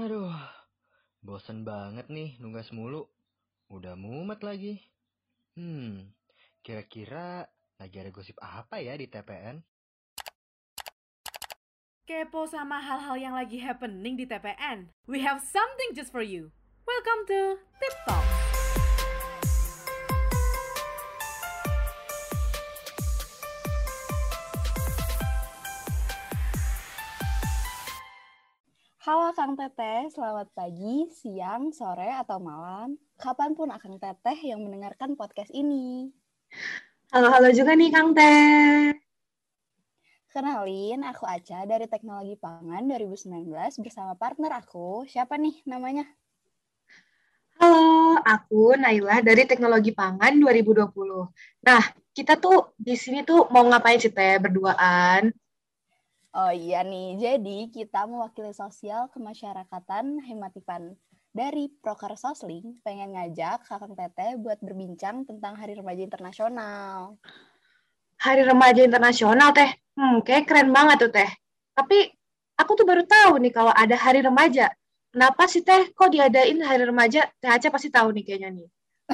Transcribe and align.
Aduh, 0.00 0.32
bosen 1.20 1.60
banget 1.60 2.08
nih 2.08 2.40
nugas 2.40 2.72
mulu. 2.72 3.04
Udah 3.68 4.00
mumet 4.00 4.40
lagi. 4.40 4.80
Hmm, 5.60 6.16
kira-kira 6.64 7.44
lagi 7.76 8.00
ada 8.00 8.08
gosip 8.08 8.40
apa 8.40 8.80
ya 8.80 8.96
di 8.96 9.04
TPN? 9.12 9.60
Kepo 12.08 12.48
sama 12.48 12.80
hal-hal 12.80 13.20
yang 13.20 13.36
lagi 13.36 13.60
happening 13.60 14.16
di 14.16 14.24
TPN? 14.24 14.88
We 15.04 15.20
have 15.20 15.44
something 15.44 15.92
just 15.92 16.08
for 16.08 16.24
you. 16.24 16.48
Welcome 16.88 17.28
to 17.28 17.60
Tip 17.76 17.94
Talk. 18.08 18.29
Halo 29.00 29.32
Kang 29.32 29.56
Teteh, 29.56 30.12
selamat 30.12 30.52
pagi, 30.52 31.08
siang, 31.08 31.72
sore, 31.72 32.12
atau 32.12 32.36
malam. 32.36 33.00
Kapan 33.16 33.56
pun 33.56 33.72
Akang 33.72 33.96
Teteh 33.96 34.36
yang 34.52 34.60
mendengarkan 34.60 35.16
podcast 35.16 35.48
ini. 35.56 36.12
Halo-halo 37.08 37.48
juga 37.48 37.72
nih 37.72 37.88
Kang 37.88 38.12
Teh. 38.12 38.92
Kenalin, 40.28 41.00
aku 41.00 41.24
Aca 41.24 41.64
dari 41.64 41.88
Teknologi 41.88 42.36
Pangan 42.36 42.84
2019 42.84 43.80
bersama 43.80 44.12
partner 44.20 44.60
aku. 44.60 45.08
Siapa 45.08 45.40
nih 45.40 45.64
namanya? 45.64 46.04
Halo, 47.56 48.20
aku 48.20 48.76
Naila 48.76 49.24
dari 49.24 49.48
Teknologi 49.48 49.96
Pangan 49.96 50.36
2020. 50.36 50.84
Nah, 51.64 51.82
kita 52.12 52.36
tuh 52.36 52.76
di 52.76 53.00
sini 53.00 53.24
tuh 53.24 53.48
mau 53.48 53.64
ngapain 53.64 53.96
sih 53.96 54.12
Teh 54.12 54.36
berduaan? 54.36 55.32
Oh 56.30 56.54
iya 56.54 56.86
nih, 56.86 57.18
jadi 57.18 57.58
kita 57.74 58.06
mewakili 58.06 58.54
sosial 58.54 59.10
kemasyarakatan 59.10 60.22
Hematipan. 60.22 60.94
Dari 61.30 61.66
Proker 61.82 62.14
Sosling 62.14 62.82
pengen 62.86 63.14
ngajak 63.18 63.66
Kakang 63.66 63.98
Teteh 63.98 64.38
buat 64.38 64.58
berbincang 64.62 65.26
tentang 65.26 65.58
Hari 65.58 65.78
Remaja 65.78 66.02
Internasional. 66.06 67.18
Hari 68.22 68.46
Remaja 68.46 68.82
Internasional 68.82 69.50
Teh. 69.50 69.74
Hmm, 69.98 70.22
kayak 70.22 70.46
keren 70.46 70.70
banget 70.70 71.02
tuh 71.02 71.10
Teh. 71.10 71.30
Tapi 71.74 72.14
aku 72.58 72.78
tuh 72.78 72.86
baru 72.86 73.02
tahu 73.02 73.42
nih 73.42 73.50
kalau 73.50 73.74
ada 73.74 73.98
Hari 73.98 74.22
Remaja. 74.22 74.70
Kenapa 75.10 75.50
sih 75.50 75.66
Teh 75.66 75.90
kok 75.90 76.14
diadain 76.14 76.62
Hari 76.62 76.86
Remaja? 76.86 77.26
Teh 77.42 77.50
Aca 77.50 77.74
pasti 77.74 77.90
tahu 77.90 78.14
nih 78.14 78.22
kayaknya 78.22 78.50
nih. 78.54 78.68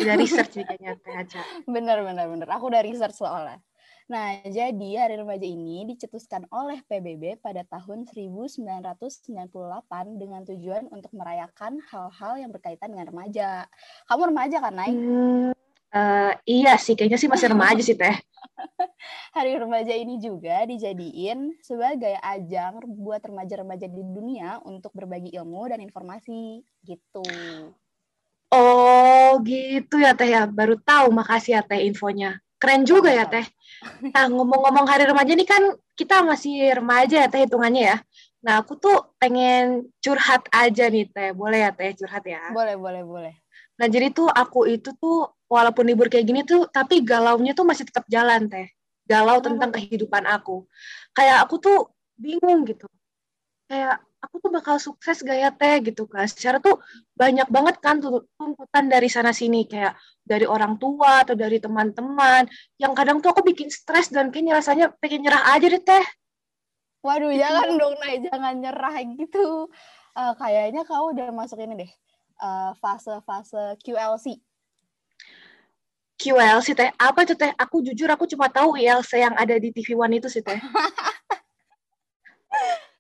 Udah 0.05 0.15
research 0.21 0.53
nih 0.61 0.69
kayaknya 0.69 0.93
Teh 1.01 1.17
Aca. 1.17 1.41
Bener, 1.75 2.01
bener, 2.05 2.29
bener. 2.29 2.49
Aku 2.53 2.69
udah 2.69 2.85
research 2.85 3.17
soalnya. 3.17 3.57
Nah, 4.07 4.39
jadi 4.47 5.03
Hari 5.03 5.19
Remaja 5.19 5.43
ini 5.43 5.83
dicetuskan 5.83 6.47
oleh 6.55 6.79
PBB 6.87 7.43
pada 7.43 7.67
tahun 7.67 8.07
1998 8.07 9.51
dengan 10.15 10.47
tujuan 10.47 10.87
untuk 10.95 11.11
merayakan 11.11 11.83
hal-hal 11.91 12.39
yang 12.39 12.55
berkaitan 12.55 12.95
dengan 12.95 13.11
remaja. 13.11 13.67
Kamu 14.07 14.31
remaja 14.31 14.63
kan, 14.63 14.79
Nay? 14.79 14.95
Hmm, 14.95 15.51
uh, 15.91 16.33
iya 16.47 16.79
sih, 16.79 16.95
kayaknya 16.95 17.19
sih 17.19 17.27
masih 17.27 17.51
remaja 17.51 17.83
sih, 17.83 17.99
Teh. 17.99 18.15
Hari 19.37 19.59
remaja 19.59 19.91
ini 19.91 20.23
juga 20.23 20.63
dijadiin 20.71 21.59
sebagai 21.59 22.15
ajang 22.23 22.87
buat 22.87 23.27
remaja-remaja 23.27 23.91
di 23.91 24.07
dunia 24.07 24.63
untuk 24.63 24.95
berbagi 24.95 25.35
ilmu 25.35 25.67
dan 25.67 25.83
informasi, 25.83 26.63
gitu. 26.87 27.27
Oh, 28.55 29.35
gitu 29.43 29.99
ya, 29.99 30.15
Teh 30.15 30.31
ya. 30.31 30.47
Baru 30.47 30.79
tahu, 30.79 31.11
makasih 31.11 31.59
ya, 31.59 31.63
Teh, 31.67 31.83
infonya. 31.83 32.39
Keren 32.57 32.89
juga 32.89 33.13
ya 33.13 33.29
Teh. 33.29 33.45
Nah 34.13 34.33
ngomong-ngomong 34.33 34.89
hari 34.89 35.05
remaja 35.05 35.37
ini 35.37 35.45
kan 35.45 35.77
kita 35.93 36.25
masih 36.25 36.73
remaja 36.73 37.25
ya 37.25 37.29
Teh 37.29 37.45
hitungannya 37.45 37.83
ya. 37.93 37.97
Nah 38.41 38.65
aku 38.65 38.81
tuh 38.81 39.13
pengen 39.21 39.93
curhat 40.01 40.49
aja 40.49 40.89
nih 40.89 41.05
Teh. 41.13 41.37
Boleh 41.37 41.69
ya 41.69 41.71
Teh 41.77 41.93
curhat 41.93 42.25
ya? 42.25 42.49
Boleh, 42.57 42.81
boleh, 42.81 43.03
boleh. 43.05 43.35
Nah 43.77 43.87
jadi 43.93 44.09
tuh 44.09 44.31
aku 44.33 44.65
itu 44.73 44.97
tuh 44.97 45.29
walaupun 45.53 45.85
libur 45.85 46.09
kayak 46.09 46.25
gini 46.25 46.43
tuh 46.49 46.65
tapi 46.73 47.05
galaunya 47.05 47.53
tuh 47.53 47.69
masih 47.69 47.85
tetap 47.85 48.09
jalan 48.09 48.49
Teh. 48.49 48.73
Galau 49.05 49.39
tentang 49.45 49.71
kehidupan 49.75 50.25
aku. 50.25 50.65
Kayak 51.13 51.45
aku 51.45 51.61
tuh 51.61 51.79
bingung 52.17 52.65
gitu. 52.65 52.89
Kayak 53.67 54.06
aku 54.27 54.43
tuh 54.43 54.51
bakal 54.51 54.77
sukses 54.83 55.23
gak 55.23 55.39
ya 55.39 55.51
teh? 55.55 55.79
Gitu 55.87 56.11
kan 56.11 56.27
secara 56.27 56.59
tuh 56.59 56.83
banyak 57.15 57.47
banget 57.47 57.79
kan 57.79 58.03
tuntutan 58.03 58.85
dari 58.91 59.07
sana 59.07 59.31
sini. 59.31 59.65
Kayak 59.71 59.95
dari 60.27 60.43
orang 60.43 60.77
tua 60.83 61.23
atau 61.23 61.39
dari 61.39 61.63
teman-teman. 61.63 62.51
Yang 62.77 62.93
kadang 62.99 63.17
tuh 63.23 63.31
aku 63.31 63.47
bikin 63.47 63.71
stres 63.71 64.11
dan 64.11 64.35
kayaknya 64.35 64.59
rasanya 64.59 64.87
pengen 64.99 65.25
nyerah 65.25 65.55
aja 65.55 65.67
deh 65.71 65.83
teh. 65.83 66.05
Waduh 67.07 67.31
gitu. 67.31 67.47
jangan 67.47 67.69
dong 67.79 67.95
Nay. 68.03 68.15
Jangan 68.27 68.55
nyerah 68.59 68.95
gitu. 69.15 69.47
Uh, 70.17 70.33
kayaknya 70.37 70.83
kau 70.83 71.15
udah 71.15 71.31
masuk 71.31 71.63
ini 71.63 71.87
deh. 71.87 71.91
Fase-fase 72.83 73.57
uh, 73.57 73.73
QLC 73.81 74.37
QLC 76.17 76.69
teh. 76.75 76.91
Apa 76.99 77.25
tuh 77.25 77.39
teh? 77.39 77.55
Aku 77.55 77.81
jujur 77.81 78.11
aku 78.11 78.27
cuma 78.27 78.51
tahu 78.51 78.77
ILC 78.77 79.23
yang 79.23 79.35
ada 79.39 79.55
di 79.57 79.73
TV 79.73 79.97
One 79.97 80.19
itu 80.19 80.29
sih 80.29 80.45
teh 80.45 80.59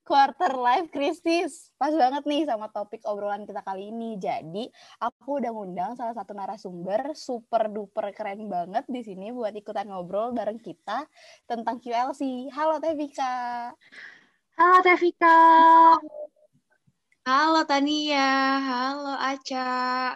quarter 0.07 0.55
life 0.55 0.87
crisis. 0.95 1.75
Pas 1.75 1.91
banget 1.91 2.23
nih 2.23 2.47
sama 2.47 2.71
topik 2.71 3.03
obrolan 3.11 3.43
kita 3.43 3.67
kali 3.67 3.91
ini. 3.91 4.15
Jadi, 4.15 4.71
aku 5.03 5.43
udah 5.43 5.51
ngundang 5.51 5.99
salah 5.99 6.15
satu 6.15 6.31
narasumber 6.31 7.11
super 7.19 7.67
duper 7.67 8.15
keren 8.15 8.47
banget 8.47 8.87
di 8.87 9.03
sini 9.03 9.35
buat 9.35 9.51
ikutan 9.51 9.91
ngobrol 9.91 10.31
bareng 10.31 10.63
kita 10.63 11.03
tentang 11.51 11.83
QLC. 11.83 12.47
Halo 12.55 12.79
Tevika. 12.79 13.75
Halo 14.55 14.79
Tevika. 14.87 15.39
Halo 17.27 17.67
Tania. 17.67 18.31
Halo 18.63 19.15
Aca. 19.19 20.15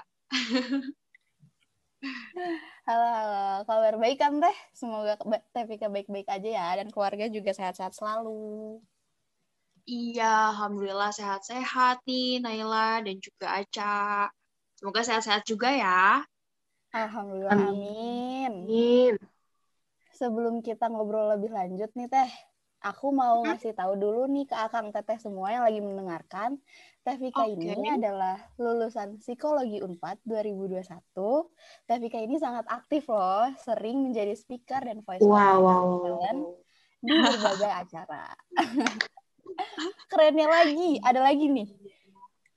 halo, 2.86 3.06
halo. 3.10 3.66
Kabar 3.66 3.94
baik 3.98 4.22
kan 4.22 4.38
Teh? 4.38 4.56
Semoga 4.70 5.18
Tevika 5.50 5.90
baik-baik 5.90 6.30
aja 6.30 6.48
ya 6.48 6.66
dan 6.78 6.94
keluarga 6.94 7.26
juga 7.26 7.50
sehat-sehat 7.50 7.98
selalu. 7.98 8.78
Iya, 9.90 10.54
alhamdulillah 10.54 11.10
sehat-sehat 11.10 12.06
nih 12.06 12.38
Naila 12.38 13.02
dan 13.02 13.18
juga 13.18 13.58
Aca. 13.58 14.30
Semoga 14.78 15.02
sehat-sehat 15.02 15.42
juga 15.42 15.66
ya. 15.74 16.22
Alhamdulillah, 16.94 17.58
amin. 17.58 18.52
amin. 18.70 19.14
Sebelum 20.14 20.62
kita 20.62 20.86
ngobrol 20.86 21.34
lebih 21.34 21.50
lanjut 21.50 21.90
nih 21.98 22.06
Teh, 22.06 22.30
aku 22.86 23.10
mau 23.10 23.42
ngasih 23.42 23.74
tahu 23.74 23.98
dulu 23.98 24.30
nih 24.30 24.46
ke 24.46 24.54
Akang 24.54 24.94
Teteh 24.94 25.18
semua 25.18 25.50
yang 25.50 25.66
lagi 25.66 25.82
mendengarkan. 25.82 26.62
Teh 27.02 27.18
Vika 27.18 27.50
okay. 27.50 27.58
ini 27.58 27.90
adalah 27.90 28.38
lulusan 28.62 29.18
Psikologi 29.18 29.82
Unpad 29.82 30.22
2021. 30.22 30.86
Teh 31.90 31.98
Vika 31.98 32.22
ini 32.22 32.38
sangat 32.38 32.62
aktif 32.70 33.10
loh, 33.10 33.50
sering 33.58 34.06
menjadi 34.06 34.38
speaker 34.38 34.86
dan 34.86 35.02
voice 35.02 35.26
wow, 35.26 35.58
wow, 35.58 35.86
wow. 35.98 36.54
di 37.02 37.10
berbagai 37.10 37.72
acara. 37.74 38.30
Kerennya 40.10 40.48
lagi, 40.48 41.00
ada 41.02 41.20
lagi 41.22 41.46
nih. 41.46 41.68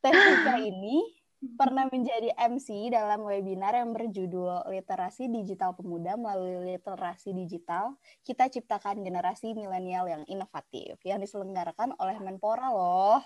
Tevika 0.04 0.60
ini 0.60 1.24
pernah 1.60 1.88
menjadi 1.92 2.32
MC 2.40 2.92
dalam 2.92 3.28
webinar 3.28 3.76
yang 3.76 3.92
berjudul 3.92 4.72
Literasi 4.72 5.28
Digital 5.28 5.76
Pemuda 5.76 6.16
melalui 6.16 6.76
literasi 6.76 7.36
digital, 7.36 8.00
kita 8.24 8.48
ciptakan 8.48 9.04
generasi 9.04 9.52
milenial 9.52 10.08
yang 10.08 10.24
inovatif 10.32 10.96
yang 11.04 11.20
diselenggarakan 11.20 11.96
oleh 12.00 12.16
Menpora 12.24 12.72
loh. 12.72 13.20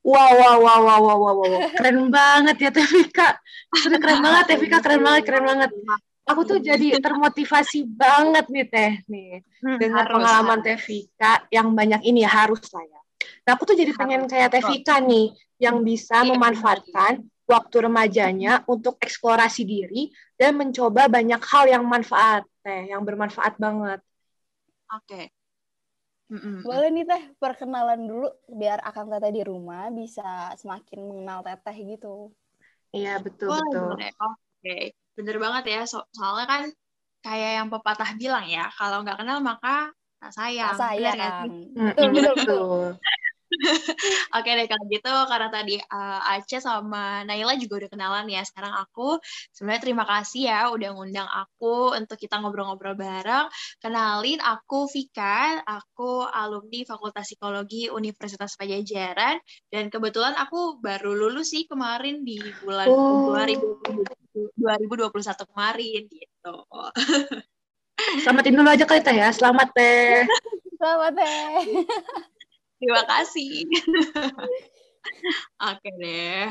Wow, 0.00 0.32
wow, 0.32 0.56
wow, 0.64 0.80
wow, 0.80 1.00
wow, 1.04 1.18
wow, 1.20 1.34
wow. 1.44 1.60
keren 1.76 2.08
banget 2.08 2.56
ya 2.56 2.70
Tevika. 2.72 3.36
Sudah 3.76 4.00
keren 4.00 4.24
banget 4.24 4.44
Tevika, 4.56 4.78
keren 4.80 5.04
banget, 5.04 5.22
keren 5.28 5.44
banget. 5.44 5.70
Aku 6.24 6.46
tuh 6.46 6.62
jadi 6.62 6.96
termotivasi 7.02 7.84
banget 7.90 8.46
nih 8.48 8.66
Teh 8.70 8.92
nih 9.10 9.42
hmm, 9.60 9.76
dengan 9.76 10.04
pengalaman 10.08 10.62
Tevika 10.62 11.44
yang 11.52 11.74
banyak 11.74 12.00
ini 12.06 12.24
ya 12.24 12.30
harus 12.32 12.64
lah 12.72 12.86
ya. 12.86 12.99
Nah, 13.50 13.58
aku 13.58 13.66
tuh 13.66 13.74
jadi 13.74 13.90
pengen 13.98 14.30
kayak 14.30 14.54
Tevika 14.54 15.02
nih, 15.02 15.34
yang 15.58 15.82
bisa 15.82 16.22
iya, 16.22 16.30
memanfaatkan 16.30 17.26
waktu 17.50 17.76
remajanya 17.82 18.62
untuk 18.70 18.94
eksplorasi 19.02 19.66
diri 19.66 20.14
dan 20.38 20.54
mencoba 20.54 21.10
banyak 21.10 21.42
hal 21.42 21.66
yang 21.66 21.82
manfaat, 21.82 22.46
Teh, 22.62 22.94
yang 22.94 23.02
bermanfaat 23.02 23.58
banget. 23.58 23.98
Oke. 24.94 25.34
Okay. 26.30 26.62
Boleh 26.62 26.94
nih 26.94 27.10
Teh, 27.10 27.22
perkenalan 27.42 28.06
dulu 28.06 28.30
biar 28.46 28.86
akan 28.86 29.18
Teteh 29.18 29.34
di 29.34 29.42
rumah 29.42 29.90
bisa 29.90 30.54
semakin 30.54 31.10
mengenal 31.10 31.42
Teteh 31.42 31.74
gitu. 31.98 32.30
Iya, 32.94 33.18
betul, 33.18 33.50
Boleh, 33.50 33.66
betul. 33.66 33.90
Oke, 33.98 34.14
okay. 34.62 34.82
bener 35.18 35.42
banget 35.42 35.64
ya. 35.74 35.80
So 35.90 36.06
soalnya 36.14 36.46
kan 36.46 36.62
kayak 37.26 37.50
yang 37.58 37.66
pepatah 37.66 38.14
bilang 38.14 38.46
ya, 38.46 38.70
kalau 38.78 39.02
nggak 39.02 39.18
kenal 39.18 39.42
maka 39.42 39.90
tak 40.22 40.38
sayang. 40.38 40.78
Tak 40.78 40.86
sayang. 40.86 41.46
Betul, 41.74 42.08
betul, 42.14 42.34
betul. 42.38 42.94
Oke 44.36 44.50
deh 44.54 44.66
kalau 44.70 44.84
gitu 44.86 45.14
karena 45.26 45.48
tadi 45.50 45.74
uh, 45.78 46.32
Aceh 46.34 46.62
sama 46.62 47.26
Naila 47.26 47.58
juga 47.58 47.84
udah 47.84 47.90
kenalan 47.90 48.26
ya. 48.30 48.42
Sekarang 48.46 48.74
aku 48.78 49.18
sebenarnya 49.52 49.82
terima 49.82 50.04
kasih 50.06 50.48
ya 50.48 50.70
udah 50.70 50.94
ngundang 50.94 51.26
aku 51.26 51.94
untuk 51.94 52.16
kita 52.16 52.38
ngobrol-ngobrol 52.38 52.94
bareng. 52.94 53.50
Kenalin 53.82 54.38
aku 54.40 54.86
Vika, 54.86 55.62
aku 55.66 56.24
alumni 56.30 56.86
Fakultas 56.86 57.26
Psikologi 57.26 57.90
Universitas 57.90 58.54
Pajajaran 58.54 59.42
dan 59.68 59.90
kebetulan 59.90 60.38
aku 60.38 60.78
baru 60.78 61.12
lulus 61.12 61.50
sih 61.50 61.66
kemarin 61.66 62.22
di 62.22 62.38
bulan 62.62 62.86
oh. 62.86 63.34
2021 63.34 65.50
kemarin 65.50 66.02
gitu. 66.06 66.54
Selamatin 68.24 68.56
dulu 68.56 68.68
aja 68.70 68.84
kali 68.88 69.00
teh 69.04 69.16
ya. 69.16 69.28
Selamat 69.34 69.68
teh. 69.76 70.24
Selamat 70.80 71.12
teh. 71.12 71.84
Terima 72.80 73.04
kasih. 73.04 73.68
Oke 75.68 75.88
deh. 76.00 76.48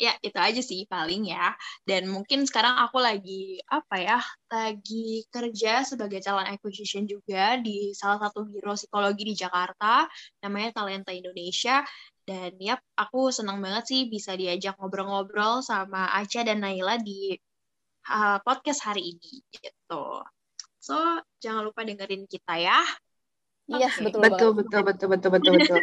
Ya, 0.00 0.18
itu 0.18 0.34
aja 0.34 0.58
sih 0.58 0.82
paling 0.90 1.30
ya. 1.30 1.54
Dan 1.86 2.10
mungkin 2.10 2.42
sekarang 2.42 2.74
aku 2.82 2.98
lagi, 2.98 3.62
apa 3.70 3.96
ya, 4.02 4.18
lagi 4.50 5.22
kerja 5.30 5.86
sebagai 5.86 6.18
calon 6.18 6.50
acquisition 6.50 7.06
juga 7.06 7.54
di 7.62 7.94
salah 7.94 8.26
satu 8.26 8.42
biro 8.42 8.74
psikologi 8.74 9.30
di 9.30 9.34
Jakarta, 9.38 10.10
namanya 10.42 10.82
Talenta 10.82 11.14
Indonesia. 11.14 11.86
Dan 12.26 12.58
ya, 12.58 12.74
aku 12.98 13.30
senang 13.30 13.62
banget 13.62 13.86
sih 13.86 14.00
bisa 14.10 14.34
diajak 14.34 14.74
ngobrol-ngobrol 14.82 15.62
sama 15.62 16.10
Aca 16.18 16.42
dan 16.42 16.66
Naila 16.66 16.98
di 16.98 17.38
uh, 18.10 18.42
podcast 18.42 18.82
hari 18.82 19.14
ini. 19.14 19.38
Gitu. 19.54 20.04
So, 20.82 20.98
jangan 21.38 21.62
lupa 21.62 21.86
dengerin 21.86 22.26
kita 22.26 22.58
ya. 22.58 22.82
Yes, 23.70 23.94
okay. 23.96 24.10
betul, 24.10 24.20
betul, 24.26 24.50
betul, 24.58 24.80
betul, 24.82 25.08
betul, 25.08 25.30
betul, 25.30 25.52
betul. 25.60 25.80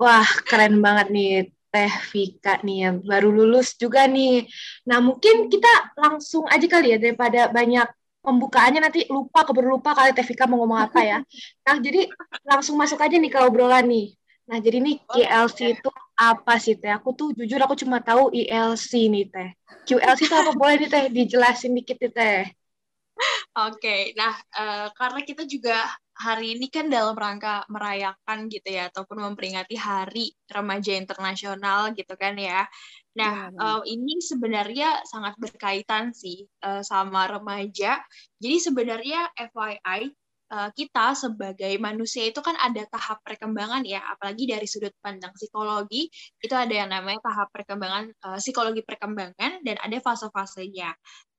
Wah, 0.00 0.26
keren 0.48 0.80
banget 0.80 1.06
nih 1.12 1.30
Teh 1.72 1.92
Vika 2.12 2.60
nih 2.60 2.78
yang 2.88 2.96
baru 3.00 3.28
lulus 3.32 3.76
juga 3.76 4.04
nih. 4.04 4.44
Nah, 4.88 5.00
mungkin 5.00 5.48
kita 5.48 5.96
langsung 5.96 6.44
aja 6.48 6.66
kali 6.68 6.92
ya 6.92 6.98
daripada 7.00 7.48
banyak 7.48 7.88
pembukaannya 8.22 8.80
nanti 8.84 9.00
lupa 9.08 9.42
keburu 9.42 9.80
lupa 9.80 9.96
kali 9.96 10.12
Teh 10.12 10.24
Vika 10.24 10.44
mau 10.44 10.60
ngomong 10.60 10.80
apa 10.88 11.00
ya. 11.00 11.18
Nah, 11.66 11.76
jadi 11.80 12.12
langsung 12.44 12.76
masuk 12.76 13.00
aja 13.00 13.16
nih 13.16 13.32
ke 13.32 13.38
obrolan 13.40 13.88
nih. 13.88 14.12
Nah, 14.52 14.58
jadi 14.60 14.84
nih 14.84 15.00
QLC 15.06 15.80
itu 15.80 15.88
apa 16.18 16.54
sih 16.60 16.76
Teh? 16.76 16.92
Aku 16.92 17.16
tuh 17.16 17.32
jujur 17.32 17.56
aku 17.62 17.72
cuma 17.78 18.04
tahu 18.04 18.28
ILC 18.34 19.08
nih 19.08 19.24
Teh. 19.32 19.48
QLC 19.88 20.28
itu 20.28 20.36
apa 20.36 20.52
boleh 20.52 20.76
nih 20.76 20.90
Teh 20.92 21.04
dijelasin 21.08 21.72
dikit 21.72 21.96
nih 22.02 22.12
Teh. 22.12 22.42
Oke, 23.68 23.80
okay. 23.80 24.00
nah 24.16 24.34
uh, 24.56 24.88
karena 24.96 25.20
kita 25.24 25.44
juga 25.44 25.76
hari 26.22 26.54
ini 26.54 26.70
kan 26.70 26.86
dalam 26.86 27.18
rangka 27.18 27.66
merayakan 27.66 28.46
gitu 28.46 28.70
ya 28.70 28.86
ataupun 28.86 29.18
memperingati 29.26 29.74
Hari 29.74 30.30
Remaja 30.46 30.94
Internasional 30.94 31.90
gitu 31.98 32.14
kan 32.14 32.38
ya. 32.38 32.62
Nah, 33.18 33.50
ya, 33.50 33.58
uh, 33.58 33.82
ini 33.82 34.22
sebenarnya 34.22 35.02
sangat 35.02 35.34
berkaitan 35.36 36.14
sih 36.14 36.46
uh, 36.62 36.80
sama 36.86 37.26
remaja. 37.26 37.98
Jadi 38.38 38.56
sebenarnya 38.62 39.34
FYI 39.34 39.82
uh, 40.54 40.68
eh, 40.68 40.70
kita 40.72 41.18
sebagai 41.18 41.74
manusia 41.82 42.30
itu 42.30 42.38
kan 42.38 42.54
ada 42.56 42.86
tahap 42.88 43.20
perkembangan 43.26 43.82
ya, 43.82 44.00
apalagi 44.06 44.46
dari 44.46 44.64
sudut 44.70 44.94
pandang 45.02 45.34
psikologi 45.34 46.08
itu 46.38 46.54
ada 46.54 46.72
yang 46.72 46.88
namanya 46.88 47.20
tahap 47.26 47.50
perkembangan 47.50 48.14
uh, 48.24 48.38
psikologi 48.38 48.80
perkembangan 48.86 49.60
dan 49.66 49.76
ada 49.82 49.98
fase-fasenya. 50.00 50.94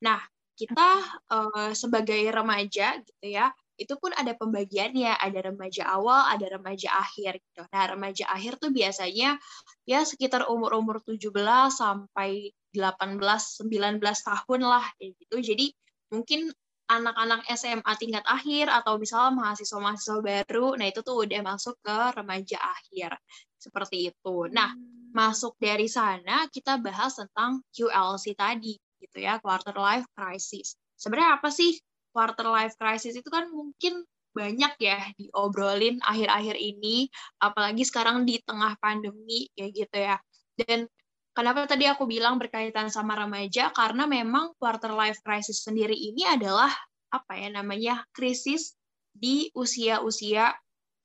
Nah, 0.06 0.22
kita 0.54 0.90
uh, 1.34 1.72
sebagai 1.74 2.22
remaja 2.30 3.02
gitu 3.02 3.26
ya 3.34 3.50
itu 3.74 3.94
pun 3.98 4.14
ada 4.14 4.38
pembagiannya, 4.38 5.18
ada 5.18 5.40
remaja 5.50 5.90
awal, 5.90 6.30
ada 6.30 6.46
remaja 6.46 6.94
akhir 6.94 7.42
gitu. 7.42 7.66
Nah, 7.74 7.84
remaja 7.90 8.30
akhir 8.30 8.62
tuh 8.62 8.70
biasanya 8.70 9.42
ya 9.90 10.06
sekitar 10.06 10.46
umur-umur 10.46 11.02
17 11.02 11.34
sampai 11.74 12.54
18 12.70 13.18
19 13.18 14.02
tahun 14.02 14.62
lah 14.62 14.86
kayak 14.98 15.12
gitu. 15.18 15.38
Jadi 15.42 15.66
mungkin 16.14 16.54
anak-anak 16.90 17.48
SMA 17.58 17.94
tingkat 17.98 18.26
akhir 18.28 18.70
atau 18.70 19.02
misalnya 19.02 19.34
mahasiswa-mahasiswa 19.42 20.20
baru, 20.22 20.78
nah 20.78 20.86
itu 20.86 21.02
tuh 21.02 21.26
udah 21.26 21.42
masuk 21.42 21.76
ke 21.82 21.98
remaja 22.14 22.60
akhir. 22.60 23.18
Seperti 23.58 24.12
itu. 24.12 24.36
Nah, 24.52 24.70
hmm. 24.76 25.16
masuk 25.16 25.58
dari 25.58 25.88
sana 25.90 26.46
kita 26.52 26.78
bahas 26.78 27.18
tentang 27.18 27.64
QLC 27.74 28.36
tadi 28.38 28.76
gitu 29.02 29.18
ya, 29.18 29.40
quarter 29.40 29.74
life 29.74 30.06
crisis. 30.14 30.76
Sebenarnya 31.00 31.40
apa 31.40 31.50
sih 31.50 31.74
quarter 32.14 32.48
life 32.48 32.78
crisis 32.78 33.18
itu 33.18 33.28
kan 33.28 33.50
mungkin 33.50 34.06
banyak 34.34 34.74
ya 34.82 34.98
diobrolin 35.18 36.02
akhir-akhir 36.02 36.58
ini, 36.58 37.10
apalagi 37.42 37.86
sekarang 37.86 38.26
di 38.26 38.42
tengah 38.42 38.78
pandemi 38.82 39.50
kayak 39.54 39.72
gitu 39.74 39.98
ya. 39.98 40.18
Dan 40.58 40.90
kenapa 41.38 41.70
tadi 41.70 41.86
aku 41.86 42.10
bilang 42.10 42.42
berkaitan 42.42 42.90
sama 42.90 43.18
remaja 43.18 43.70
karena 43.74 44.10
memang 44.10 44.54
quarter 44.58 44.94
life 44.94 45.22
crisis 45.22 45.66
sendiri 45.66 45.94
ini 45.94 46.26
adalah 46.26 46.70
apa 47.14 47.34
ya 47.38 47.50
namanya 47.54 48.02
krisis 48.10 48.74
di 49.14 49.54
usia-usia 49.54 50.50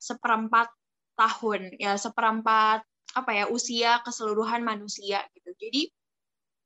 seperempat 0.00 0.72
tahun 1.20 1.76
ya 1.76 2.00
seperempat 2.00 2.80
apa 3.12 3.30
ya 3.34 3.44
usia 3.52 4.00
keseluruhan 4.04 4.64
manusia 4.64 5.20
gitu. 5.36 5.52
Jadi 5.58 5.92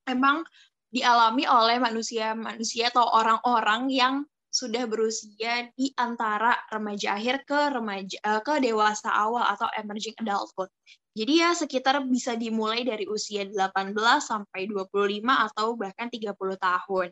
emang 0.07 0.47
dialami 0.93 1.49
oleh 1.49 1.81
manusia-manusia 1.81 2.93
atau 2.93 3.09
orang-orang 3.09 3.89
yang 3.89 4.15
sudah 4.53 4.85
berusia 4.85 5.73
di 5.73 5.89
antara 5.97 6.53
remaja 6.69 7.17
akhir 7.17 7.49
ke 7.49 7.61
remaja 7.73 8.21
uh, 8.21 8.41
ke 8.45 8.61
dewasa 8.61 9.09
awal 9.09 9.49
atau 9.49 9.65
emerging 9.81 10.13
adulthood. 10.21 10.69
Jadi 11.17 11.41
ya 11.41 11.57
sekitar 11.57 12.05
bisa 12.05 12.37
dimulai 12.37 12.85
dari 12.85 13.09
usia 13.09 13.49
18 13.49 13.97
sampai 14.21 14.69
25 14.69 15.25
atau 15.25 15.77
bahkan 15.77 16.13
30 16.13 16.37
tahun. 16.57 17.09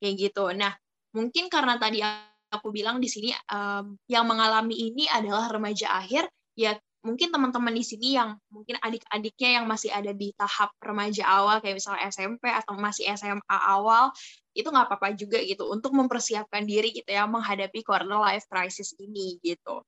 Kayak 0.00 0.14
gitu. 0.16 0.44
Nah, 0.56 0.72
mungkin 1.12 1.52
karena 1.52 1.76
tadi 1.76 2.00
aku 2.48 2.68
bilang 2.72 3.00
di 3.00 3.08
sini 3.08 3.32
um, 3.52 3.96
yang 4.08 4.24
mengalami 4.24 4.92
ini 4.92 5.04
adalah 5.08 5.48
remaja 5.52 5.92
akhir, 5.92 6.28
ya 6.56 6.76
mungkin 7.04 7.30
teman-teman 7.30 7.72
di 7.72 7.84
sini 7.86 8.18
yang 8.18 8.36
mungkin 8.50 8.76
adik-adiknya 8.82 9.62
yang 9.62 9.66
masih 9.70 9.88
ada 9.94 10.10
di 10.10 10.34
tahap 10.34 10.74
remaja 10.82 11.24
awal 11.24 11.62
kayak 11.62 11.78
misalnya 11.78 12.10
SMP 12.10 12.50
atau 12.50 12.74
masih 12.74 13.06
SMA 13.14 13.58
awal 13.70 14.10
itu 14.58 14.66
nggak 14.66 14.90
apa-apa 14.90 15.14
juga 15.14 15.38
gitu 15.38 15.70
untuk 15.70 15.94
mempersiapkan 15.94 16.66
diri 16.66 16.90
gitu 16.90 17.06
ya 17.14 17.30
menghadapi 17.30 17.86
quarter 17.86 18.18
life 18.18 18.44
crisis 18.50 18.98
ini 18.98 19.38
gitu. 19.38 19.86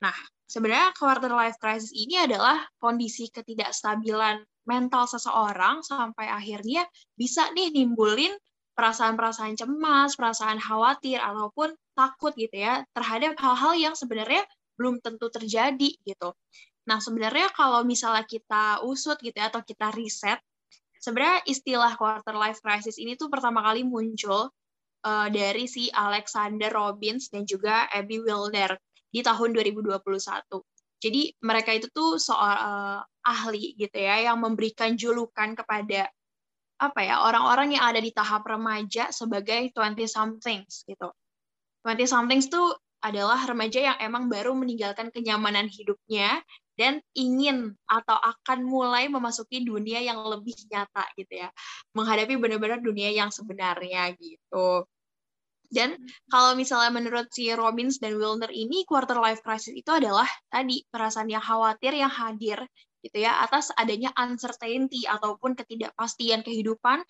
Nah, 0.00 0.16
sebenarnya 0.48 0.96
quarter 0.96 1.32
life 1.32 1.60
crisis 1.60 1.92
ini 1.92 2.16
adalah 2.16 2.64
kondisi 2.80 3.28
ketidakstabilan 3.28 4.40
mental 4.64 5.04
seseorang 5.04 5.84
sampai 5.84 6.26
akhirnya 6.26 6.88
bisa 7.14 7.52
nih 7.52 7.70
nimbulin 7.76 8.32
perasaan-perasaan 8.76 9.56
cemas, 9.56 10.16
perasaan 10.20 10.60
khawatir 10.60 11.16
ataupun 11.20 11.72
takut 11.96 12.36
gitu 12.36 12.60
ya 12.60 12.84
terhadap 12.92 13.36
hal-hal 13.40 13.72
yang 13.72 13.94
sebenarnya 13.96 14.44
belum 14.76 15.00
tentu 15.00 15.32
terjadi 15.32 15.96
gitu. 16.04 16.36
Nah, 16.86 17.00
sebenarnya 17.00 17.50
kalau 17.56 17.82
misalnya 17.82 18.22
kita 18.28 18.84
usut 18.84 19.16
gitu 19.24 19.34
ya 19.34 19.48
atau 19.48 19.64
kita 19.64 19.90
riset 19.96 20.38
sebenarnya 21.00 21.44
istilah 21.48 21.92
quarter 21.94 22.34
life 22.36 22.60
crisis 22.60 22.96
ini 23.00 23.14
tuh 23.14 23.30
pertama 23.32 23.62
kali 23.64 23.86
muncul 23.86 24.52
uh, 25.06 25.28
dari 25.30 25.70
si 25.70 25.88
Alexander 25.92 26.72
Robbins 26.72 27.30
dan 27.30 27.46
juga 27.46 27.86
Abby 27.90 28.20
Wilder 28.22 28.74
di 29.10 29.20
tahun 29.22 29.54
2021. 29.54 30.02
Jadi 30.96 31.22
mereka 31.44 31.70
itu 31.76 31.86
tuh 31.92 32.16
soal 32.16 32.56
uh, 32.56 33.00
ahli 33.22 33.76
gitu 33.76 33.96
ya 33.96 34.32
yang 34.32 34.40
memberikan 34.40 34.96
julukan 34.96 35.52
kepada 35.54 36.08
apa 36.76 37.00
ya 37.00 37.24
orang-orang 37.24 37.72
yang 37.80 37.84
ada 37.88 38.00
di 38.00 38.12
tahap 38.12 38.44
remaja 38.44 39.08
sebagai 39.12 39.72
20 39.72 39.96
somethings 40.08 40.84
gitu. 40.84 41.08
20 41.84 42.04
somethings 42.04 42.50
tuh 42.50 42.76
adalah 43.00 43.38
remaja 43.46 43.94
yang 43.94 43.96
emang 44.02 44.26
baru 44.26 44.56
meninggalkan 44.56 45.12
kenyamanan 45.12 45.68
hidupnya 45.70 46.42
dan 46.76 47.00
ingin 47.16 47.72
atau 47.88 48.14
akan 48.20 48.62
mulai 48.62 49.08
memasuki 49.08 49.64
dunia 49.64 50.04
yang 50.04 50.20
lebih 50.28 50.54
nyata 50.68 51.08
gitu 51.16 51.42
ya. 51.42 51.48
Menghadapi 51.96 52.36
benar-benar 52.36 52.84
dunia 52.84 53.10
yang 53.10 53.32
sebenarnya 53.32 54.12
gitu. 54.20 54.84
Dan 55.66 55.98
kalau 56.30 56.54
misalnya 56.54 56.94
menurut 56.94 57.26
si 57.34 57.50
Robbins 57.50 57.98
dan 57.98 58.14
Wilner 58.14 58.52
ini 58.54 58.86
quarter 58.86 59.18
life 59.18 59.42
crisis 59.42 59.74
itu 59.74 59.90
adalah 59.90 60.28
tadi 60.46 60.86
perasaan 60.86 61.26
yang 61.26 61.42
khawatir 61.42 61.90
yang 61.90 62.12
hadir 62.12 62.62
gitu 63.02 63.18
ya 63.22 63.42
atas 63.42 63.74
adanya 63.74 64.14
uncertainty 64.14 65.10
ataupun 65.10 65.58
ketidakpastian 65.58 66.46
kehidupan. 66.46 67.02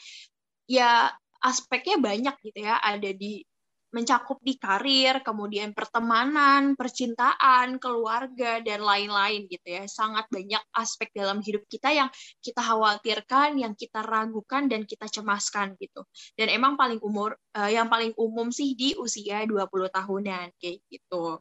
Ya 0.66 1.12
aspeknya 1.44 2.00
banyak 2.00 2.34
gitu 2.42 2.64
ya 2.64 2.80
ada 2.80 3.12
di 3.12 3.44
mencakup 3.96 4.36
di 4.44 4.60
karir, 4.60 5.24
kemudian 5.24 5.72
pertemanan, 5.72 6.76
percintaan, 6.76 7.80
keluarga, 7.80 8.60
dan 8.60 8.84
lain-lain 8.84 9.48
gitu 9.48 9.64
ya. 9.64 9.88
Sangat 9.88 10.28
banyak 10.28 10.60
aspek 10.76 11.08
dalam 11.16 11.40
hidup 11.40 11.64
kita 11.64 11.96
yang 11.96 12.12
kita 12.44 12.60
khawatirkan, 12.60 13.56
yang 13.56 13.72
kita 13.72 14.04
ragukan, 14.04 14.68
dan 14.68 14.84
kita 14.84 15.08
cemaskan 15.08 15.80
gitu. 15.80 16.04
Dan 16.36 16.52
emang 16.52 16.76
paling 16.76 17.00
umur, 17.00 17.40
uh, 17.56 17.72
yang 17.72 17.88
paling 17.88 18.12
umum 18.20 18.52
sih 18.52 18.76
di 18.76 18.92
usia 19.00 19.48
20 19.48 19.88
tahunan, 19.88 20.52
kayak 20.60 20.84
gitu. 20.92 21.40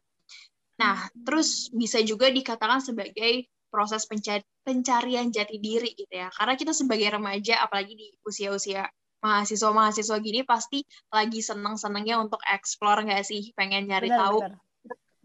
Nah, 0.80 0.96
terus 1.12 1.68
bisa 1.76 2.00
juga 2.00 2.32
dikatakan 2.32 2.80
sebagai 2.80 3.44
proses 3.68 4.08
pencari, 4.08 4.40
pencarian 4.64 5.28
jati 5.28 5.60
diri 5.60 5.92
gitu 5.92 6.08
ya. 6.08 6.32
Karena 6.32 6.56
kita 6.56 6.72
sebagai 6.72 7.12
remaja, 7.12 7.60
apalagi 7.60 7.92
di 7.92 8.08
usia-usia 8.24 8.88
mahasiswa-mahasiswa 9.26 10.16
gini 10.26 10.40
pasti 10.52 10.78
lagi 11.16 11.40
seneng-senengnya 11.48 12.14
untuk 12.24 12.40
explore 12.56 13.00
nggak 13.06 13.22
sih? 13.30 13.42
Pengen 13.58 13.82
nyari 13.90 14.08
Benar, 14.08 14.20
tahu. 14.22 14.38
benar. 14.40 14.52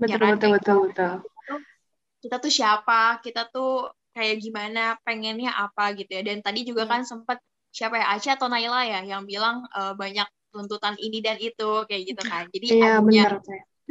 Betul, 0.02 0.10
Ya 0.12 0.18
kan? 0.18 0.34
betul, 0.34 0.50
betul, 0.58 0.78
betul. 0.90 1.12
Kita 2.22 2.36
tuh 2.44 2.54
siapa? 2.54 3.22
Kita 3.26 3.42
tuh 3.54 3.90
kayak 4.16 4.36
gimana? 4.44 4.82
Pengennya 5.06 5.52
apa 5.66 5.84
gitu 5.98 6.12
ya. 6.18 6.22
Dan 6.28 6.38
tadi 6.46 6.60
juga 6.70 6.84
Hmm. 6.86 6.92
kan 6.98 7.02
sempet 7.06 7.38
siapa 7.74 7.96
ya? 8.02 8.06
Aca 8.14 8.30
atau 8.38 8.48
Naila 8.52 8.82
ya 8.86 9.00
yang 9.06 9.24
bilang 9.30 9.66
eh, 9.78 9.94
banyak 9.98 10.28
tuntutan 10.52 10.96
ini 11.00 11.18
dan 11.24 11.38
itu 11.40 11.70
kayak 11.88 12.04
gitu 12.10 12.22
kan. 12.28 12.44
Jadi 12.54 12.68
Iya, 12.68 12.86
adanya 12.86 13.24
benar. 13.24 13.32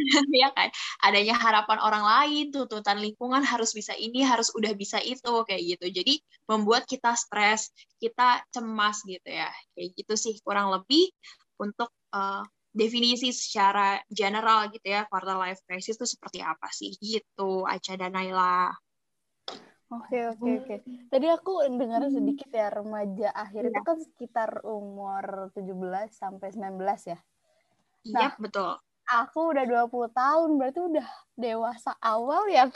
Ya 0.42 0.48
kan? 0.56 0.68
Adanya 1.04 1.36
harapan 1.36 1.78
orang 1.82 2.04
lain 2.04 2.44
tuntutan 2.54 2.98
lingkungan 2.98 3.42
harus 3.44 3.70
bisa 3.76 3.92
ini 3.96 4.24
harus 4.24 4.50
udah 4.56 4.72
bisa 4.74 4.98
itu 5.04 5.32
kayak 5.46 5.62
gitu. 5.76 5.86
Jadi 6.02 6.14
membuat 6.48 6.88
kita 6.88 7.14
stres 7.14 7.70
kita 8.00 8.42
cemas 8.54 9.02
gitu 9.04 9.28
ya. 9.28 9.50
Kayak 9.76 9.88
gitu 9.98 10.14
sih 10.16 10.34
kurang 10.40 10.72
lebih 10.72 11.12
untuk 11.60 11.90
eh, 12.14 12.42
definisi 12.70 13.34
secara 13.34 13.98
general 14.06 14.70
gitu 14.70 14.86
ya 14.86 15.02
quarter 15.10 15.34
life 15.34 15.60
crisis 15.66 15.98
itu 15.98 16.06
seperti 16.06 16.38
apa 16.40 16.68
sih? 16.72 16.94
Gitu 16.98 17.66
Aca 17.66 17.92
dan 17.98 18.14
Naila. 18.14 18.72
Oke, 19.90 20.22
oke, 20.30 20.50
oke. 20.62 20.76
Tadi 21.10 21.26
aku 21.26 21.66
dengar 21.74 22.06
sedikit 22.14 22.46
ya, 22.54 22.70
remaja 22.70 23.34
akhir 23.34 23.74
itu 23.74 23.80
kan 23.82 23.98
sekitar 23.98 24.62
umur 24.62 25.50
17 25.50 26.14
sampai 26.14 26.54
19 26.54 27.10
ya. 27.10 27.18
iya 28.06 28.32
betul 28.38 28.78
Aku 29.10 29.50
udah 29.50 29.66
20 29.66 30.10
tahun, 30.14 30.50
berarti 30.54 30.80
udah 30.86 31.08
dewasa 31.34 31.98
awal 31.98 32.46
ya. 32.46 32.70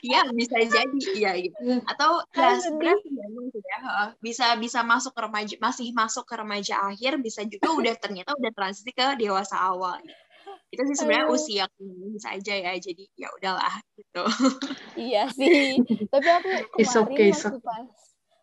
Iya 0.00 0.32
bisa 0.32 0.56
jadi 0.56 1.00
iya 1.12 1.32
gitu. 1.36 1.84
Atau 1.84 2.24
ya 2.32 2.56
Kan 2.56 2.56
sih 2.56 2.72
ya. 3.12 3.78
heeh. 3.84 4.08
Bisa 4.24 4.56
bisa 4.56 4.80
masuk 4.80 5.12
ke 5.12 5.20
remaja 5.20 5.54
masih 5.60 5.92
masuk 5.92 6.24
ke 6.24 6.34
remaja 6.40 6.80
akhir 6.80 7.20
bisa 7.20 7.44
juga 7.44 7.68
udah 7.68 7.94
ternyata 8.00 8.32
udah 8.32 8.52
transisi 8.56 8.90
ke 8.96 9.20
dewasa 9.20 9.60
awal. 9.60 10.00
Itu 10.72 10.82
sih 10.88 10.96
sebenarnya 10.96 11.28
usia 11.28 11.64
bisa 12.16 12.32
aja 12.32 12.54
ya. 12.56 12.72
Jadi 12.80 13.04
ya 13.14 13.28
udahlah 13.36 13.74
gitu. 13.94 14.24
Iya 14.96 15.28
sih. 15.36 15.84
Tapi 16.08 16.28
aku 16.32 16.48
It's 16.80 16.96
kemarin 16.96 17.12
okay, 17.12 17.28
it's 17.28 17.44
waktu 17.44 17.60
pas 17.60 17.88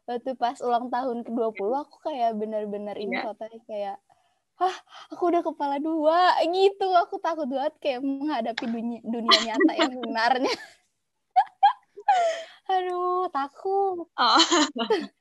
waktu 0.08 0.32
pas 0.38 0.58
ulang 0.64 0.88
tahun 0.94 1.18
ke-20 1.26 1.72
aku 1.74 1.96
kayak 2.06 2.38
benar-benar 2.38 2.96
ini 3.02 3.18
fotonya 3.18 3.60
kayak 3.66 3.98
Hah, 4.58 4.74
aku 5.14 5.30
udah 5.30 5.46
kepala 5.46 5.78
dua 5.78 6.34
gitu. 6.50 6.90
Aku 7.06 7.22
takut 7.22 7.46
banget 7.46 7.78
kayak 7.78 8.02
menghadapi 8.02 8.66
dunia, 8.66 8.98
dunia 9.06 9.38
nyata 9.46 9.72
yang 9.78 9.94
sebenarnya. 9.94 10.50
Aduh, 12.74 13.30
takut. 13.30 14.10
Oh. 14.18 14.38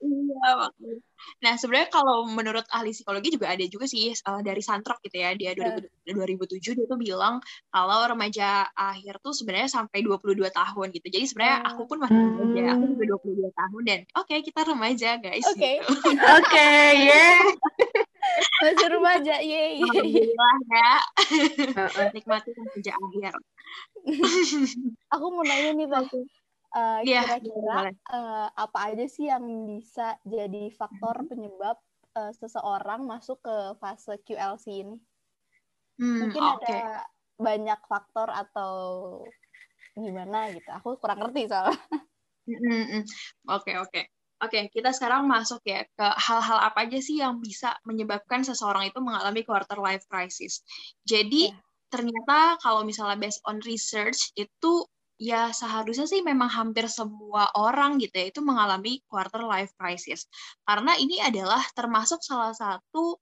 Iya, 0.00 0.48
makanya. 0.56 1.07
Nah, 1.42 1.54
sebenarnya 1.54 1.88
kalau 1.90 2.26
menurut 2.26 2.66
ahli 2.70 2.90
psikologi 2.90 3.34
juga 3.34 3.52
ada 3.54 3.64
juga 3.66 3.86
sih 3.86 4.10
eh, 4.10 4.40
dari 4.42 4.62
Santrok 4.62 4.98
gitu 5.04 5.16
ya, 5.18 5.34
dia 5.34 5.52
2000 5.54 5.86
2007 6.08 6.72
dia 6.78 6.86
tuh 6.88 6.96
bilang 6.96 7.38
kalau 7.68 8.00
remaja 8.06 8.64
akhir 8.72 9.20
tuh 9.20 9.36
sebenarnya 9.36 9.68
sampai 9.68 10.00
22 10.00 10.48
tahun 10.48 10.86
gitu. 10.94 11.06
Jadi 11.12 11.24
sebenarnya 11.28 11.56
Oh. 11.58 11.68
aku 11.74 11.82
pun 11.84 11.98
masih 12.00 12.16
remaja, 12.16 12.62
aku 12.74 12.82
Hmm. 12.84 12.92
juga 12.96 13.04
22 13.12 13.50
tahun 13.52 13.82
dan 13.84 13.98
oke 14.16 14.34
kita 14.40 14.60
remaja 14.64 15.10
guys 15.20 15.46
Oke. 15.52 15.82
gitu. 15.84 15.92
Oke, 16.16 16.70
yeah. 16.96 17.38
Masih 18.62 18.88
remaja, 18.90 19.34
yeay. 19.42 19.82
Alhamdulillah 19.82 20.56
ya, 20.70 20.90
Heeh. 21.74 22.06
nikmati 22.14 22.50
remaja 22.54 22.92
akhir. 22.94 23.32
Aku 25.14 25.24
mau 25.32 25.42
nanya 25.42 25.70
nih, 25.74 25.86
Teh. 25.88 26.24
Eh, 26.68 27.00
Iya, 27.08 27.24
kira-kira 27.24 27.88
eh, 28.12 28.48
apa 28.52 28.78
aja 28.92 29.04
sih 29.08 29.26
yang 29.32 29.44
bisa 29.72 30.20
jadi 30.28 30.68
faktor 30.76 31.24
penyebab 31.24 31.76
eh, 32.18 32.32
seseorang 32.36 33.08
masuk 33.08 33.40
ke 33.40 33.56
fase 33.80 34.20
QLC 34.26 34.84
ini? 34.84 34.96
Hmm, 35.98 36.28
Mungkin 36.28 36.42
oke. 36.44 36.68
ada 36.68 37.08
banyak 37.38 37.80
faktor 37.88 38.28
atau 38.28 38.74
gimana 39.96 40.52
gitu. 40.52 40.68
Aku 40.76 40.88
kurang 41.00 41.24
ngerti 41.24 41.48
soalnya. 41.48 41.78
Mm-mm. 42.48 43.02
Oke, 43.48 43.72
oke. 43.76 44.02
Oke, 44.38 44.70
kita 44.70 44.94
sekarang 44.94 45.26
masuk 45.26 45.58
ya 45.66 45.82
ke 45.82 46.06
hal-hal 46.14 46.58
apa 46.62 46.86
aja 46.86 46.98
sih 47.02 47.18
yang 47.18 47.42
bisa 47.42 47.74
menyebabkan 47.82 48.46
seseorang 48.46 48.86
itu 48.86 49.02
mengalami 49.02 49.42
quarter 49.42 49.74
life 49.82 50.06
crisis. 50.06 50.62
Jadi, 51.02 51.50
Ya. 51.50 51.58
ternyata 51.90 52.60
kalau 52.62 52.86
misalnya 52.86 53.18
based 53.18 53.42
on 53.48 53.58
research 53.66 54.30
itu 54.38 54.86
ya 55.18 55.50
seharusnya 55.50 56.06
sih 56.06 56.22
memang 56.22 56.48
hampir 56.48 56.86
semua 56.86 57.50
orang 57.58 57.98
gitu 58.02 58.14
ya 58.14 58.26
itu 58.30 58.40
mengalami 58.40 59.02
quarter 59.10 59.42
life 59.44 59.74
crisis. 59.74 60.30
Karena 60.62 60.94
ini 60.96 61.18
adalah 61.18 61.62
termasuk 61.74 62.22
salah 62.22 62.54
satu 62.54 63.18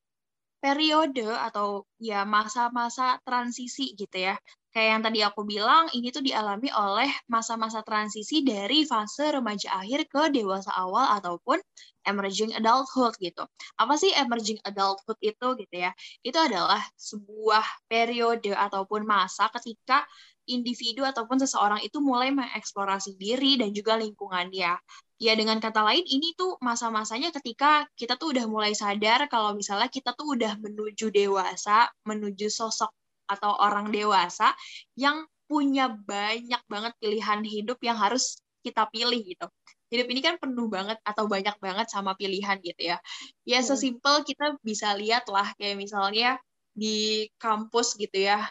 periode 0.60 1.24
atau 1.30 1.84
ya 2.00 2.24
masa-masa 2.28 3.20
transisi 3.24 3.92
gitu 3.96 4.16
ya. 4.32 4.36
Kayak 4.76 4.88
yang 4.92 5.02
tadi 5.08 5.20
aku 5.24 5.40
bilang, 5.48 5.88
ini 5.96 6.12
tuh 6.12 6.20
dialami 6.20 6.68
oleh 6.68 7.08
masa-masa 7.32 7.80
transisi 7.80 8.44
dari 8.44 8.84
fase 8.84 9.32
remaja 9.32 9.72
akhir 9.80 10.04
ke 10.04 10.28
dewasa 10.28 10.68
awal 10.76 11.16
ataupun 11.16 11.56
emerging 12.04 12.52
adulthood 12.52 13.16
gitu. 13.16 13.48
Apa 13.80 13.96
sih 13.96 14.12
emerging 14.12 14.60
adulthood 14.68 15.16
itu 15.24 15.46
gitu 15.64 15.74
ya? 15.80 15.96
Itu 16.20 16.36
adalah 16.36 16.84
sebuah 16.92 17.64
periode 17.88 18.52
ataupun 18.52 19.08
masa 19.08 19.48
ketika 19.56 20.04
individu 20.46 21.02
ataupun 21.02 21.42
seseorang 21.42 21.82
itu 21.82 21.98
mulai 22.00 22.30
mengeksplorasi 22.34 23.18
diri 23.18 23.58
dan 23.60 23.70
juga 23.74 23.98
lingkungannya. 23.98 24.74
Ya 25.16 25.32
dengan 25.32 25.56
kata 25.58 25.80
lain 25.80 26.04
ini 26.04 26.36
tuh 26.36 26.60
masa-masanya 26.60 27.32
ketika 27.32 27.88
kita 27.96 28.20
tuh 28.20 28.36
udah 28.36 28.44
mulai 28.46 28.72
sadar 28.76 29.26
kalau 29.32 29.56
misalnya 29.56 29.88
kita 29.88 30.12
tuh 30.12 30.36
udah 30.36 30.60
menuju 30.60 31.08
dewasa, 31.08 31.88
menuju 32.04 32.52
sosok 32.52 32.92
atau 33.26 33.56
orang 33.58 33.90
dewasa 33.90 34.54
yang 34.94 35.26
punya 35.46 35.88
banyak 35.88 36.62
banget 36.66 36.92
pilihan 36.98 37.40
hidup 37.42 37.78
yang 37.82 37.96
harus 37.96 38.42
kita 38.66 38.86
pilih 38.90 39.22
gitu. 39.22 39.46
Hidup 39.86 40.06
ini 40.10 40.20
kan 40.20 40.34
penuh 40.42 40.66
banget 40.66 40.98
atau 41.06 41.30
banyak 41.30 41.54
banget 41.62 41.86
sama 41.86 42.18
pilihan 42.18 42.58
gitu 42.58 42.82
ya. 42.94 42.98
Ya 43.46 43.62
sesimpel 43.62 44.26
kita 44.26 44.58
bisa 44.66 44.90
lihat 44.98 45.30
lah 45.30 45.54
kayak 45.54 45.78
misalnya 45.78 46.42
di 46.74 47.30
kampus 47.38 47.94
gitu 47.94 48.26
ya. 48.26 48.50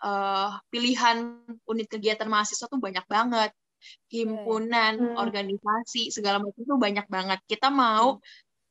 Eh, 0.00 0.50
pilihan 0.72 1.16
unit 1.68 1.86
kegiatan 1.88 2.28
mahasiswa 2.28 2.66
tuh 2.66 2.80
banyak 2.80 3.04
banget. 3.08 3.50
Himpunan, 4.12 4.94
Hmm. 5.00 5.16
organisasi, 5.16 6.12
segala 6.12 6.36
macam 6.36 6.62
tuh 6.68 6.76
banyak 6.76 7.06
banget. 7.08 7.40
Kita 7.48 7.72
mau 7.72 8.20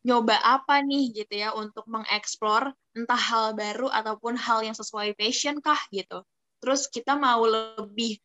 nyoba 0.06 0.38
apa 0.40 0.80
nih 0.86 1.12
gitu 1.12 1.34
ya 1.44 1.50
untuk 1.52 1.84
mengeksplor 1.90 2.72
entah 2.96 3.20
hal 3.20 3.52
baru 3.58 3.92
ataupun 3.92 4.40
hal 4.40 4.64
yang 4.64 4.78
sesuai 4.78 5.18
passion 5.18 5.60
kah 5.60 5.80
gitu. 5.92 6.24
Terus 6.62 6.88
kita 6.88 7.18
mau 7.18 7.42
lebih 7.44 8.22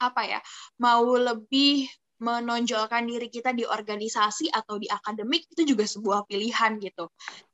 apa 0.00 0.22
ya? 0.24 0.40
Mau 0.80 1.04
lebih 1.18 1.84
menonjolkan 2.20 3.08
diri 3.08 3.28
kita 3.32 3.50
di 3.56 3.64
organisasi 3.64 4.52
atau 4.52 4.76
di 4.76 4.86
akademik 4.92 5.48
itu 5.52 5.62
juga 5.76 5.84
sebuah 5.88 6.28
pilihan 6.28 6.76
gitu. 6.84 7.08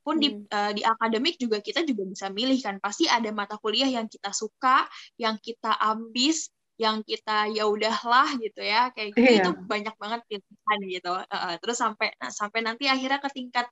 Pun 0.04 0.18
di 0.23 0.28
Hmm. 0.28 0.46
eh, 0.52 0.73
di 0.76 0.82
akademik 0.87 1.38
juga 1.40 1.58
kita 1.62 1.82
juga 1.87 2.02
bisa 2.06 2.26
milih 2.30 2.58
kan. 2.62 2.76
Pasti 2.82 3.06
ada 3.11 3.30
mata 3.35 3.56
kuliah 3.58 3.88
yang 3.90 4.06
kita 4.11 4.30
suka, 4.35 4.87
yang 5.18 5.38
kita 5.42 5.75
ambis, 5.82 6.50
yang 6.76 7.00
kita 7.08 7.49
ya 7.56 7.64
udahlah 7.64 8.37
gitu 8.37 8.61
ya 8.61 8.92
kayak 8.92 9.16
gitu 9.16 9.30
Iya. 9.30 9.46
itu 9.49 9.49
banyak 9.64 9.96
banget 9.96 10.20
pilihan 10.28 10.78
gitu 10.92 11.08
Eh, 11.25 11.56
terus 11.64 11.80
sampai 11.80 12.12
nah, 12.20 12.28
sampai 12.28 12.61
nanti 12.61 12.85
akhirnya 12.85 13.16
ke 13.16 13.32
tingkat 13.32 13.64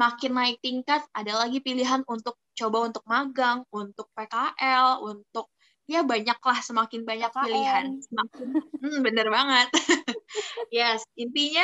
makin 0.00 0.32
naik 0.36 0.56
tingkat 0.64 1.04
ada 1.12 1.32
lagi 1.36 1.60
pilihan 1.60 2.00
untuk 2.08 2.40
coba 2.56 2.88
untuk 2.88 3.04
magang 3.04 3.60
untuk 3.68 4.08
PKL 4.16 5.04
untuk 5.04 5.52
ya 5.86 6.02
banyaklah 6.02 6.58
semakin 6.66 7.06
banyak 7.06 7.30
KKN. 7.30 7.46
pilihan. 7.46 7.86
semakin 8.02 8.46
hmm, 8.82 8.98
bener 9.06 9.26
banget. 9.30 9.68
Yes 10.74 11.06
intinya 11.14 11.62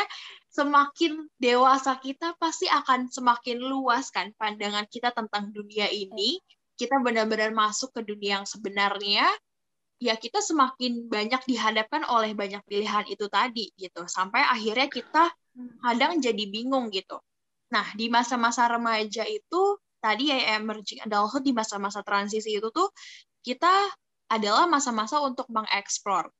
semakin 0.55 1.27
dewasa 1.43 1.99
kita 1.99 2.39
pasti 2.39 2.71
akan 2.71 3.11
semakin 3.11 3.59
luas 3.59 4.15
kan 4.15 4.31
pandangan 4.39 4.87
kita 4.87 5.11
tentang 5.11 5.51
dunia 5.51 5.91
ini. 5.91 6.39
Kita 6.79 7.03
benar-benar 7.03 7.51
masuk 7.51 7.91
ke 7.91 8.07
dunia 8.07 8.41
yang 8.41 8.47
sebenarnya. 8.47 9.27
Ya 10.03 10.15
kita 10.19 10.39
semakin 10.39 11.11
banyak 11.11 11.43
dihadapkan 11.47 12.07
oleh 12.07 12.35
banyak 12.35 12.63
pilihan 12.67 13.07
itu 13.11 13.27
tadi 13.27 13.71
gitu. 13.75 14.07
Sampai 14.07 14.43
akhirnya 14.47 14.87
kita 14.87 15.31
kadang 15.83 16.23
jadi 16.23 16.45
bingung 16.47 16.95
gitu. 16.95 17.19
Nah 17.75 17.87
di 17.99 18.07
masa-masa 18.07 18.71
remaja 18.71 19.27
itu 19.27 19.79
tadi 20.03 20.31
ya 20.31 20.59
emerging 20.59 21.03
adulthood 21.07 21.47
di 21.47 21.55
masa-masa 21.55 22.03
transisi 22.03 22.59
itu 22.59 22.71
tuh 22.75 22.91
kita 23.43 23.71
adalah 24.33 24.65
masa-masa 24.65 25.21
untuk 25.21 25.45
mengeksplor 25.53 26.33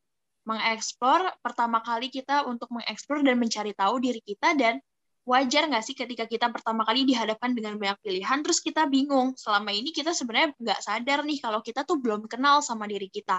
mengeksplor 0.49 1.29
pertama 1.45 1.85
kali 1.85 2.09
kita 2.09 2.49
untuk 2.49 2.73
mengeksplor 2.73 3.21
dan 3.23 3.37
mencari 3.39 3.77
tahu 3.77 4.01
diri 4.03 4.19
kita 4.25 4.57
dan 4.57 4.81
wajar 5.23 5.71
nggak 5.71 5.85
sih 5.87 5.95
ketika 5.95 6.27
kita 6.27 6.51
pertama 6.51 6.83
kali 6.83 7.07
dihadapkan 7.07 7.55
dengan 7.55 7.79
banyak 7.79 7.95
pilihan 8.03 8.43
terus 8.43 8.59
kita 8.59 8.91
bingung 8.91 9.39
selama 9.39 9.71
ini 9.71 9.95
kita 9.95 10.11
sebenarnya 10.11 10.51
nggak 10.59 10.81
sadar 10.83 11.23
nih 11.23 11.39
kalau 11.39 11.63
kita 11.63 11.87
tuh 11.87 12.03
belum 12.03 12.27
kenal 12.27 12.59
sama 12.59 12.91
diri 12.91 13.07
kita 13.07 13.39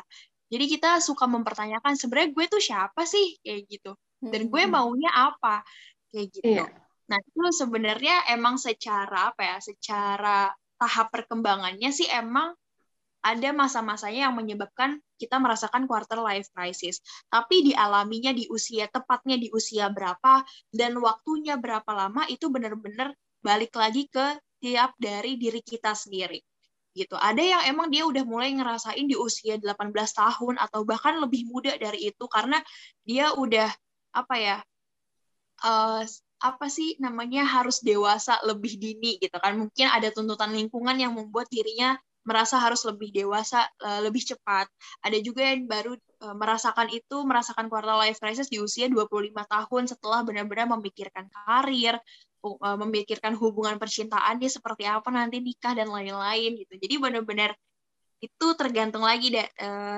Jadi 0.53 0.69
kita 0.69 1.01
suka 1.01 1.25
mempertanyakan 1.25 1.97
sebenarnya 1.97 2.29
gue 2.29 2.45
tuh 2.45 2.61
siapa 2.61 3.09
sih 3.09 3.41
kayak 3.41 3.61
gitu. 3.73 3.97
Dan 4.21 4.53
gue 4.53 4.63
maunya 4.69 5.09
apa 5.09 5.65
kayak 6.13 6.27
gitu. 6.29 6.61
Iya. 6.61 6.69
Nah, 7.09 7.17
itu 7.17 7.41
sebenarnya 7.57 8.29
emang 8.29 8.61
secara 8.61 9.33
apa 9.33 9.41
ya? 9.41 9.57
Secara 9.57 10.53
tahap 10.77 11.09
perkembangannya 11.09 11.89
sih 11.89 12.05
emang 12.05 12.53
ada 13.23 13.49
masa-masanya 13.55 14.27
yang 14.29 14.35
menyebabkan 14.35 14.99
kita 15.15 15.39
merasakan 15.39 15.87
quarter 15.87 16.19
life 16.19 16.51
crisis. 16.51 16.99
Tapi 17.31 17.71
dialaminya 17.71 18.35
di 18.35 18.45
usia 18.51 18.91
tepatnya 18.91 19.39
di 19.39 19.47
usia 19.55 19.87
berapa 19.87 20.43
dan 20.75 20.99
waktunya 20.99 21.55
berapa 21.55 21.87
lama 21.95 22.27
itu 22.27 22.51
benar-benar 22.51 23.15
balik 23.39 23.71
lagi 23.79 24.11
ke 24.11 24.37
tiap 24.59 24.91
dari 24.99 25.39
diri 25.39 25.63
kita 25.63 25.95
sendiri. 25.95 26.43
Gitu. 26.93 27.15
Ada 27.17 27.41
yang 27.41 27.61
emang 27.73 27.87
dia 27.89 28.05
udah 28.05 28.21
mulai 28.27 28.53
ngerasain 28.53 29.07
di 29.07 29.17
usia 29.17 29.57
18 29.57 29.89
tahun 29.95 30.55
atau 30.61 30.85
bahkan 30.85 31.17
lebih 31.17 31.49
muda 31.49 31.73
dari 31.79 32.11
itu 32.11 32.25
karena 32.29 32.59
dia 33.07 33.33
udah 33.33 33.71
apa 34.13 34.35
ya? 34.37 34.57
Uh, 35.63 36.03
apa 36.43 36.67
sih 36.67 36.99
namanya 36.99 37.47
harus 37.47 37.79
dewasa 37.79 38.35
lebih 38.43 38.75
dini 38.75 39.15
gitu 39.15 39.39
kan 39.39 39.55
mungkin 39.55 39.87
ada 39.87 40.11
tuntutan 40.11 40.51
lingkungan 40.51 40.99
yang 40.99 41.15
membuat 41.15 41.47
dirinya 41.47 41.95
merasa 42.23 42.55
harus 42.55 42.87
lebih 42.87 43.11
dewasa, 43.11 43.67
uh, 43.83 43.99
lebih 44.03 44.23
cepat. 44.23 44.71
Ada 45.03 45.19
juga 45.19 45.43
yang 45.43 45.67
baru 45.67 45.99
uh, 46.23 46.35
merasakan 46.35 46.87
itu, 46.89 47.23
merasakan 47.27 47.67
quarter 47.67 47.95
life 47.99 48.17
crisis 48.19 48.47
di 48.47 48.63
usia 48.63 48.87
25 48.87 49.35
tahun 49.35 49.83
setelah 49.91 50.23
benar-benar 50.23 50.71
memikirkan 50.79 51.27
karir, 51.27 51.99
uh, 52.47 52.77
memikirkan 52.79 53.35
hubungan 53.35 53.75
percintaannya 53.75 54.47
seperti 54.47 54.87
apa 54.87 55.11
nanti 55.11 55.43
nikah 55.43 55.75
dan 55.75 55.91
lain-lain 55.91 56.55
gitu. 56.55 56.79
Jadi 56.79 56.95
benar-benar 56.99 57.51
itu 58.23 58.55
tergantung 58.55 59.03
lagi 59.03 59.35
deh, 59.35 59.43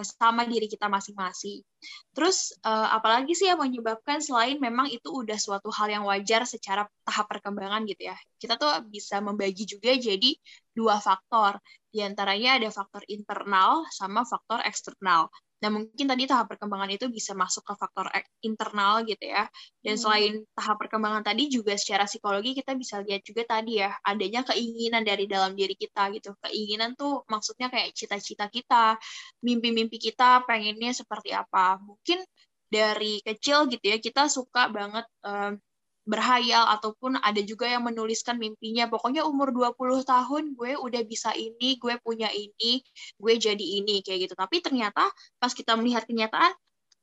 sama 0.01 0.49
diri 0.49 0.65
kita 0.65 0.89
masing-masing. 0.89 1.61
Terus 2.09 2.57
apalagi 2.65 3.37
sih 3.37 3.45
yang 3.45 3.61
menyebabkan 3.61 4.17
selain 4.17 4.57
memang 4.57 4.89
itu 4.89 5.13
udah 5.13 5.37
suatu 5.37 5.69
hal 5.69 5.93
yang 5.93 6.09
wajar 6.09 6.41
secara 6.49 6.89
tahap 7.05 7.29
perkembangan 7.29 7.85
gitu 7.85 8.09
ya. 8.09 8.17
Kita 8.41 8.57
tuh 8.57 8.81
bisa 8.89 9.21
membagi 9.21 9.69
juga 9.69 9.93
jadi 9.93 10.33
dua 10.73 10.97
faktor. 10.97 11.61
Di 11.95 12.03
antaranya 12.03 12.59
ada 12.59 12.67
faktor 12.75 13.07
internal 13.07 13.87
sama 13.87 14.27
faktor 14.27 14.59
eksternal. 14.67 15.31
Nah, 15.63 15.71
mungkin 15.71 16.05
tadi 16.11 16.27
tahap 16.27 16.51
perkembangan 16.51 16.91
itu 16.91 17.07
bisa 17.07 17.31
masuk 17.31 17.63
ke 17.63 17.73
faktor 17.79 18.11
internal 18.43 19.07
gitu 19.07 19.23
ya. 19.23 19.47
Dan 19.79 19.95
hmm. 19.95 20.01
selain 20.03 20.33
tahap 20.51 20.75
perkembangan 20.75 21.23
tadi 21.23 21.47
juga 21.47 21.79
secara 21.79 22.03
psikologi 22.03 22.51
kita 22.51 22.75
bisa 22.75 22.99
lihat 22.99 23.23
juga 23.23 23.47
tadi 23.47 23.79
ya, 23.79 23.95
adanya 24.03 24.43
keinginan 24.43 25.07
dari 25.07 25.23
dalam 25.23 25.55
diri 25.55 25.71
kita 25.79 26.11
gitu. 26.11 26.35
Keinginan 26.43 26.99
tuh 26.99 27.23
maksudnya 27.31 27.71
kayak 27.71 27.95
cita-cita 27.95 28.51
kita, 28.51 28.99
mimpi-mimpi 29.39 29.95
kita 29.95 30.43
pengennya 30.43 30.91
seperti 30.91 31.31
apa. 31.31 31.79
Mungkin 31.79 32.19
dari 32.67 33.23
kecil 33.23 33.71
gitu 33.71 33.85
ya, 33.87 33.97
kita 34.03 34.27
suka 34.27 34.67
banget 34.67 35.07
um, 35.23 35.55
berhayal 36.05 36.69
ataupun 36.77 37.17
ada 37.17 37.41
juga 37.41 37.65
yang 37.65 37.81
menuliskan 37.81 38.37
mimpinya 38.37 38.85
pokoknya 38.85 39.25
umur 39.25 39.49
20 39.49 40.05
tahun 40.05 40.43
gue 40.53 40.77
udah 40.77 41.01
bisa 41.03 41.33
ini, 41.33 41.81
gue 41.81 41.97
punya 41.99 42.29
ini, 42.29 42.79
gue 43.17 43.33
jadi 43.35 43.65
ini 43.81 44.05
kayak 44.05 44.29
gitu. 44.29 44.35
Tapi 44.37 44.61
ternyata 44.61 45.09
pas 45.41 45.51
kita 45.51 45.73
melihat 45.73 46.05
kenyataan 46.05 46.53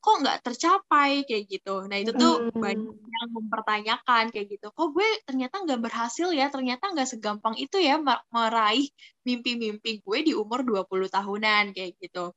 kok 0.02 0.16
nggak 0.18 0.38
tercapai 0.42 1.23
kayak 1.26 1.44
gitu. 1.47 1.87
Nah 1.87 1.99
itu 2.02 2.11
tuh 2.14 2.50
hmm. 2.50 2.59
banyak 2.59 2.97
yang 2.99 3.28
mempertanyakan 3.30 4.25
kayak 4.35 4.47
gitu. 4.50 4.66
Kok 4.75 4.88
gue 4.94 5.09
ternyata 5.26 5.62
nggak 5.62 5.80
berhasil 5.82 6.28
ya, 6.35 6.50
ternyata 6.50 6.90
nggak 6.90 7.06
segampang 7.06 7.54
itu 7.54 7.78
ya 7.78 8.02
meraih 8.30 8.90
mimpi-mimpi 9.23 10.02
gue 10.02 10.18
di 10.26 10.32
umur 10.35 10.66
20 10.66 11.06
tahunan 11.06 11.64
kayak 11.71 11.94
gitu. 12.02 12.35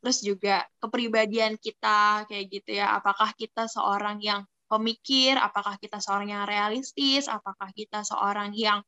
Terus 0.00 0.18
juga 0.22 0.64
kepribadian 0.78 1.58
kita 1.58 2.24
kayak 2.30 2.46
gitu 2.46 2.78
ya, 2.78 2.94
apakah 2.98 3.34
kita 3.34 3.66
seorang 3.66 4.22
yang 4.22 4.46
pemikir, 4.70 5.34
apakah 5.34 5.74
kita 5.82 5.98
seorang 5.98 6.30
yang 6.30 6.46
realistis, 6.46 7.26
apakah 7.26 7.74
kita 7.74 8.06
seorang 8.06 8.54
yang 8.54 8.80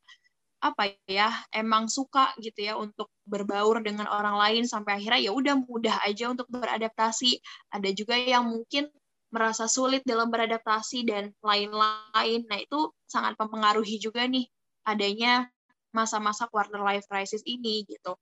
apa 0.63 0.95
ya 1.11 1.27
emang 1.51 1.91
suka 1.91 2.31
gitu 2.39 2.71
ya 2.71 2.79
untuk 2.79 3.11
berbaur 3.27 3.83
dengan 3.83 4.07
orang 4.07 4.39
lain 4.39 4.63
sampai 4.63 5.03
akhirnya 5.03 5.19
ya 5.27 5.33
udah 5.35 5.59
mudah 5.59 5.97
aja 6.07 6.31
untuk 6.31 6.47
beradaptasi. 6.55 7.43
Ada 7.75 7.91
juga 7.91 8.15
yang 8.15 8.47
mungkin 8.47 8.87
merasa 9.35 9.67
sulit 9.67 10.07
dalam 10.07 10.31
beradaptasi 10.31 11.03
dan 11.03 11.35
lain-lain. 11.43 12.47
Nah 12.47 12.59
itu 12.63 12.95
sangat 13.11 13.35
mempengaruhi 13.43 13.99
juga 13.99 14.23
nih 14.31 14.47
adanya 14.87 15.51
masa-masa 15.91 16.47
quarter 16.47 16.79
life 16.79 17.05
crisis 17.11 17.43
ini 17.43 17.83
gitu 17.91 18.15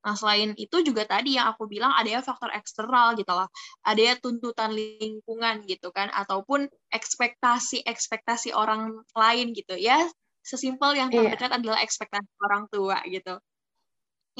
Nah, 0.00 0.16
selain 0.16 0.56
itu 0.56 0.80
juga 0.80 1.04
tadi 1.04 1.36
yang 1.36 1.52
aku 1.52 1.68
bilang 1.68 1.92
ada 1.92 2.08
ya 2.08 2.20
faktor 2.24 2.48
eksternal 2.56 3.12
gitu 3.20 3.28
loh. 3.36 3.48
Ada 3.84 4.00
ya 4.00 4.14
tuntutan 4.16 4.72
lingkungan 4.72 5.68
gitu 5.68 5.92
kan 5.92 6.08
ataupun 6.08 6.72
ekspektasi-ekspektasi 6.88 8.56
orang 8.56 8.96
lain 9.12 9.52
gitu 9.52 9.76
ya. 9.76 10.00
Sesimpel 10.40 10.96
yang 10.96 11.12
iya. 11.12 11.36
terdekat 11.36 11.50
yeah. 11.52 11.58
adalah 11.60 11.78
ekspektasi 11.84 12.30
orang 12.40 12.64
tua 12.72 12.96
gitu. 13.04 13.36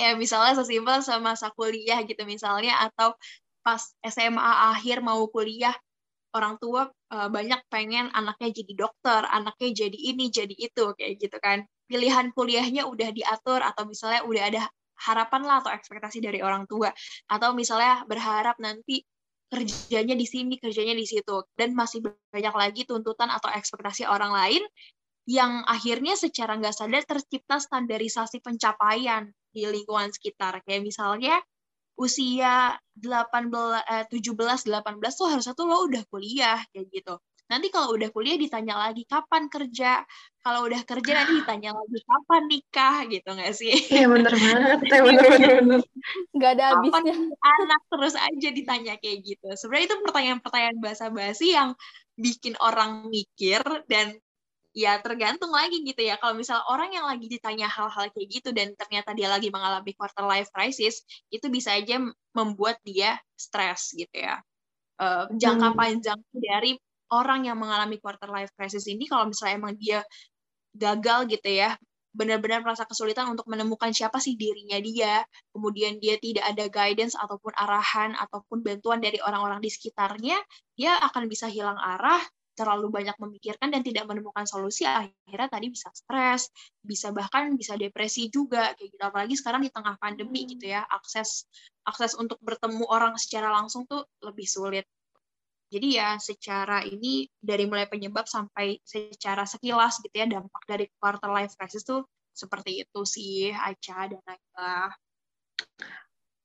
Ya, 0.00 0.16
misalnya 0.16 0.56
sesimpel 0.56 1.04
sama 1.04 1.36
masa 1.36 1.52
kuliah 1.52 2.00
gitu 2.08 2.24
misalnya 2.24 2.88
atau 2.88 3.12
pas 3.60 3.84
SMA 4.00 4.52
akhir 4.72 5.04
mau 5.04 5.28
kuliah 5.28 5.76
orang 6.32 6.56
tua 6.56 6.88
uh, 6.88 7.28
banyak 7.28 7.60
pengen 7.68 8.08
anaknya 8.14 8.62
jadi 8.62 8.72
dokter, 8.86 9.20
anaknya 9.28 9.86
jadi 9.86 9.98
ini, 9.98 10.30
jadi 10.32 10.54
itu 10.54 10.94
kayak 10.96 11.20
gitu 11.20 11.36
kan. 11.42 11.66
Pilihan 11.90 12.30
kuliahnya 12.32 12.86
udah 12.86 13.10
diatur 13.10 13.60
atau 13.60 13.82
misalnya 13.84 14.22
udah 14.24 14.42
ada 14.46 14.62
harapan 15.00 15.42
lah 15.44 15.64
atau 15.64 15.72
ekspektasi 15.72 16.20
dari 16.20 16.44
orang 16.44 16.68
tua. 16.68 16.92
Atau 17.28 17.56
misalnya 17.56 18.04
berharap 18.04 18.60
nanti 18.60 19.02
kerjanya 19.50 20.14
di 20.14 20.26
sini 20.28 20.60
kerjanya 20.60 20.94
di 20.94 21.06
situ. 21.08 21.42
Dan 21.56 21.74
masih 21.74 22.04
banyak 22.04 22.54
lagi 22.54 22.82
tuntutan 22.86 23.32
atau 23.32 23.50
ekspektasi 23.50 24.06
orang 24.06 24.30
lain 24.30 24.62
yang 25.28 25.62
akhirnya 25.68 26.18
secara 26.18 26.56
nggak 26.58 26.74
sadar 26.74 27.02
tercipta 27.06 27.60
standarisasi 27.60 28.42
pencapaian 28.42 29.30
di 29.50 29.66
lingkungan 29.66 30.10
sekitar. 30.14 30.62
Kayak 30.64 30.82
misalnya 30.86 31.36
usia 32.00 32.78
18 32.96 33.52
eh, 33.84 34.04
17 34.08 34.64
18 34.64 35.20
tuh 35.20 35.28
harusnya 35.28 35.52
tuh 35.52 35.66
lo 35.68 35.84
udah 35.84 36.02
kuliah 36.08 36.58
kayak 36.72 36.86
gitu. 36.88 37.14
Nanti 37.50 37.66
kalau 37.68 37.98
udah 37.98 38.08
kuliah 38.14 38.38
ditanya 38.38 38.78
lagi 38.78 39.02
kapan 39.04 39.50
kerja, 39.50 40.06
kalau 40.40 40.64
udah 40.64 40.80
kerja 40.88 41.12
nanti 41.12 41.32
ditanya 41.44 41.76
lagi 41.76 41.98
kapan 42.00 42.42
nikah 42.48 42.96
gitu 43.12 43.28
nggak 43.28 43.52
sih? 43.52 43.74
Iya 43.92 44.06
bener 44.08 44.32
banget, 44.32 44.78
ya 44.88 45.00
bener 45.06 45.24
bener 45.28 45.52
bener. 45.60 45.80
Gak 46.32 46.50
ada 46.56 46.64
habisnya. 46.76 47.14
anak 47.44 47.82
terus 47.92 48.14
aja 48.16 48.48
ditanya 48.48 48.94
kayak 48.96 49.18
gitu. 49.20 49.46
Sebenarnya 49.52 49.86
itu 49.92 49.96
pertanyaan-pertanyaan 50.00 50.78
basa-basi 50.80 51.52
yang 51.52 51.76
bikin 52.16 52.56
orang 52.60 53.12
mikir 53.12 53.60
dan 53.88 54.16
ya 54.70 55.02
tergantung 55.02 55.50
lagi 55.50 55.82
gitu 55.82 55.98
ya 55.98 56.14
kalau 56.22 56.38
misalnya 56.38 56.62
orang 56.70 56.94
yang 56.94 57.02
lagi 57.02 57.26
ditanya 57.26 57.66
hal-hal 57.66 58.06
kayak 58.14 58.28
gitu 58.30 58.54
dan 58.54 58.70
ternyata 58.78 59.10
dia 59.18 59.26
lagi 59.26 59.50
mengalami 59.50 59.90
quarter 59.98 60.22
life 60.22 60.46
crisis 60.54 61.02
itu 61.26 61.50
bisa 61.50 61.74
aja 61.74 61.98
membuat 62.30 62.78
dia 62.86 63.18
stres 63.34 63.90
gitu 63.98 64.14
ya 64.14 64.38
uh, 65.02 65.26
jangka 65.34 65.74
hmm. 65.74 65.78
panjang 65.78 66.20
dari 66.30 66.78
orang 67.10 67.50
yang 67.50 67.58
mengalami 67.58 67.98
quarter 67.98 68.30
life 68.30 68.54
crisis 68.54 68.86
ini 68.86 69.10
kalau 69.10 69.26
misalnya 69.26 69.58
emang 69.58 69.74
dia 69.74 70.06
gagal 70.74 71.30
gitu 71.30 71.50
ya 71.50 71.74
benar-benar 72.10 72.66
merasa 72.66 72.82
kesulitan 72.90 73.30
untuk 73.30 73.46
menemukan 73.46 73.94
siapa 73.94 74.18
sih 74.18 74.34
dirinya 74.34 74.78
dia, 74.82 75.22
kemudian 75.54 76.02
dia 76.02 76.18
tidak 76.18 76.42
ada 76.42 76.66
guidance 76.66 77.14
ataupun 77.14 77.54
arahan 77.54 78.18
ataupun 78.18 78.66
bantuan 78.66 78.98
dari 78.98 79.22
orang-orang 79.22 79.62
di 79.62 79.70
sekitarnya, 79.70 80.38
dia 80.74 80.98
akan 81.06 81.30
bisa 81.30 81.46
hilang 81.46 81.78
arah, 81.78 82.18
terlalu 82.58 82.90
banyak 82.90 83.14
memikirkan 83.16 83.70
dan 83.70 83.86
tidak 83.86 84.04
menemukan 84.10 84.42
solusi, 84.44 84.84
akhirnya 84.84 85.48
tadi 85.48 85.70
bisa 85.70 85.88
stres, 85.94 86.50
bisa 86.82 87.14
bahkan 87.14 87.54
bisa 87.54 87.78
depresi 87.78 88.26
juga 88.28 88.74
kayak 88.74 88.90
gitu. 88.90 89.02
Apalagi 89.06 89.34
sekarang 89.38 89.62
di 89.62 89.70
tengah 89.70 89.94
pandemi 90.02 90.44
gitu 90.50 90.66
ya, 90.66 90.82
akses 90.90 91.46
akses 91.86 92.18
untuk 92.18 92.36
bertemu 92.42 92.84
orang 92.90 93.14
secara 93.16 93.54
langsung 93.54 93.86
tuh 93.86 94.02
lebih 94.20 94.44
sulit. 94.50 94.84
Jadi 95.70 95.88
ya 96.02 96.18
secara 96.18 96.82
ini 96.82 97.30
dari 97.38 97.62
mulai 97.70 97.86
penyebab 97.86 98.26
sampai 98.26 98.82
secara 98.82 99.46
sekilas 99.46 100.02
gitu 100.02 100.14
ya 100.18 100.26
dampak 100.26 100.62
dari 100.66 100.90
quarter 100.98 101.30
life 101.30 101.54
crisis 101.54 101.86
tuh 101.86 102.02
seperti 102.34 102.82
itu 102.82 103.00
sih 103.06 103.54
Aca 103.54 104.10
dan 104.10 104.20
Naila. 104.26 104.90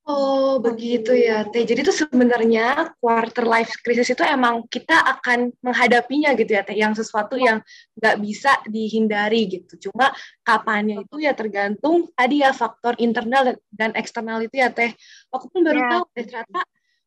Oh 0.06 0.62
begitu 0.62 1.18
ya 1.18 1.50
Teh. 1.50 1.66
Jadi 1.66 1.82
itu 1.82 1.90
sebenarnya 1.90 2.94
quarter 3.02 3.42
life 3.42 3.74
crisis 3.82 4.14
itu 4.14 4.22
emang 4.22 4.62
kita 4.70 4.94
akan 4.94 5.50
menghadapinya 5.66 6.38
gitu 6.38 6.54
ya 6.54 6.62
Teh. 6.62 6.78
Yang 6.78 7.02
sesuatu 7.02 7.34
yang 7.42 7.66
nggak 7.98 8.22
bisa 8.22 8.62
dihindari 8.70 9.50
gitu. 9.50 9.90
Cuma 9.90 10.14
kapannya 10.46 11.02
itu 11.02 11.18
ya 11.18 11.34
tergantung 11.34 12.14
tadi 12.14 12.46
ya 12.46 12.54
faktor 12.54 12.94
internal 13.02 13.58
dan 13.74 13.98
eksternal 13.98 14.46
itu 14.46 14.62
ya 14.62 14.70
Teh. 14.70 14.94
Aku 15.34 15.50
pun 15.50 15.66
baru 15.66 15.82
yeah. 15.82 15.90
tahu 15.90 16.04
Teh 16.14 16.26
ternyata 16.30 16.62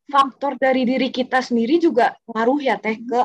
faktor 0.09 0.57
dari 0.57 0.89
diri 0.89 1.13
kita 1.13 1.45
sendiri 1.45 1.77
juga 1.77 2.17
ngaruh 2.33 2.61
ya 2.65 2.81
teh 2.81 2.97
ke 3.05 3.21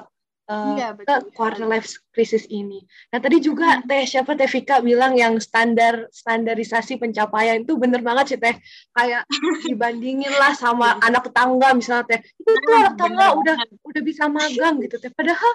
uh, 0.51 0.75
iya, 0.75 0.91
betul. 0.91 1.07
ke 1.07 1.15
quarter 1.35 1.65
life 1.67 1.87
crisis 2.11 2.43
ini. 2.51 2.83
Nah 3.11 3.19
tadi 3.23 3.39
juga 3.39 3.79
hmm. 3.79 3.87
Teh 3.87 4.03
siapa 4.03 4.35
Teh 4.35 4.49
Vika 4.49 4.83
bilang 4.83 5.15
yang 5.15 5.39
standar 5.39 6.11
standarisasi 6.11 6.99
pencapaian 6.99 7.63
itu 7.63 7.79
bener 7.79 8.03
banget 8.03 8.35
sih 8.35 8.39
Teh. 8.39 8.55
Kayak 8.91 9.23
dibandingin 9.69 10.33
lah 10.35 10.53
sama 10.53 10.99
anak 10.99 11.31
tetangga 11.31 11.71
misalnya 11.73 12.05
Teh. 12.07 12.19
Itu 12.21 12.51
tuh 12.51 12.73
anak 12.75 12.93
tetangga 12.99 13.25
udah 13.39 13.55
udah 13.87 14.01
bisa 14.03 14.27
magang 14.27 14.83
gitu 14.83 14.99
Teh. 14.99 15.11
Padahal 15.13 15.53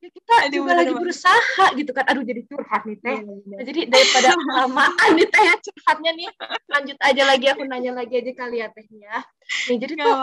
ya 0.00 0.08
kita 0.08 0.34
Aduh, 0.48 0.52
juga 0.64 0.72
lagi 0.80 0.92
berusaha 0.96 1.64
gitu 1.76 1.90
kan. 1.92 2.04
Aduh 2.08 2.24
jadi 2.24 2.40
curhat 2.48 2.82
nih 2.88 2.96
Teh. 3.04 3.20
Nah, 3.24 3.64
jadi 3.64 3.80
daripada 3.86 4.28
kelamaan 4.48 5.10
nih 5.14 5.28
Teh 5.28 5.42
ya 5.44 5.54
curhatnya 5.60 6.10
nih. 6.16 6.28
Lanjut 6.72 6.98
aja 6.98 7.22
lagi 7.28 7.46
aku 7.52 7.62
nanya 7.68 7.92
lagi 7.92 8.14
aja 8.16 8.32
kali 8.32 8.64
ya 8.64 8.68
Tehnya. 8.72 9.24
Nih 9.68 9.76
jadi 9.76 9.92
tuh 10.00 10.16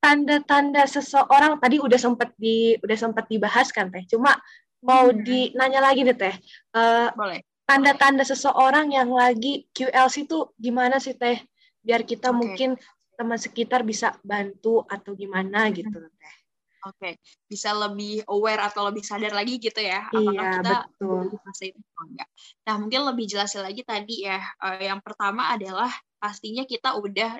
tanda-tanda 0.00 0.88
seseorang 0.88 1.60
tadi 1.60 1.76
udah 1.76 2.00
sempat 2.00 2.32
di 2.40 2.74
udah 2.80 2.96
sempat 2.96 3.28
dibahas 3.28 3.68
kan 3.68 3.92
teh 3.92 4.08
cuma 4.08 4.32
mau 4.80 5.12
hmm. 5.12 5.20
dinanya 5.20 5.84
lagi 5.84 6.08
deh 6.08 6.16
teh 6.16 6.34
uh, 6.72 7.12
boleh 7.12 7.44
tanda-tanda 7.68 8.24
seseorang 8.24 8.96
yang 8.96 9.12
lagi 9.12 9.68
QLC 9.76 10.24
itu 10.24 10.48
gimana 10.56 10.96
sih 10.96 11.14
teh 11.14 11.36
biar 11.84 12.02
kita 12.08 12.32
okay. 12.32 12.36
mungkin 12.40 12.70
teman 13.14 13.36
sekitar 13.36 13.84
bisa 13.84 14.16
bantu 14.24 14.80
atau 14.88 15.12
gimana 15.12 15.68
gitu 15.68 15.92
teh 15.92 16.34
Oke, 16.80 16.96
okay. 16.96 17.14
bisa 17.44 17.76
lebih 17.76 18.24
aware 18.24 18.64
atau 18.64 18.88
lebih 18.88 19.04
sadar 19.04 19.36
lagi 19.36 19.60
gitu 19.60 19.84
ya, 19.84 20.08
apakah 20.08 20.32
iya, 20.32 20.48
kita 20.56 20.76
betul. 20.88 21.20
di 21.28 21.36
fase 21.44 21.64
itu 21.68 21.80
atau 21.84 22.04
enggak. 22.08 22.28
Nah, 22.64 22.74
mungkin 22.80 23.00
lebih 23.04 23.26
jelas 23.28 23.52
lagi 23.52 23.82
tadi 23.84 24.16
ya, 24.24 24.40
uh, 24.40 24.80
yang 24.80 25.04
pertama 25.04 25.52
adalah 25.52 25.92
pastinya 26.16 26.64
kita 26.64 26.96
udah 26.96 27.36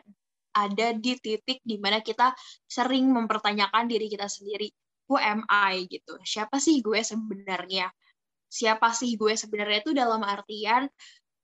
ada 0.52 0.88
di 0.92 1.16
titik 1.16 1.64
di 1.64 1.80
mana 1.80 2.04
kita 2.04 2.36
sering 2.68 3.08
mempertanyakan 3.08 3.88
diri 3.88 4.12
kita 4.12 4.28
sendiri, 4.28 4.68
who 5.08 5.16
am 5.16 5.40
I 5.48 5.88
gitu, 5.88 6.20
siapa 6.20 6.60
sih 6.60 6.84
gue 6.84 7.00
sebenarnya? 7.00 7.88
Siapa 8.50 8.92
sih 8.92 9.16
gue 9.16 9.32
sebenarnya 9.40 9.78
itu 9.80 9.96
dalam 9.96 10.20
artian 10.20 10.84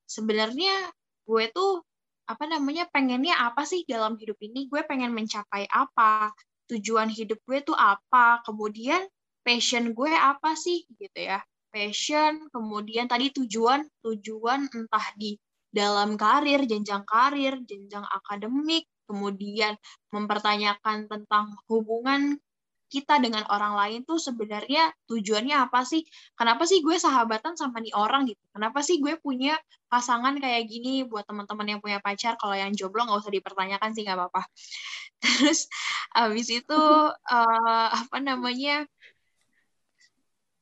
sebenarnya 0.05 0.91
gue 1.27 1.45
tuh 1.51 1.83
apa 2.27 2.45
namanya 2.51 2.91
pengennya 2.91 3.39
apa 3.39 3.63
sih 3.63 3.87
dalam 3.87 4.19
hidup 4.19 4.37
ini? 4.43 4.67
Gue 4.67 4.83
pengen 4.83 5.15
mencapai 5.15 5.71
apa? 5.71 6.35
Tujuan 6.67 7.09
hidup 7.11 7.39
gue 7.47 7.59
tuh 7.63 7.77
apa? 7.79 8.43
Kemudian 8.43 9.07
passion 9.47 9.95
gue 9.95 10.11
apa 10.11 10.59
sih 10.59 10.83
gitu 10.99 11.19
ya? 11.19 11.39
Passion, 11.71 12.49
kemudian 12.51 13.07
tadi 13.07 13.31
tujuan, 13.31 13.85
tujuan 14.03 14.67
entah 14.73 15.07
di 15.15 15.37
dalam 15.71 16.17
karir, 16.17 16.65
jenjang 16.65 17.05
karir, 17.05 17.61
jenjang 17.69 18.03
akademik, 18.09 18.89
kemudian 19.07 19.77
mempertanyakan 20.11 21.07
tentang 21.07 21.55
hubungan 21.69 22.41
kita 22.97 23.21
dengan 23.21 23.45
orang 23.53 23.77
lain 23.77 24.01
tuh 24.09 24.17
sebenarnya 24.17 24.89
tujuannya 25.05 25.69
apa 25.69 25.85
sih? 25.85 26.01
Kenapa 26.33 26.65
sih 26.65 26.81
gue 26.81 26.97
sahabatan 26.97 27.53
sama 27.61 27.85
nih 27.85 27.93
orang 27.93 28.25
gitu? 28.25 28.41
Kenapa 28.57 28.81
sih 28.81 28.97
gue 29.05 29.21
punya 29.21 29.61
pasangan 29.93 30.33
kayak 30.41 30.65
gini 30.65 31.05
buat 31.05 31.29
teman-teman 31.29 31.77
yang 31.77 31.81
punya 31.85 32.01
pacar? 32.01 32.41
Kalau 32.41 32.57
yang 32.57 32.73
jomblo 32.73 33.05
nggak 33.05 33.21
usah 33.21 33.35
dipertanyakan 33.37 33.91
sih 33.93 34.03
nggak 34.09 34.17
apa-apa. 34.17 34.43
Terus 35.23 35.69
abis 36.17 36.49
itu 36.49 36.81
uh, 37.13 37.89
apa 37.93 38.17
namanya? 38.25 38.89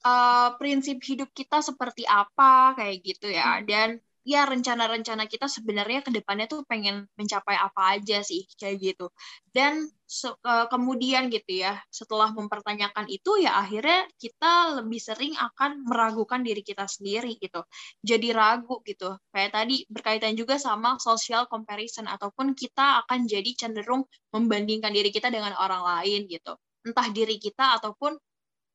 Uh, 0.05 0.53
prinsip 0.61 1.01
hidup 1.01 1.33
kita 1.33 1.64
seperti 1.64 2.05
apa 2.05 2.77
kayak 2.77 3.01
gitu 3.01 3.33
ya 3.33 3.64
dan 3.64 4.03
ya 4.24 4.48
rencana-rencana 4.48 5.28
kita 5.28 5.52
sebenarnya 5.52 6.00
ke 6.00 6.08
depannya 6.08 6.48
tuh 6.48 6.64
pengen 6.64 7.04
mencapai 7.20 7.60
apa 7.60 8.00
aja 8.00 8.24
sih 8.24 8.48
kayak 8.56 8.76
gitu. 8.80 9.06
Dan 9.52 9.84
uh, 10.24 10.66
kemudian 10.72 11.28
gitu 11.28 11.60
ya, 11.60 11.76
setelah 11.92 12.32
mempertanyakan 12.32 13.04
itu 13.12 13.44
ya 13.44 13.60
akhirnya 13.60 14.08
kita 14.16 14.80
lebih 14.80 14.96
sering 14.96 15.37
akan 15.37 15.84
meragukan 15.84 16.40
diri 16.40 16.64
kita 16.64 16.88
sendiri 16.88 17.37
gitu. 17.37 17.60
Jadi 18.00 18.32
ragu 18.32 18.80
gitu. 18.88 19.12
Kayak 19.28 19.60
tadi 19.60 19.84
berkaitan 19.92 20.32
juga 20.34 20.56
sama 20.56 20.96
social 20.96 21.44
comparison 21.44 22.08
ataupun 22.08 22.56
kita 22.56 23.04
akan 23.04 23.28
jadi 23.28 23.52
cenderung 23.52 24.08
membandingkan 24.32 24.90
diri 24.90 25.12
kita 25.12 25.28
dengan 25.28 25.52
orang 25.60 25.84
lain 25.84 26.24
gitu. 26.32 26.56
Entah 26.80 27.12
diri 27.12 27.37
kita 27.37 27.76
ataupun 27.76 28.16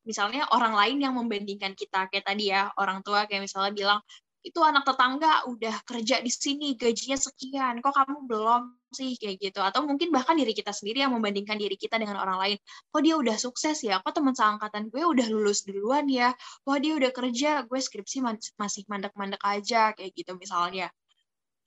misalnya 0.05 0.45
orang 0.53 0.77
lain 0.77 0.97
yang 1.01 1.13
membandingkan 1.17 1.73
kita 1.73 2.07
kayak 2.09 2.25
tadi 2.25 2.53
ya 2.53 2.69
orang 2.77 3.01
tua 3.05 3.25
kayak 3.25 3.45
misalnya 3.45 3.73
bilang 3.73 3.99
itu 4.39 4.59
anak 4.63 4.87
tetangga 4.87 5.43
udah 5.51 5.83
kerja 5.83 6.23
di 6.23 6.31
sini 6.31 6.79
gajinya 6.79 7.19
sekian 7.19 7.83
kok 7.83 7.91
kamu 7.91 8.23
belum 8.23 8.61
sih? 8.95 9.19
Kayak 9.19 9.35
gitu. 9.51 9.59
Atau 9.59 9.83
mungkin 9.83 10.15
bahkan 10.15 10.39
diri 10.39 10.55
kita 10.55 10.71
sendiri 10.71 11.03
yang 11.03 11.11
membandingkan 11.11 11.59
diri 11.59 11.75
kita 11.75 11.99
dengan 11.99 12.15
orang 12.23 12.39
lain. 12.39 12.57
Kok 12.89 13.01
dia 13.03 13.15
udah 13.19 13.35
sukses 13.35 13.83
ya? 13.83 13.99
Kok 13.99 14.15
teman 14.15 14.33
seangkatan 14.33 14.87
gue 14.87 15.03
udah 15.03 15.27
lulus 15.27 15.67
duluan 15.67 16.07
ya? 16.07 16.31
Kok 16.63 16.79
dia 16.79 16.93
udah 16.95 17.11
kerja? 17.11 17.51
Gue 17.67 17.79
skripsi 17.83 18.23
masih 18.55 18.83
mandek-mandek 18.87 19.43
aja 19.43 19.91
kayak 19.91 20.11
gitu 20.15 20.31
misalnya. 20.39 20.87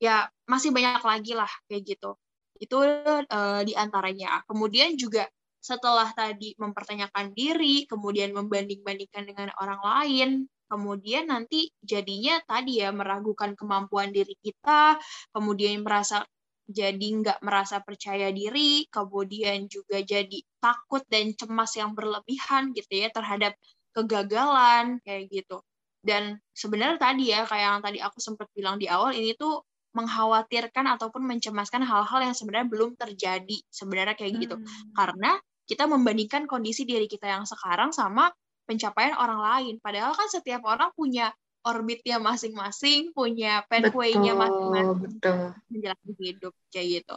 Ya 0.00 0.32
masih 0.48 0.72
banyak 0.72 1.04
lagi 1.04 1.32
lah 1.36 1.50
kayak 1.68 1.82
gitu. 1.84 2.16
Itu 2.56 2.80
uh, 2.80 3.60
di 3.68 3.76
antaranya. 3.76 4.40
Kemudian 4.48 4.96
juga 4.96 5.28
setelah 5.62 6.10
tadi 6.10 6.58
mempertanyakan 6.58 7.38
diri 7.38 7.86
kemudian 7.86 8.34
membanding-bandingkan 8.34 9.22
dengan 9.22 9.48
orang 9.62 9.78
lain 9.78 10.28
kemudian 10.72 11.28
nanti 11.28 11.68
jadinya 11.84 12.40
tadi 12.48 12.80
ya 12.80 12.88
meragukan 12.96 13.52
kemampuan 13.52 14.08
diri 14.08 14.32
kita, 14.40 14.96
kemudian 15.36 15.84
merasa 15.84 16.24
jadi 16.64 16.96
nggak 17.20 17.44
merasa 17.44 17.84
percaya 17.84 18.32
diri, 18.32 18.88
kemudian 18.88 19.68
juga 19.68 20.00
jadi 20.00 20.40
takut 20.56 21.04
dan 21.12 21.36
cemas 21.36 21.76
yang 21.76 21.92
berlebihan 21.92 22.72
gitu 22.72 23.04
ya 23.04 23.12
terhadap 23.12 23.52
kegagalan 23.92 24.96
kayak 25.04 25.28
gitu. 25.28 25.60
Dan 26.00 26.40
sebenarnya 26.56 26.96
tadi 26.96 27.24
ya 27.28 27.44
kayak 27.44 27.68
yang 27.76 27.82
tadi 27.84 27.98
aku 28.00 28.18
sempat 28.18 28.48
bilang 28.56 28.80
di 28.80 28.88
awal 28.88 29.12
ini 29.12 29.36
tuh 29.36 29.60
mengkhawatirkan 29.92 30.88
ataupun 30.96 31.20
mencemaskan 31.28 31.84
hal-hal 31.84 32.20
yang 32.24 32.32
sebenarnya 32.32 32.68
belum 32.72 32.96
terjadi 32.96 33.60
sebenarnya 33.68 34.16
kayak 34.16 34.32
gitu. 34.40 34.56
Hmm. 34.56 34.66
Karena 34.96 35.36
kita 35.68 35.84
membandingkan 35.86 36.48
kondisi 36.48 36.88
diri 36.88 37.06
kita 37.06 37.28
yang 37.28 37.44
sekarang 37.44 37.92
sama 37.94 38.32
pencapaian 38.64 39.16
orang 39.18 39.40
lain. 39.40 39.74
Padahal 39.82 40.14
kan 40.14 40.28
setiap 40.30 40.62
orang 40.66 40.90
punya 40.94 41.30
orbitnya 41.62 42.18
masing-masing, 42.18 43.14
punya 43.14 43.62
pathway-nya 43.70 44.34
masing-masing 44.34 45.22
menjalani 45.70 46.12
hidup 46.18 46.54
kayak 46.74 47.02
gitu. 47.02 47.16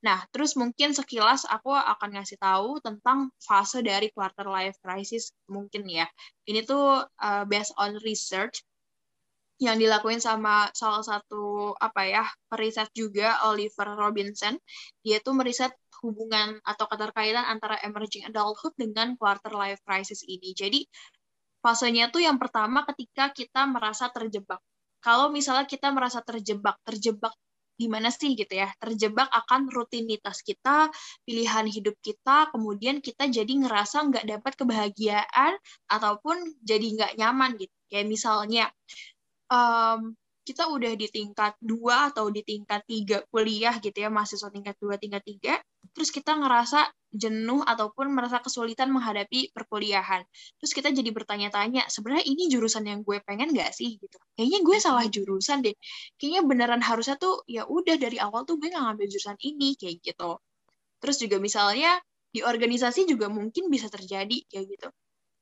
Nah, 0.00 0.24
terus 0.32 0.56
mungkin 0.56 0.96
sekilas 0.96 1.44
aku 1.44 1.74
akan 1.74 2.16
ngasih 2.16 2.38
tahu 2.40 2.80
tentang 2.80 3.28
fase 3.42 3.84
dari 3.84 4.08
quarter 4.14 4.48
life 4.48 4.78
crisis 4.80 5.34
mungkin 5.50 5.84
ya. 5.90 6.06
Ini 6.46 6.64
tuh 6.64 7.04
uh, 7.04 7.44
based 7.44 7.74
on 7.76 7.98
research 8.00 8.64
yang 9.60 9.76
dilakuin 9.76 10.24
sama 10.24 10.72
salah 10.72 11.04
satu 11.04 11.76
apa 11.76 12.08
ya 12.08 12.24
periset 12.48 12.88
juga 12.96 13.44
Oliver 13.44 13.92
Robinson. 13.92 14.56
Dia 15.04 15.20
tuh 15.20 15.36
meriset 15.36 15.76
hubungan 16.00 16.56
atau 16.64 16.88
keterkaitan 16.88 17.44
antara 17.44 17.76
emerging 17.84 18.32
adulthood 18.32 18.72
dengan 18.80 19.20
quarter 19.20 19.52
life 19.52 19.84
crisis 19.84 20.24
ini. 20.24 20.56
Jadi 20.56 20.80
fasenya 21.60 22.08
tuh 22.08 22.24
yang 22.24 22.40
pertama 22.40 22.88
ketika 22.88 23.28
kita 23.36 23.68
merasa 23.68 24.08
terjebak. 24.08 24.64
Kalau 25.04 25.28
misalnya 25.28 25.68
kita 25.68 25.92
merasa 25.92 26.24
terjebak, 26.24 26.80
terjebak 26.84 27.36
di 27.76 27.88
mana 27.88 28.08
sih 28.12 28.36
gitu 28.36 28.52
ya? 28.52 28.68
Terjebak 28.80 29.28
akan 29.28 29.68
rutinitas 29.72 30.40
kita, 30.44 30.92
pilihan 31.24 31.64
hidup 31.68 31.96
kita, 32.00 32.52
kemudian 32.52 33.00
kita 33.00 33.28
jadi 33.28 33.48
ngerasa 33.48 34.08
nggak 34.08 34.24
dapat 34.24 34.52
kebahagiaan 34.56 35.52
ataupun 35.88 36.60
jadi 36.64 36.86
nggak 36.96 37.12
nyaman 37.20 37.56
gitu. 37.56 37.72
Kayak 37.88 38.06
misalnya 38.08 38.64
um, 39.50 40.14
kita 40.40 40.66
udah 40.66 40.96
di 40.96 41.06
tingkat 41.06 41.54
dua 41.60 42.10
atau 42.10 42.32
di 42.32 42.40
tingkat 42.42 42.82
tiga 42.88 43.22
kuliah 43.28 43.76
gitu 43.78 43.94
ya 43.94 44.08
mahasiswa 44.08 44.48
tingkat 44.50 44.74
dua 44.80 44.96
tingkat 44.96 45.22
tiga. 45.22 45.54
Terus 45.94 46.10
kita 46.10 46.38
ngerasa 46.38 46.90
jenuh 47.10 47.60
ataupun 47.66 48.10
merasa 48.14 48.38
kesulitan 48.40 48.88
menghadapi 48.90 49.52
perkuliahan. 49.52 50.22
Terus 50.58 50.72
kita 50.74 50.88
jadi 50.94 51.10
bertanya-tanya 51.10 51.86
sebenarnya 51.90 52.24
ini 52.26 52.50
jurusan 52.50 52.86
yang 52.86 53.02
gue 53.02 53.20
pengen 53.22 53.52
gak 53.52 53.74
sih? 53.74 53.98
Gitu. 53.98 54.16
Kayaknya 54.38 54.60
gue 54.64 54.76
salah 54.80 55.04
jurusan 55.06 55.58
deh. 55.66 55.74
Kayaknya 56.16 56.42
beneran 56.46 56.82
harusnya 56.82 57.14
tuh 57.20 57.42
ya 57.46 57.66
udah 57.66 57.94
dari 58.00 58.16
awal 58.22 58.46
tuh 58.46 58.56
gue 58.58 58.70
gak 58.70 58.80
ngambil 58.80 59.06
jurusan 59.06 59.36
ini 59.42 59.74
kayak 59.76 60.02
gitu. 60.02 60.38
Terus 61.02 61.16
juga 61.20 61.36
misalnya 61.42 61.98
di 62.30 62.40
organisasi 62.46 63.10
juga 63.10 63.26
mungkin 63.26 63.66
bisa 63.66 63.90
terjadi 63.90 64.46
kayak 64.46 64.66
gitu 64.78 64.88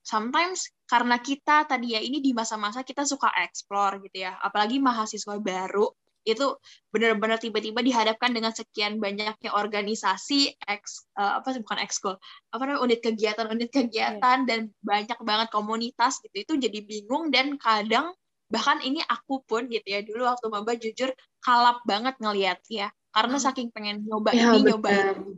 sometimes 0.08 0.72
karena 0.88 1.20
kita 1.20 1.68
tadi 1.68 1.92
ya 1.92 2.00
ini 2.00 2.24
di 2.24 2.32
masa-masa 2.32 2.80
kita 2.80 3.04
suka 3.04 3.28
explore 3.44 4.00
gitu 4.08 4.24
ya, 4.24 4.40
apalagi 4.40 4.80
mahasiswa 4.80 5.36
baru 5.36 5.92
itu 6.28 6.44
benar-benar 6.92 7.40
tiba-tiba 7.40 7.80
dihadapkan 7.80 8.36
dengan 8.36 8.52
sekian 8.52 9.00
banyaknya 9.00 9.48
organisasi 9.48 10.60
ex 10.60 11.08
uh, 11.16 11.40
apa 11.40 11.56
sih 11.56 11.64
bukan 11.64 11.80
ekskul 11.80 12.14
apa 12.52 12.62
namanya 12.68 12.84
unit 12.84 13.00
kegiatan 13.00 13.48
unit 13.48 13.72
kegiatan 13.72 14.44
yeah. 14.44 14.48
dan 14.48 14.68
banyak 14.84 15.16
banget 15.24 15.48
komunitas 15.48 16.20
gitu 16.20 16.36
itu 16.36 16.52
jadi 16.68 16.78
bingung 16.84 17.32
dan 17.32 17.56
kadang 17.56 18.12
bahkan 18.52 18.76
ini 18.84 19.00
aku 19.08 19.40
pun 19.48 19.72
gitu 19.72 19.88
ya 19.88 20.04
dulu 20.04 20.28
waktu 20.28 20.46
maba 20.52 20.76
jujur 20.76 21.08
kalap 21.40 21.80
banget 21.88 22.20
ngelihat 22.20 22.60
ya 22.68 22.92
karena 23.16 23.40
hmm. 23.40 23.44
saking 23.48 23.68
pengen 23.72 24.04
nyoba 24.04 24.36
ya, 24.36 24.52
ini 24.52 24.68
betul. 24.68 24.68
nyoba 24.68 24.88
ini 24.92 25.32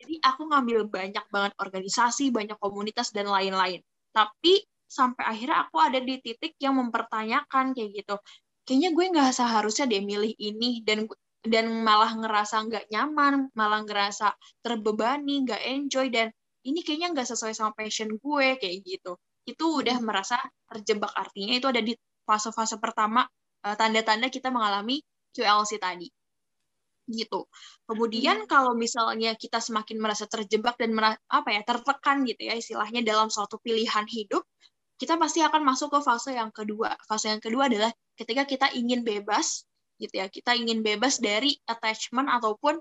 Jadi 0.00 0.16
aku 0.24 0.48
ngambil 0.48 0.88
banyak 0.88 1.24
banget 1.28 1.52
organisasi, 1.60 2.32
banyak 2.32 2.56
komunitas 2.56 3.12
dan 3.12 3.28
lain-lain. 3.28 3.84
Tapi 4.10 4.62
sampai 4.90 5.22
akhirnya 5.22 5.66
aku 5.66 5.76
ada 5.78 5.98
di 6.02 6.18
titik 6.18 6.58
yang 6.58 6.74
mempertanyakan 6.78 7.72
kayak 7.72 7.90
gitu. 8.02 8.16
Kayaknya 8.66 8.90
gue 8.94 9.04
nggak 9.14 9.30
seharusnya 9.34 9.84
deh 9.86 10.02
milih 10.02 10.34
ini 10.36 10.82
dan 10.82 11.06
dan 11.40 11.66
malah 11.86 12.12
ngerasa 12.12 12.56
nggak 12.68 12.84
nyaman, 12.92 13.48
malah 13.56 13.80
ngerasa 13.86 14.34
terbebani, 14.60 15.46
nggak 15.46 15.62
enjoy 15.64 16.06
dan 16.12 16.28
ini 16.66 16.84
kayaknya 16.84 17.16
nggak 17.16 17.28
sesuai 17.30 17.54
sama 17.56 17.72
passion 17.72 18.10
gue 18.18 18.46
kayak 18.60 18.76
gitu. 18.84 19.16
Itu 19.48 19.80
udah 19.80 19.96
merasa 20.04 20.36
terjebak 20.68 21.14
artinya 21.16 21.54
itu 21.56 21.66
ada 21.70 21.80
di 21.80 21.94
fase-fase 22.28 22.76
pertama 22.82 23.24
eh, 23.66 23.76
tanda-tanda 23.78 24.28
kita 24.28 24.52
mengalami 24.52 25.00
QLC 25.32 25.80
tadi 25.80 26.06
gitu. 27.12 27.46
Kemudian 27.84 28.44
hmm. 28.44 28.48
kalau 28.48 28.72
misalnya 28.72 29.34
kita 29.34 29.58
semakin 29.58 29.98
merasa 29.98 30.24
terjebak 30.30 30.78
dan 30.80 30.94
merasa, 30.94 31.18
apa 31.28 31.52
ya 31.52 31.62
tertekan 31.66 32.22
gitu 32.24 32.48
ya 32.48 32.54
istilahnya 32.56 33.02
dalam 33.02 33.28
suatu 33.28 33.58
pilihan 33.60 34.06
hidup, 34.06 34.46
kita 35.00 35.16
pasti 35.16 35.40
akan 35.40 35.64
masuk 35.64 35.96
ke 35.96 36.00
fase 36.04 36.36
yang 36.36 36.52
kedua. 36.52 36.92
Fase 37.08 37.32
yang 37.32 37.42
kedua 37.42 37.72
adalah 37.72 37.90
ketika 38.14 38.44
kita 38.44 38.66
ingin 38.76 39.00
bebas 39.00 39.64
gitu 39.96 40.20
ya. 40.20 40.28
Kita 40.28 40.52
ingin 40.56 40.84
bebas 40.84 41.20
dari 41.20 41.56
attachment 41.64 42.28
ataupun 42.28 42.76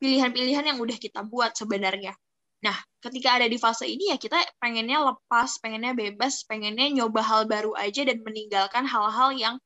pilihan-pilihan 0.00 0.64
yang 0.74 0.78
udah 0.80 0.96
kita 0.96 1.24
buat 1.24 1.56
sebenarnya. 1.56 2.16
Nah, 2.60 2.76
ketika 3.00 3.40
ada 3.40 3.48
di 3.48 3.56
fase 3.56 3.88
ini 3.88 4.12
ya 4.12 4.20
kita 4.20 4.36
pengennya 4.60 5.00
lepas, 5.00 5.56
pengennya 5.64 5.96
bebas, 5.96 6.44
pengennya 6.44 6.92
nyoba 6.92 7.24
hal 7.24 7.42
baru 7.48 7.72
aja 7.72 8.04
dan 8.04 8.20
meninggalkan 8.20 8.84
hal-hal 8.84 9.32
yang 9.32 9.56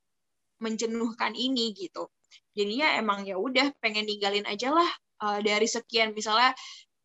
menjenuhkan 0.63 1.35
ini 1.35 1.75
gitu 1.75 2.07
jadinya 2.55 2.97
emang 2.97 3.27
ya 3.27 3.37
udah 3.37 3.75
pengen 3.83 4.07
ninggalin 4.07 4.47
aja 4.47 4.71
lah 4.71 4.91
uh, 5.23 5.39
dari 5.43 5.67
sekian. 5.69 6.15
Misalnya 6.15 6.55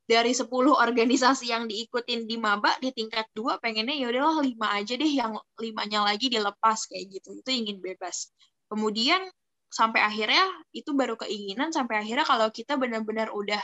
dari 0.09 0.33
10 0.33 0.49
organisasi 0.49 1.53
yang 1.53 1.69
diikutin 1.69 2.25
di 2.25 2.38
maba 2.41 2.73
di 2.81 2.89
tingkat 2.89 3.29
dua 3.38 3.62
pengennya 3.62 3.93
ya 3.93 4.09
udahlah 4.09 4.41
lima 4.41 4.73
aja 4.73 4.97
deh 4.97 5.12
yang 5.12 5.38
limanya 5.62 6.01
lagi 6.05 6.33
dilepas 6.33 6.89
kayak 6.89 7.19
gitu. 7.19 7.38
Itu 7.38 7.49
ingin 7.53 7.77
bebas. 7.77 8.33
Kemudian 8.69 9.21
sampai 9.69 10.01
akhirnya 10.01 10.49
itu 10.73 10.97
baru 10.97 11.13
keinginan 11.13 11.69
sampai 11.69 12.01
akhirnya 12.01 12.25
kalau 12.25 12.49
kita 12.49 12.73
benar-benar 12.73 13.29
udah 13.29 13.62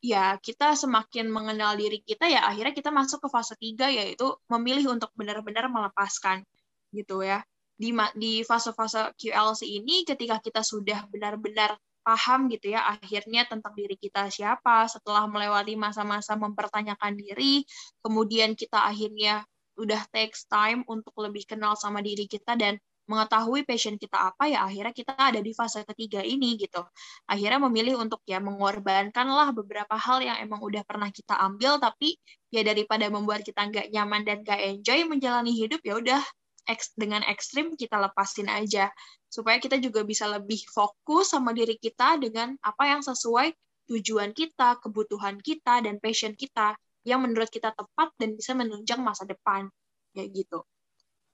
ya 0.00 0.40
kita 0.40 0.72
semakin 0.76 1.28
mengenal 1.28 1.76
diri 1.76 2.00
kita 2.00 2.28
ya 2.28 2.44
akhirnya 2.48 2.72
kita 2.72 2.88
masuk 2.88 3.20
ke 3.24 3.28
fase 3.28 3.52
tiga 3.60 3.88
yaitu 3.92 4.24
memilih 4.48 4.96
untuk 4.96 5.12
benar-benar 5.12 5.68
melepaskan 5.68 6.44
gitu 6.92 7.20
ya 7.20 7.44
di 7.76 7.92
di 8.16 8.40
fase-fase 8.40 9.12
QLC 9.20 9.62
ini 9.68 10.02
ketika 10.08 10.40
kita 10.40 10.64
sudah 10.64 11.04
benar-benar 11.12 11.76
paham 12.06 12.46
gitu 12.48 12.72
ya 12.72 12.86
akhirnya 12.86 13.44
tentang 13.50 13.74
diri 13.74 13.98
kita 13.98 14.30
siapa 14.30 14.86
setelah 14.86 15.26
melewati 15.26 15.74
masa-masa 15.74 16.38
mempertanyakan 16.38 17.18
diri 17.18 17.66
kemudian 18.00 18.54
kita 18.54 18.78
akhirnya 18.86 19.42
udah 19.76 20.02
takes 20.08 20.48
time 20.48 20.86
untuk 20.88 21.12
lebih 21.20 21.44
kenal 21.44 21.76
sama 21.76 22.00
diri 22.00 22.24
kita 22.24 22.56
dan 22.56 22.80
mengetahui 23.06 23.62
passion 23.62 23.94
kita 23.94 24.34
apa 24.34 24.50
ya 24.50 24.66
akhirnya 24.66 24.90
kita 24.90 25.14
ada 25.14 25.38
di 25.38 25.54
fase 25.54 25.86
ketiga 25.86 26.20
ini 26.26 26.58
gitu. 26.58 26.82
Akhirnya 27.30 27.62
memilih 27.62 28.02
untuk 28.02 28.18
ya 28.26 28.42
mengorbankan 28.42 29.30
lah 29.30 29.54
beberapa 29.54 29.94
hal 29.94 30.26
yang 30.26 30.42
emang 30.42 30.58
udah 30.58 30.82
pernah 30.82 31.08
kita 31.14 31.38
ambil 31.38 31.78
tapi 31.78 32.18
ya 32.50 32.66
daripada 32.66 33.06
membuat 33.06 33.46
kita 33.46 33.62
nggak 33.70 33.94
nyaman 33.94 34.26
dan 34.26 34.42
nggak 34.42 34.58
enjoy 34.58 35.06
menjalani 35.06 35.54
hidup 35.54 35.78
ya 35.86 35.94
udah 36.02 36.22
dengan 36.98 37.22
ekstrim 37.24 37.78
kita 37.78 37.96
lepasin 37.96 38.50
aja 38.50 38.90
supaya 39.30 39.62
kita 39.62 39.78
juga 39.78 40.02
bisa 40.02 40.26
lebih 40.26 40.60
fokus 40.68 41.30
sama 41.30 41.54
diri 41.54 41.78
kita 41.78 42.18
dengan 42.18 42.58
apa 42.60 42.90
yang 42.90 43.00
sesuai 43.06 43.54
tujuan 43.86 44.34
kita, 44.34 44.82
kebutuhan 44.82 45.38
kita 45.38 45.86
dan 45.86 46.02
passion 46.02 46.34
kita 46.34 46.74
yang 47.06 47.22
menurut 47.22 47.46
kita 47.46 47.70
tepat 47.70 48.10
dan 48.18 48.34
bisa 48.34 48.52
menunjang 48.58 48.98
masa 48.98 49.22
depan 49.22 49.70
kayak 50.10 50.34
gitu. 50.34 50.66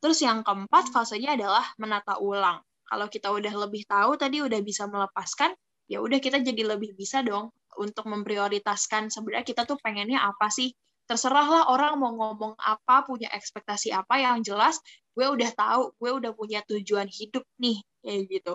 Terus 0.05 0.21
yang 0.21 0.45
keempat 0.45 0.93
fasenya 0.93 1.39
adalah 1.39 1.65
menata 1.81 2.21
ulang. 2.21 2.61
Kalau 2.85 3.09
kita 3.09 3.33
udah 3.33 3.55
lebih 3.57 3.89
tahu 3.89 4.21
tadi 4.21 4.45
udah 4.45 4.61
bisa 4.61 4.85
melepaskan, 4.85 5.57
ya 5.89 6.05
udah 6.05 6.21
kita 6.21 6.45
jadi 6.45 6.77
lebih 6.77 6.93
bisa 6.93 7.25
dong 7.25 7.49
untuk 7.81 8.05
memprioritaskan 8.05 9.09
sebenarnya 9.09 9.49
kita 9.49 9.65
tuh 9.65 9.81
pengennya 9.81 10.21
apa 10.21 10.53
sih 10.53 10.77
terserahlah 11.07 11.69
orang 11.69 11.99
mau 11.99 12.13
ngomong 12.15 12.55
apa, 12.57 13.05
punya 13.05 13.29
ekspektasi 13.33 13.93
apa 13.93 14.21
yang 14.23 14.41
jelas 14.41 14.81
gue 15.13 15.27
udah 15.29 15.51
tahu, 15.53 15.83
gue 16.01 16.11
udah 16.25 16.33
punya 16.33 16.61
tujuan 16.65 17.09
hidup 17.09 17.45
nih 17.61 17.79
kayak 18.01 18.23
gitu. 18.33 18.55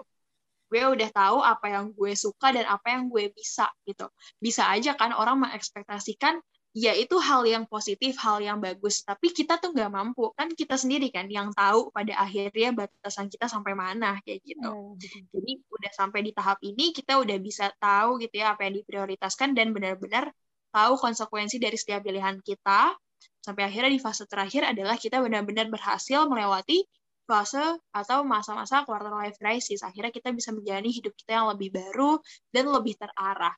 Gue 0.67 0.83
udah 0.83 1.09
tahu 1.13 1.37
apa 1.39 1.67
yang 1.71 1.95
gue 1.95 2.11
suka 2.17 2.51
dan 2.51 2.67
apa 2.67 2.97
yang 2.97 3.07
gue 3.07 3.31
bisa 3.31 3.71
gitu. 3.87 4.09
Bisa 4.41 4.67
aja 4.67 4.97
kan 4.97 5.15
orang 5.15 5.47
mengekspektasikan 5.47 6.41
ya 6.75 6.93
itu 6.93 7.15
hal 7.17 7.47
yang 7.47 7.63
positif, 7.69 8.19
hal 8.19 8.43
yang 8.43 8.59
bagus. 8.59 9.05
Tapi 9.05 9.31
kita 9.31 9.61
tuh 9.61 9.71
nggak 9.71 9.89
mampu. 9.93 10.33
Kan 10.35 10.51
kita 10.51 10.75
sendiri 10.75 11.07
kan 11.13 11.31
yang 11.31 11.53
tahu 11.55 11.93
pada 11.93 12.19
akhirnya 12.19 12.75
batasan 12.75 13.31
kita 13.31 13.47
sampai 13.47 13.73
mana 13.77 14.19
kayak 14.27 14.43
gitu. 14.43 14.67
Oh, 14.67 14.93
Jadi 14.99 15.51
udah 15.71 15.91
sampai 15.95 16.19
di 16.25 16.31
tahap 16.35 16.59
ini 16.65 16.91
kita 16.91 17.15
udah 17.21 17.37
bisa 17.39 17.71
tahu 17.79 18.19
gitu 18.19 18.43
ya 18.43 18.57
apa 18.57 18.67
yang 18.67 18.75
diprioritaskan 18.81 19.55
dan 19.55 19.71
benar-benar 19.71 20.33
tahu 20.71 20.93
konsekuensi 20.99 21.57
dari 21.57 21.75
setiap 21.79 22.03
pilihan 22.03 22.39
kita, 22.43 22.95
sampai 23.41 23.63
akhirnya 23.63 23.91
di 23.95 24.01
fase 24.03 24.27
terakhir 24.27 24.67
adalah 24.67 24.99
kita 24.99 25.23
benar-benar 25.23 25.71
berhasil 25.71 26.27
melewati 26.27 26.83
fase 27.27 27.79
atau 27.91 28.23
masa-masa 28.23 28.87
quarter 28.87 29.11
life 29.11 29.39
crisis. 29.39 29.83
Akhirnya 29.83 30.11
kita 30.11 30.31
bisa 30.31 30.55
menjalani 30.55 30.91
hidup 30.91 31.15
kita 31.15 31.43
yang 31.43 31.47
lebih 31.51 31.75
baru 31.75 32.19
dan 32.51 32.71
lebih 32.71 32.95
terarah. 32.95 33.55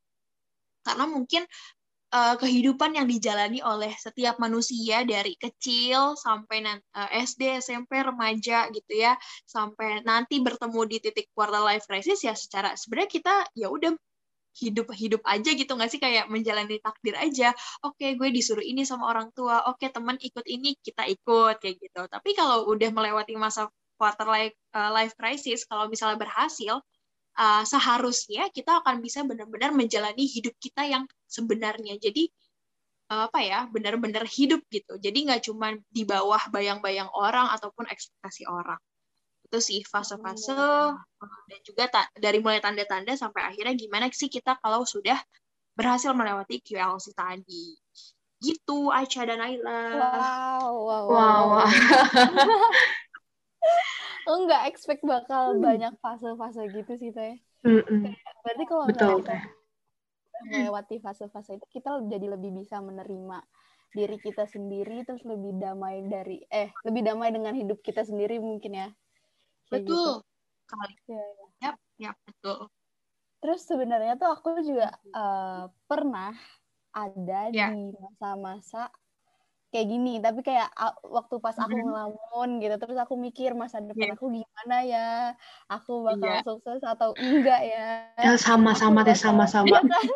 Karena 0.81 1.05
mungkin 1.05 1.45
uh, 2.13 2.35
kehidupan 2.37 2.97
yang 2.97 3.05
dijalani 3.05 3.61
oleh 3.61 3.93
setiap 3.93 4.41
manusia 4.41 5.05
dari 5.05 5.37
kecil 5.37 6.17
sampai 6.17 6.65
uh, 6.65 6.77
eh, 7.13 7.25
SD, 7.25 7.61
SMP, 7.61 8.01
remaja 8.01 8.67
gitu 8.73 8.93
ya, 8.93 9.13
sampai 9.45 10.01
nanti 10.01 10.41
bertemu 10.41 10.81
di 10.89 10.97
titik 11.01 11.29
quarter 11.33 11.61
life 11.61 11.85
crisis 11.85 12.25
ya 12.25 12.33
secara 12.33 12.73
sebenarnya 12.73 13.09
kita 13.09 13.35
ya 13.53 13.69
udah 13.69 13.93
hidup 14.59 14.91
hidup 14.93 15.21
aja 15.23 15.49
gitu 15.55 15.71
nggak 15.73 15.89
sih? 15.91 15.99
Kayak 16.03 16.27
menjalani 16.27 16.77
takdir 16.83 17.15
aja. 17.15 17.55
Oke 17.85 18.03
okay, 18.03 18.09
gue 18.19 18.29
disuruh 18.35 18.63
ini 18.63 18.83
sama 18.83 19.07
orang 19.11 19.31
tua. 19.31 19.65
Oke 19.71 19.87
okay, 19.87 19.89
teman 19.95 20.19
ikut 20.19 20.45
ini 20.45 20.75
kita 20.79 21.07
ikut 21.07 21.55
kayak 21.63 21.75
gitu. 21.79 22.01
Tapi 22.11 22.29
kalau 22.35 22.67
udah 22.71 22.89
melewati 22.91 23.33
masa 23.39 23.71
quarter 23.99 24.27
life 24.27 24.55
uh, 24.75 24.91
life 24.95 25.15
crisis 25.19 25.67
kalau 25.67 25.87
misalnya 25.91 26.19
berhasil 26.19 26.79
uh, 27.39 27.63
seharusnya 27.67 28.47
kita 28.51 28.83
akan 28.83 29.03
bisa 29.03 29.23
benar-benar 29.27 29.71
menjalani 29.75 30.23
hidup 30.27 30.55
kita 30.59 30.83
yang 30.87 31.03
sebenarnya. 31.27 31.95
Jadi 31.99 32.27
uh, 33.11 33.31
apa 33.31 33.39
ya 33.43 33.59
benar-benar 33.71 34.27
hidup 34.27 34.63
gitu. 34.71 34.99
Jadi 34.99 35.17
nggak 35.27 35.41
cuma 35.47 35.75
di 35.91 36.03
bawah 36.03 36.41
bayang-bayang 36.51 37.09
orang 37.15 37.47
ataupun 37.55 37.87
ekspektasi 37.87 38.47
orang 38.47 38.79
itu 39.49 39.57
sih 39.57 39.81
fase-fase 39.81 40.53
oh. 40.53 40.93
dan 41.49 41.59
juga 41.65 41.89
dari 42.13 42.37
mulai 42.37 42.61
tanda-tanda 42.61 43.17
sampai 43.17 43.49
akhirnya 43.49 43.73
gimana 43.73 44.05
sih 44.13 44.29
kita 44.29 44.61
kalau 44.61 44.85
sudah 44.85 45.17
berhasil 45.73 46.13
melewati 46.13 46.61
QLC 46.61 47.17
tadi 47.17 47.73
gitu 48.39 48.93
Aicha 48.93 49.25
dan 49.25 49.41
Ayla 49.41 49.81
wow 49.97 50.69
wow 50.77 51.05
wow, 51.09 51.43
wow. 51.57 51.67
nggak 54.45 54.69
expect 54.69 55.01
bakal 55.01 55.57
hmm. 55.57 55.65
banyak 55.65 55.93
fase-fase 55.97 56.69
gitu 56.69 56.93
sih 57.01 57.09
teh 57.09 57.41
mm 57.65 57.81
-mm. 57.81 58.01
berarti 58.45 58.63
kalau 58.69 58.85
betul 58.85 59.25
teh 59.25 59.41
melewati 60.47 61.01
fase-fase 61.01 61.57
itu 61.57 61.65
kita 61.73 62.05
jadi 62.07 62.37
lebih 62.37 62.53
bisa 62.53 62.79
menerima 62.79 63.41
diri 63.89 64.17
kita 64.21 64.45
sendiri 64.45 65.01
terus 65.03 65.25
lebih 65.25 65.57
damai 65.57 66.05
dari 66.05 66.45
eh 66.53 66.69
lebih 66.85 67.01
damai 67.01 67.33
dengan 67.33 67.57
hidup 67.57 67.81
kita 67.81 68.05
sendiri 68.05 68.37
mungkin 68.37 68.77
ya 68.77 68.87
betul 69.69 70.21
gitu. 70.21 70.67
kali 70.69 70.95
ya, 71.07 71.25
ya. 71.61 71.71
ya 71.97 72.11
betul 72.25 72.69
terus 73.39 73.63
sebenarnya 73.63 74.19
tuh 74.19 74.29
aku 74.35 74.59
juga 74.61 74.91
uh, 75.15 75.71
pernah 75.87 76.35
ada 76.91 77.47
ya. 77.53 77.71
di 77.71 77.95
masa-masa 77.95 78.91
kayak 79.69 79.87
gini 79.87 80.17
tapi 80.17 80.41
kayak 80.41 80.73
waktu 81.05 81.37
pas 81.37 81.53
aku 81.61 81.69
mm-hmm. 81.69 81.85
ngelamun 81.85 82.49
gitu 82.57 82.75
terus 82.81 82.97
aku 82.97 83.13
mikir 83.21 83.53
masa 83.53 83.77
depan 83.77 84.09
yeah. 84.09 84.17
aku 84.17 84.25
gimana 84.33 84.77
ya 84.81 85.07
aku 85.69 86.09
bakal 86.09 86.25
yeah. 86.25 86.41
sukses 86.41 86.81
atau 86.81 87.13
enggak 87.21 87.61
ya, 87.69 88.09
ya 88.17 88.33
sama 88.33 88.73
sama 88.73 89.05
deh 89.05 89.13
sama 89.13 89.45
sama 89.45 89.69
iya 89.69 89.81
kan? 89.85 90.07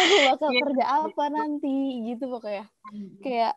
aku 0.00 0.14
bakal 0.32 0.48
yeah. 0.56 0.62
kerja 0.64 0.84
apa 1.04 1.24
nanti 1.28 1.76
gitu 2.08 2.24
pokoknya 2.32 2.64
mm-hmm. 2.64 3.20
kayak 3.20 3.54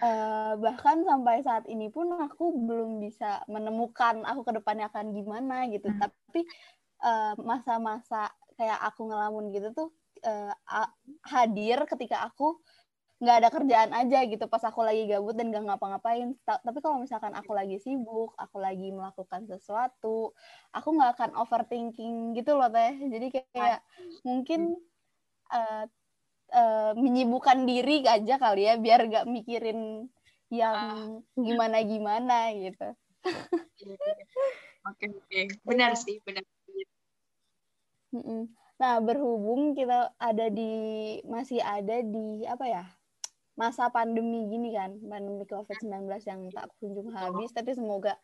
Uh, 0.00 0.56
bahkan 0.56 1.04
sampai 1.04 1.44
saat 1.44 1.68
ini 1.68 1.92
pun 1.92 2.08
aku 2.16 2.56
belum 2.56 3.04
bisa 3.04 3.44
menemukan 3.52 4.24
aku 4.24 4.48
ke 4.48 4.52
depannya 4.56 4.88
akan 4.88 5.12
gimana 5.12 5.68
gitu. 5.68 5.92
Hmm. 5.92 6.00
Tapi 6.00 6.40
eh, 7.00 7.34
masa-masa 7.40 8.28
uh, 8.28 8.32
kayak 8.56 8.80
aku 8.92 9.08
ngelamun 9.08 9.52
gitu 9.52 9.72
tuh 9.72 9.88
uh, 10.24 10.52
hadir 11.24 11.84
ketika 11.88 12.28
aku 12.28 12.60
nggak 13.20 13.36
ada 13.36 13.48
kerjaan 13.52 13.92
aja 13.92 14.24
gitu 14.24 14.48
pas 14.48 14.64
aku 14.64 14.80
lagi 14.80 15.04
gabut 15.04 15.36
dan 15.36 15.52
gak 15.52 15.68
ngapa-ngapain. 15.68 16.32
Tapi 16.40 16.78
kalau 16.80 17.04
misalkan 17.04 17.36
aku 17.36 17.52
lagi 17.52 17.76
sibuk, 17.76 18.32
aku 18.40 18.56
lagi 18.56 18.88
melakukan 18.88 19.44
sesuatu, 19.44 20.32
aku 20.72 20.88
nggak 20.96 21.20
akan 21.20 21.30
overthinking 21.36 22.32
gitu 22.32 22.56
loh 22.56 22.72
teh. 22.72 22.96
Jadi 22.96 23.26
kayak, 23.28 23.52
kayak 23.52 23.80
mungkin 24.24 24.80
uh, 25.52 25.84
uh, 26.50 26.92
menyibukkan 26.98 27.64
diri 27.66 28.04
aja 28.06 28.36
kali 28.36 28.66
ya 28.66 28.74
biar 28.76 29.06
gak 29.10 29.26
mikirin 29.26 30.10
yang 30.50 30.76
ah. 30.76 31.06
gimana 31.38 31.78
gimana 31.86 32.50
gitu 32.58 32.90
oke 34.90 35.04
oke 35.06 35.40
benar 35.62 35.94
sih 35.94 36.18
benar 36.26 36.42
nah 38.80 38.98
berhubung 38.98 39.78
kita 39.78 40.10
ada 40.18 40.50
di 40.50 40.72
masih 41.22 41.62
ada 41.62 42.02
di 42.02 42.42
apa 42.50 42.66
ya 42.66 42.84
masa 43.54 43.92
pandemi 43.92 44.50
gini 44.50 44.74
kan 44.74 44.98
pandemi 45.06 45.46
covid 45.46 45.78
19 45.78 46.10
yang 46.26 46.40
tak 46.50 46.66
kunjung 46.82 47.14
habis 47.14 47.54
tapi 47.54 47.76
semoga 47.76 48.18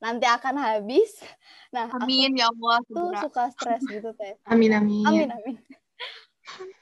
nanti 0.00 0.24
akan 0.24 0.56
habis. 0.56 1.12
Nah, 1.76 1.92
amin 1.92 2.32
ya 2.32 2.48
Allah. 2.48 2.80
Tuh 2.88 3.12
suka 3.20 3.52
stres 3.52 3.84
gitu 3.84 4.10
teh. 4.16 4.32
Amin 4.48 4.72
amin. 4.72 5.04
Amin 5.04 5.28
amin. 5.28 5.56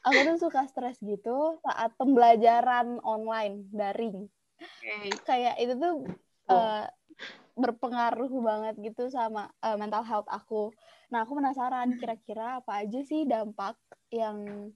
Aku 0.06 0.18
tuh 0.24 0.38
suka 0.48 0.66
stres 0.70 0.98
gitu 1.02 1.58
saat 1.62 1.92
pembelajaran 1.98 2.98
online 3.04 3.68
daring. 3.70 4.26
Okay. 4.58 5.10
Kayak 5.22 5.54
itu 5.62 5.74
tuh 5.78 5.94
oh. 6.50 6.54
uh, 6.54 6.86
berpengaruh 7.58 8.30
banget 8.38 8.74
gitu 8.82 9.10
sama 9.10 9.50
uh, 9.62 9.76
mental 9.76 10.06
health 10.06 10.28
aku. 10.30 10.70
Nah, 11.10 11.24
aku 11.24 11.40
penasaran 11.40 11.96
kira-kira 11.96 12.62
apa 12.62 12.84
aja 12.84 13.00
sih 13.02 13.24
dampak 13.24 13.74
yang 14.12 14.70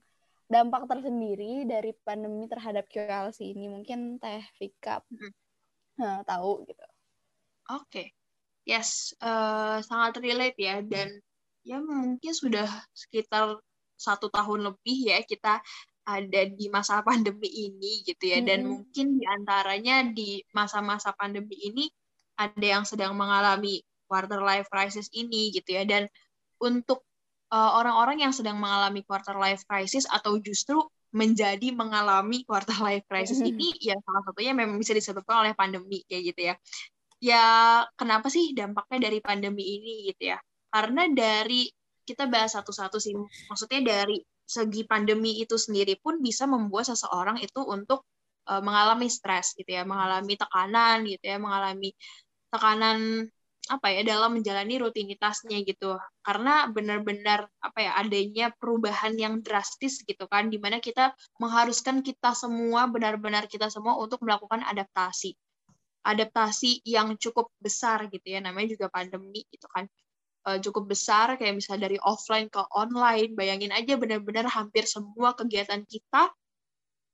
dampak 0.51 0.85
tersendiri 0.85 1.63
dari 1.63 1.95
pandemi 2.03 2.45
terhadap 2.51 2.89
QLC 2.91 3.55
ini. 3.55 3.71
Mungkin 3.71 4.19
Teh 4.19 4.43
Vika 4.59 4.99
uh, 4.99 6.21
tahu 6.27 6.67
gitu. 6.67 6.85
Oke. 7.71 7.87
Okay. 7.89 8.07
Yes, 8.63 9.11
uh, 9.19 9.83
sangat 9.83 10.23
relate 10.23 10.55
ya 10.55 10.79
dan 10.79 11.19
ya 11.67 11.83
mungkin 11.83 12.31
sudah 12.31 12.63
sekitar 12.95 13.59
satu 14.03 14.27
tahun 14.27 14.67
lebih 14.67 15.15
ya 15.15 15.23
kita 15.23 15.63
ada 16.03 16.41
di 16.51 16.67
masa 16.67 16.99
pandemi 17.07 17.47
ini 17.47 18.03
gitu 18.03 18.23
ya 18.27 18.43
dan 18.43 18.63
mm 18.63 18.65
-hmm. 18.67 18.71
mungkin 18.75 19.07
di 19.15 19.23
antaranya 19.23 19.95
di 20.11 20.43
masa-masa 20.51 21.15
pandemi 21.15 21.55
ini 21.63 21.87
ada 22.35 22.65
yang 22.79 22.83
sedang 22.83 23.15
mengalami 23.15 23.79
quarter 24.03 24.43
life 24.43 24.67
crisis 24.67 25.07
ini 25.15 25.55
gitu 25.55 25.79
ya 25.79 25.87
dan 25.87 26.11
untuk 26.59 27.07
eh, 27.55 27.71
orang-orang 27.79 28.19
uh, 28.19 28.23
yang 28.27 28.33
sedang 28.35 28.59
mengalami 28.59 29.01
quarter 29.07 29.39
life 29.39 29.63
crisis 29.63 30.03
atau 30.11 30.35
justru 30.43 30.83
menjadi 31.13 31.71
mengalami 31.71 32.43
quarter 32.43 32.75
life 32.83 33.05
crisis 33.07 33.39
mm 33.39 33.47
-hmm. 33.47 33.53
ini 33.55 33.67
ya 33.79 33.95
salah 34.03 34.21
satunya 34.27 34.51
memang 34.51 34.75
bisa 34.75 34.91
disebabkan 34.91 35.47
oleh 35.47 35.53
pandemi 35.55 36.03
kayak 36.03 36.35
gitu 36.35 36.41
ya 36.51 36.55
ya 37.23 37.45
kenapa 37.95 38.27
sih 38.27 38.51
dampaknya 38.51 39.07
dari 39.07 39.23
pandemi 39.23 39.79
ini 39.79 40.11
gitu 40.11 40.35
ya 40.35 40.37
karena 40.73 41.07
dari 41.07 41.71
kita 42.03 42.27
bahas 42.27 42.55
satu-satu 42.55 42.97
sih. 42.99 43.15
Maksudnya 43.49 43.81
dari 43.83 44.19
segi 44.43 44.83
pandemi 44.83 45.39
itu 45.39 45.55
sendiri 45.55 45.95
pun 45.99 46.19
bisa 46.19 46.43
membuat 46.45 46.91
seseorang 46.91 47.39
itu 47.39 47.63
untuk 47.63 48.03
uh, 48.51 48.59
mengalami 48.59 49.07
stres 49.07 49.55
gitu 49.55 49.71
ya, 49.71 49.83
mengalami 49.87 50.35
tekanan 50.35 51.07
gitu 51.07 51.23
ya, 51.23 51.37
mengalami 51.39 51.95
tekanan 52.51 53.27
apa 53.71 53.95
ya 53.95 54.03
dalam 54.03 54.35
menjalani 54.35 54.75
rutinitasnya 54.83 55.63
gitu. 55.63 55.95
Karena 56.19 56.67
benar-benar 56.67 57.47
apa 57.63 57.79
ya 57.79 57.91
adanya 57.95 58.51
perubahan 58.51 59.15
yang 59.15 59.39
drastis 59.39 60.03
gitu 60.03 60.27
kan 60.27 60.51
di 60.51 60.59
mana 60.59 60.83
kita 60.83 61.15
mengharuskan 61.39 62.03
kita 62.03 62.35
semua 62.35 62.91
benar-benar 62.91 63.47
kita 63.47 63.71
semua 63.71 63.95
untuk 63.95 64.19
melakukan 64.19 64.67
adaptasi. 64.67 65.39
Adaptasi 66.03 66.83
yang 66.83 67.15
cukup 67.15 67.47
besar 67.63 68.11
gitu 68.11 68.27
ya 68.27 68.43
namanya 68.43 68.75
juga 68.75 68.91
pandemi 68.91 69.47
gitu 69.47 69.71
kan 69.71 69.87
uh, 70.47 70.59
cukup 70.59 70.91
besar 70.91 71.35
kayak 71.39 71.59
misalnya 71.59 71.91
dari 71.91 71.97
offline 72.03 72.47
ke 72.47 72.61
online 72.75 73.33
bayangin 73.33 73.71
aja 73.71 73.95
benar-benar 73.95 74.47
hampir 74.51 74.87
semua 74.87 75.33
kegiatan 75.33 75.83
kita 75.87 76.31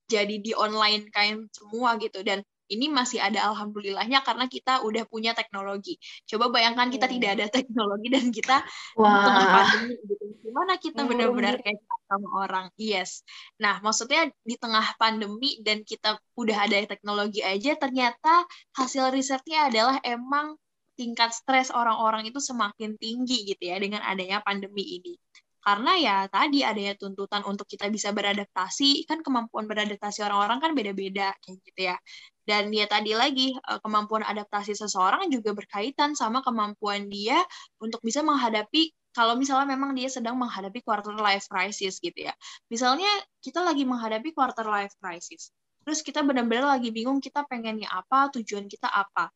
jadi 0.10 0.42
di 0.42 0.52
online 0.58 1.14
kain 1.14 1.46
semua 1.54 1.96
gitu 2.02 2.26
dan 2.26 2.42
ini 2.70 2.86
masih 2.88 3.18
ada 3.18 3.50
alhamdulillahnya 3.50 4.22
karena 4.22 4.46
kita 4.46 4.86
udah 4.86 5.04
punya 5.10 5.34
teknologi. 5.34 5.98
Coba 6.30 6.54
bayangkan 6.54 6.94
kita 6.94 7.10
hmm. 7.10 7.14
tidak 7.18 7.30
ada 7.36 7.46
teknologi 7.50 8.08
dan 8.14 8.26
kita 8.30 8.58
Wah. 8.94 9.10
di 9.10 9.20
tengah 9.26 9.46
pandemi 9.50 9.96
gitu. 10.06 10.26
Gimana 10.46 10.74
kita 10.78 11.02
benar-benar 11.06 11.56
kayak 11.66 11.82
sama 12.06 12.30
orang? 12.46 12.66
Yes. 12.78 13.26
Nah, 13.58 13.82
maksudnya 13.82 14.30
di 14.46 14.56
tengah 14.58 14.86
pandemi 15.02 15.58
dan 15.66 15.82
kita 15.82 16.22
udah 16.38 16.58
ada 16.70 16.78
teknologi 16.86 17.42
aja 17.42 17.74
ternyata 17.74 18.46
hasil 18.78 19.14
risetnya 19.14 19.70
adalah 19.70 19.98
emang 20.06 20.58
tingkat 21.00 21.32
stres 21.32 21.72
orang-orang 21.72 22.28
itu 22.28 22.44
semakin 22.44 23.00
tinggi 23.00 23.48
gitu 23.48 23.72
ya 23.72 23.80
dengan 23.80 24.04
adanya 24.04 24.44
pandemi 24.44 25.00
ini. 25.00 25.16
Karena 25.60 25.92
ya 26.00 26.18
tadi 26.28 26.64
adanya 26.64 26.96
tuntutan 27.00 27.44
untuk 27.48 27.68
kita 27.68 27.88
bisa 27.92 28.12
beradaptasi, 28.12 29.08
kan 29.08 29.24
kemampuan 29.24 29.68
beradaptasi 29.68 30.24
orang-orang 30.28 30.60
kan 30.64 30.72
beda-beda 30.76 31.32
kayak 31.40 31.58
gitu 31.64 31.82
ya. 31.94 31.96
Dan 32.44 32.72
ya 32.76 32.88
tadi 32.88 33.16
lagi 33.16 33.56
eh, 33.56 33.80
kemampuan 33.84 34.24
adaptasi 34.28 34.76
seseorang 34.76 35.28
juga 35.32 35.56
berkaitan 35.56 36.16
sama 36.20 36.44
kemampuan 36.44 37.08
dia 37.08 37.40
untuk 37.80 38.04
bisa 38.04 38.20
menghadapi 38.24 38.92
kalau 39.16 39.36
misalnya 39.36 39.76
memang 39.76 39.96
dia 39.98 40.08
sedang 40.08 40.36
menghadapi 40.40 40.80
quarter 40.84 41.16
life 41.16 41.48
crisis 41.48 42.00
gitu 42.00 42.28
ya. 42.28 42.34
Misalnya 42.72 43.10
kita 43.44 43.64
lagi 43.64 43.84
menghadapi 43.84 44.32
quarter 44.36 44.68
life 44.68 44.96
crisis. 45.00 45.52
Terus 45.84 46.00
kita 46.04 46.24
benar-benar 46.24 46.78
lagi 46.80 46.92
bingung 46.92 47.20
kita 47.20 47.44
pengennya 47.48 47.90
apa, 47.90 48.32
tujuan 48.36 48.70
kita 48.70 48.88
apa 48.88 49.32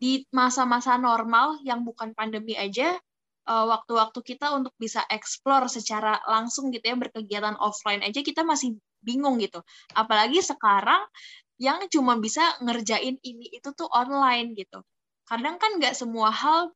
di 0.00 0.24
masa-masa 0.32 0.96
normal 0.96 1.60
yang 1.62 1.84
bukan 1.84 2.16
pandemi 2.16 2.56
aja 2.56 2.96
eh, 3.46 3.64
waktu-waktu 3.68 4.20
kita 4.24 4.56
untuk 4.56 4.72
bisa 4.80 5.04
explore 5.12 5.68
secara 5.68 6.18
langsung 6.24 6.72
gitu 6.72 6.88
ya 6.88 6.96
berkegiatan 6.96 7.56
offline 7.60 8.00
aja 8.00 8.24
kita 8.24 8.42
masih 8.42 8.80
bingung 9.04 9.36
gitu. 9.40 9.60
Apalagi 9.92 10.40
sekarang 10.40 11.04
yang 11.60 11.84
cuma 11.92 12.16
bisa 12.16 12.56
ngerjain 12.64 13.20
ini 13.20 13.52
itu 13.52 13.68
tuh 13.76 13.88
online 13.92 14.56
gitu. 14.56 14.80
Kadang 15.28 15.60
kan 15.60 15.76
nggak 15.76 15.92
semua 15.92 16.32
hal 16.32 16.72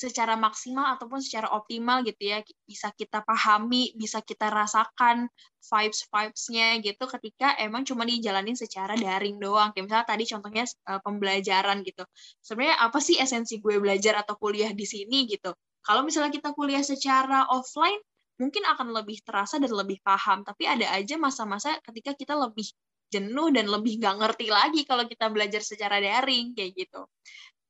secara 0.00 0.32
maksimal 0.40 0.96
ataupun 0.96 1.20
secara 1.20 1.52
optimal 1.52 2.00
gitu 2.08 2.32
ya. 2.32 2.40
Bisa 2.64 2.88
kita 2.96 3.20
pahami 3.20 3.92
bisa 3.92 4.24
kita 4.24 4.48
rasakan 4.48 5.28
vibes 5.60 6.08
vibesnya 6.08 6.80
gitu 6.80 7.04
ketika 7.04 7.60
emang 7.60 7.84
cuma 7.84 8.08
dijalanin 8.08 8.56
secara 8.56 8.96
daring 8.96 9.36
doang. 9.36 9.76
Kayak 9.76 9.84
misalnya 9.92 10.06
tadi 10.08 10.24
contohnya 10.24 10.64
uh, 10.88 11.00
pembelajaran 11.04 11.84
gitu. 11.84 12.02
Sebenarnya 12.40 12.80
apa 12.80 12.98
sih 13.04 13.20
esensi 13.20 13.60
gue 13.60 13.76
belajar 13.76 14.16
atau 14.24 14.40
kuliah 14.40 14.72
di 14.72 14.88
sini 14.88 15.28
gitu? 15.28 15.52
Kalau 15.84 16.00
misalnya 16.00 16.32
kita 16.32 16.56
kuliah 16.56 16.80
secara 16.80 17.44
offline 17.52 18.00
mungkin 18.40 18.64
akan 18.64 18.96
lebih 18.96 19.20
terasa 19.20 19.60
dan 19.60 19.68
lebih 19.68 20.00
paham. 20.00 20.40
Tapi 20.48 20.64
ada 20.64 20.88
aja 20.96 21.20
masa-masa 21.20 21.76
ketika 21.84 22.16
kita 22.16 22.32
lebih 22.32 22.64
jenuh 23.10 23.50
dan 23.52 23.66
lebih 23.66 23.98
nggak 24.00 24.16
ngerti 24.22 24.46
lagi 24.48 24.86
kalau 24.86 25.04
kita 25.04 25.26
belajar 25.28 25.60
secara 25.60 25.98
daring 25.98 26.54
kayak 26.54 26.78
gitu 26.78 27.02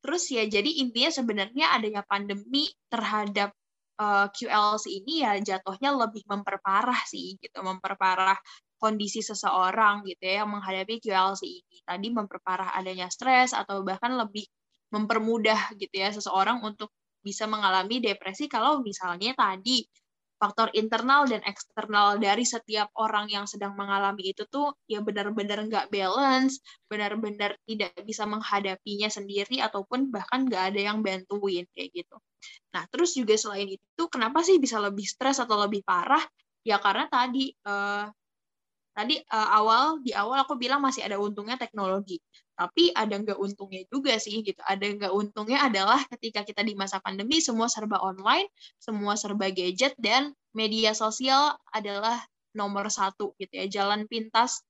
Terus 0.01 0.23
ya 0.33 0.43
jadi 0.49 0.69
intinya 0.81 1.11
sebenarnya 1.13 1.77
adanya 1.77 2.01
pandemi 2.05 2.67
terhadap 2.89 3.53
uh, 4.01 4.25
eh, 4.25 4.27
QLC 4.33 4.85
ini 4.89 5.13
ya 5.25 5.37
jatuhnya 5.37 5.93
lebih 5.93 6.25
memperparah 6.25 7.01
sih 7.05 7.37
gitu, 7.37 7.61
memperparah 7.61 8.37
kondisi 8.81 9.21
seseorang 9.21 10.01
gitu 10.09 10.21
ya 10.25 10.41
yang 10.43 10.49
menghadapi 10.49 10.97
QLC 10.97 11.41
ini. 11.45 11.77
Tadi 11.85 12.07
memperparah 12.09 12.73
adanya 12.73 13.07
stres 13.13 13.53
atau 13.53 13.85
bahkan 13.85 14.17
lebih 14.17 14.45
mempermudah 14.91 15.77
gitu 15.79 15.95
ya 15.95 16.09
seseorang 16.11 16.65
untuk 16.65 16.91
bisa 17.21 17.45
mengalami 17.45 18.01
depresi 18.01 18.49
kalau 18.49 18.81
misalnya 18.81 19.31
tadi 19.37 19.85
faktor 20.41 20.73
internal 20.73 21.29
dan 21.29 21.45
eksternal 21.45 22.17
dari 22.17 22.41
setiap 22.41 22.89
orang 22.97 23.29
yang 23.29 23.45
sedang 23.45 23.77
mengalami 23.77 24.33
itu 24.33 24.49
tuh 24.49 24.73
ya 24.89 24.97
benar-benar 24.97 25.61
nggak 25.69 25.93
balance, 25.93 26.65
benar-benar 26.89 27.53
tidak 27.69 27.93
bisa 28.01 28.25
menghadapinya 28.25 29.05
sendiri 29.05 29.61
ataupun 29.61 30.09
bahkan 30.09 30.49
nggak 30.49 30.73
ada 30.73 30.81
yang 30.81 31.05
bantuin 31.05 31.69
kayak 31.77 31.93
gitu. 31.93 32.17
Nah 32.73 32.89
terus 32.89 33.13
juga 33.13 33.37
selain 33.37 33.69
itu 33.69 34.03
kenapa 34.09 34.41
sih 34.41 34.57
bisa 34.57 34.81
lebih 34.81 35.05
stres 35.05 35.37
atau 35.37 35.61
lebih 35.61 35.85
parah? 35.85 36.25
Ya 36.65 36.81
karena 36.81 37.05
tadi 37.05 37.53
uh, 37.69 38.09
tadi 38.97 39.21
uh, 39.21 39.49
awal 39.61 40.01
di 40.01 40.09
awal 40.17 40.41
aku 40.41 40.57
bilang 40.57 40.81
masih 40.81 41.05
ada 41.05 41.21
untungnya 41.21 41.55
teknologi 41.55 42.17
tapi 42.61 42.93
ada 42.93 43.17
nggak 43.17 43.41
untungnya 43.41 43.81
juga 43.89 44.13
sih 44.21 44.45
gitu. 44.45 44.61
Ada 44.61 44.85
nggak 44.93 45.13
untungnya 45.17 45.65
adalah 45.65 45.97
ketika 46.13 46.45
kita 46.45 46.61
di 46.61 46.77
masa 46.77 47.01
pandemi 47.01 47.41
semua 47.41 47.65
serba 47.65 47.97
online 48.05 48.45
semua 48.77 49.17
serba 49.17 49.49
gadget 49.49 49.97
dan 49.97 50.37
media 50.53 50.93
sosial 50.93 51.57
adalah 51.73 52.21
nomor 52.53 52.85
satu 52.93 53.33
gitu 53.41 53.53
ya 53.57 53.65
jalan 53.81 54.05
pintas 54.05 54.61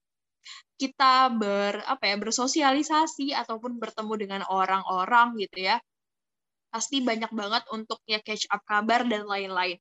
kita 0.80 1.28
ber 1.36 1.84
apa 1.84 2.04
ya 2.08 2.16
bersosialisasi 2.16 3.36
ataupun 3.36 3.76
bertemu 3.76 4.14
dengan 4.16 4.42
orang-orang 4.48 5.36
gitu 5.44 5.68
ya. 5.68 5.78
Pasti 6.72 7.04
banyak 7.04 7.36
banget 7.36 7.68
untuk 7.76 8.00
ya 8.08 8.24
catch 8.24 8.48
up 8.48 8.64
kabar 8.64 9.04
dan 9.04 9.28
lain-lain 9.28 9.76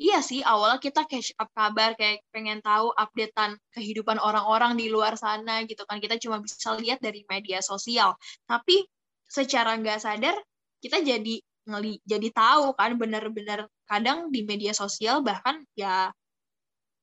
iya 0.00 0.24
sih 0.24 0.40
awalnya 0.40 0.80
kita 0.80 1.04
catch 1.04 1.36
up 1.36 1.52
kabar 1.52 1.92
kayak 2.00 2.24
pengen 2.32 2.64
tahu 2.64 2.88
updatean 2.96 3.60
kehidupan 3.76 4.16
orang-orang 4.16 4.72
di 4.80 4.88
luar 4.88 5.14
sana 5.20 5.62
gitu 5.68 5.84
kan 5.84 6.00
kita 6.00 6.16
cuma 6.16 6.40
bisa 6.40 6.72
lihat 6.80 6.98
dari 7.04 7.20
media 7.28 7.60
sosial 7.60 8.16
tapi 8.48 8.88
secara 9.28 9.76
nggak 9.76 10.00
sadar 10.00 10.34
kita 10.80 11.04
jadi 11.04 11.36
ngeli 11.68 12.00
jadi 12.08 12.28
tahu 12.32 12.72
kan 12.74 12.96
benar-benar 12.96 13.68
kadang 13.84 14.32
di 14.32 14.40
media 14.48 14.72
sosial 14.72 15.20
bahkan 15.20 15.60
ya 15.76 16.08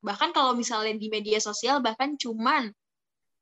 Bahkan 0.08 0.30
kalau 0.32 0.54
misalnya 0.54 0.94
di 0.96 1.10
media 1.10 1.42
sosial 1.42 1.82
bahkan 1.82 2.16
cuman 2.16 2.70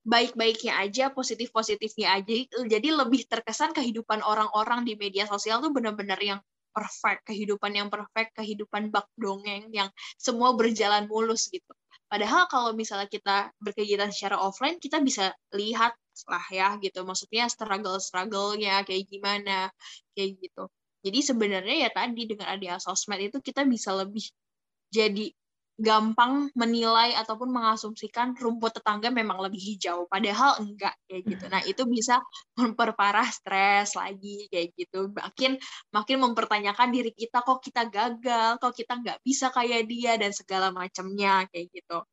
baik-baiknya 0.05 0.81
aja, 0.81 1.05
positif-positifnya 1.11 2.21
aja. 2.21 2.33
Jadi 2.65 2.89
lebih 2.93 3.25
terkesan 3.27 3.73
kehidupan 3.75 4.21
orang-orang 4.23 4.85
di 4.85 4.97
media 4.97 5.25
sosial 5.27 5.59
tuh 5.59 5.73
benar-benar 5.73 6.17
yang 6.21 6.39
perfect, 6.75 7.23
kehidupan 7.31 7.71
yang 7.71 7.87
perfect, 7.87 8.35
kehidupan 8.35 8.91
bak 8.91 9.07
dongeng 9.15 9.71
yang 9.71 9.87
semua 10.19 10.51
berjalan 10.51 11.07
mulus 11.07 11.47
gitu. 11.47 11.71
Padahal 12.11 12.45
kalau 12.51 12.75
misalnya 12.75 13.07
kita 13.07 13.55
berkegiatan 13.63 14.11
secara 14.11 14.37
offline, 14.37 14.77
kita 14.77 14.99
bisa 14.99 15.31
lihat 15.55 15.95
lah 16.27 16.45
ya 16.51 16.75
gitu. 16.83 17.07
Maksudnya 17.07 17.47
struggle-struggle-nya 17.47 18.83
kayak 18.83 19.07
gimana, 19.07 19.71
kayak 20.13 20.37
gitu. 20.43 20.67
Jadi 21.05 21.19
sebenarnya 21.21 21.75
ya 21.87 21.89
tadi 21.93 22.21
dengan 22.27 22.49
adanya 22.49 22.81
sosmed 22.81 23.21
itu 23.21 23.37
kita 23.39 23.63
bisa 23.65 23.93
lebih 23.93 24.25
jadi 24.89 25.29
gampang 25.75 26.47
menilai 26.55 27.11
ataupun 27.19 27.51
mengasumsikan 27.51 28.31
rumput 28.39 28.79
tetangga 28.79 29.11
memang 29.11 29.43
lebih 29.43 29.59
hijau 29.59 30.07
padahal 30.07 30.63
enggak 30.63 30.95
kayak 31.07 31.23
gitu. 31.27 31.45
Nah, 31.51 31.61
itu 31.67 31.83
bisa 31.83 32.23
memperparah 32.55 33.27
stres 33.27 33.91
lagi 33.99 34.47
kayak 34.47 34.71
gitu. 34.79 35.11
Makin 35.11 35.59
makin 35.91 36.17
mempertanyakan 36.23 36.95
diri 36.95 37.11
kita 37.11 37.43
kok 37.43 37.59
kita 37.59 37.91
gagal, 37.91 38.55
kok 38.63 38.71
kita 38.71 38.93
nggak 39.03 39.19
bisa 39.19 39.51
kayak 39.51 39.83
dia 39.91 40.15
dan 40.15 40.31
segala 40.31 40.71
macamnya 40.71 41.43
kayak 41.51 41.67
gitu. 41.75 42.07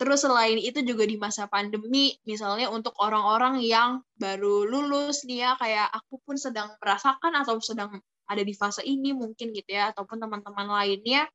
Terus 0.00 0.24
selain 0.24 0.56
itu 0.56 0.80
juga 0.80 1.04
di 1.04 1.20
masa 1.20 1.44
pandemi, 1.44 2.16
misalnya 2.24 2.72
untuk 2.72 2.96
orang-orang 3.04 3.60
yang 3.60 4.00
baru 4.16 4.64
lulus 4.64 5.28
nih 5.28 5.44
ya, 5.44 5.50
kayak 5.60 5.92
aku 5.92 6.16
pun 6.24 6.40
sedang 6.40 6.72
merasakan 6.80 7.36
atau 7.36 7.60
sedang 7.60 8.00
ada 8.24 8.40
di 8.40 8.56
fase 8.56 8.80
ini 8.80 9.12
mungkin 9.12 9.52
gitu 9.52 9.68
ya, 9.76 9.92
ataupun 9.92 10.16
teman-teman 10.16 10.72
lainnya, 10.72 11.28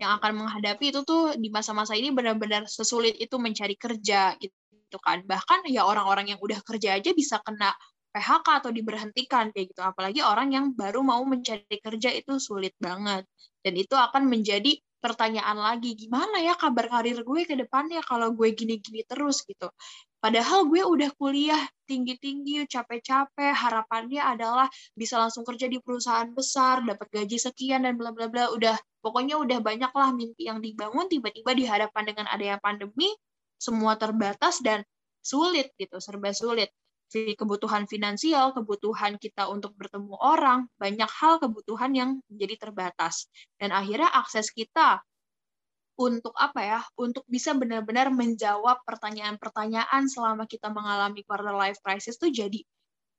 yang 0.00 0.20
akan 0.20 0.44
menghadapi 0.44 0.92
itu 0.92 1.00
tuh 1.04 1.34
di 1.36 1.48
masa-masa 1.52 1.96
ini 1.96 2.12
benar-benar 2.12 2.68
sesulit 2.68 3.16
itu 3.20 3.36
mencari 3.40 3.74
kerja 3.76 4.36
gitu 4.40 4.98
kan. 5.00 5.24
Bahkan 5.24 5.68
ya 5.68 5.84
orang-orang 5.84 6.36
yang 6.36 6.40
udah 6.40 6.60
kerja 6.64 6.96
aja 6.96 7.10
bisa 7.12 7.40
kena 7.44 7.72
PHK 8.12 8.46
atau 8.64 8.70
diberhentikan 8.72 9.52
kayak 9.52 9.72
gitu. 9.76 9.82
Apalagi 9.84 10.20
orang 10.24 10.48
yang 10.52 10.66
baru 10.72 11.04
mau 11.04 11.20
mencari 11.28 11.78
kerja 11.80 12.10
itu 12.12 12.40
sulit 12.40 12.72
banget. 12.80 13.28
Dan 13.60 13.74
itu 13.76 13.94
akan 13.94 14.26
menjadi 14.30 14.80
pertanyaan 14.98 15.58
lagi, 15.58 15.94
gimana 15.94 16.42
ya 16.42 16.58
kabar 16.58 16.90
karir 16.90 17.22
gue 17.22 17.40
ke 17.46 17.54
depannya 17.54 18.02
kalau 18.02 18.34
gue 18.34 18.50
gini-gini 18.50 19.06
terus 19.06 19.46
gitu. 19.46 19.70
Padahal 20.18 20.66
gue 20.66 20.82
udah 20.82 21.14
kuliah 21.14 21.62
tinggi-tinggi, 21.86 22.66
capek-capek, 22.66 23.54
harapannya 23.54 24.18
adalah 24.18 24.66
bisa 24.98 25.14
langsung 25.14 25.46
kerja 25.46 25.70
di 25.70 25.78
perusahaan 25.78 26.26
besar, 26.34 26.82
dapat 26.82 27.06
gaji 27.14 27.38
sekian 27.38 27.86
dan 27.86 27.94
bla 27.94 28.10
bla 28.10 28.26
bla. 28.26 28.50
Udah 28.50 28.74
pokoknya 28.98 29.38
udah 29.38 29.62
banyak 29.62 29.94
lah 29.94 30.10
mimpi 30.10 30.50
yang 30.50 30.58
dibangun 30.58 31.06
tiba-tiba 31.06 31.54
dihadapkan 31.54 32.02
dengan 32.02 32.26
adanya 32.34 32.58
pandemi, 32.58 33.14
semua 33.62 33.94
terbatas 33.94 34.58
dan 34.58 34.82
sulit 35.22 35.70
gitu, 35.78 36.02
serba 36.02 36.34
sulit. 36.34 36.74
Kebutuhan 37.08 37.88
finansial, 37.88 38.52
kebutuhan 38.52 39.16
kita 39.16 39.48
untuk 39.48 39.72
bertemu 39.80 40.12
orang, 40.20 40.68
banyak 40.76 41.08
hal 41.08 41.40
kebutuhan 41.40 41.96
yang 41.96 42.10
menjadi 42.28 42.68
terbatas. 42.68 43.32
Dan 43.56 43.72
akhirnya 43.72 44.12
akses 44.12 44.52
kita 44.52 45.00
untuk 45.98 46.30
apa 46.38 46.60
ya 46.62 46.80
untuk 46.94 47.26
bisa 47.26 47.58
benar-benar 47.58 48.14
menjawab 48.14 48.86
pertanyaan-pertanyaan 48.86 50.06
selama 50.06 50.46
kita 50.46 50.70
mengalami 50.70 51.26
quarter 51.26 51.50
life 51.50 51.82
crisis 51.82 52.14
tuh 52.22 52.30
jadi 52.30 52.62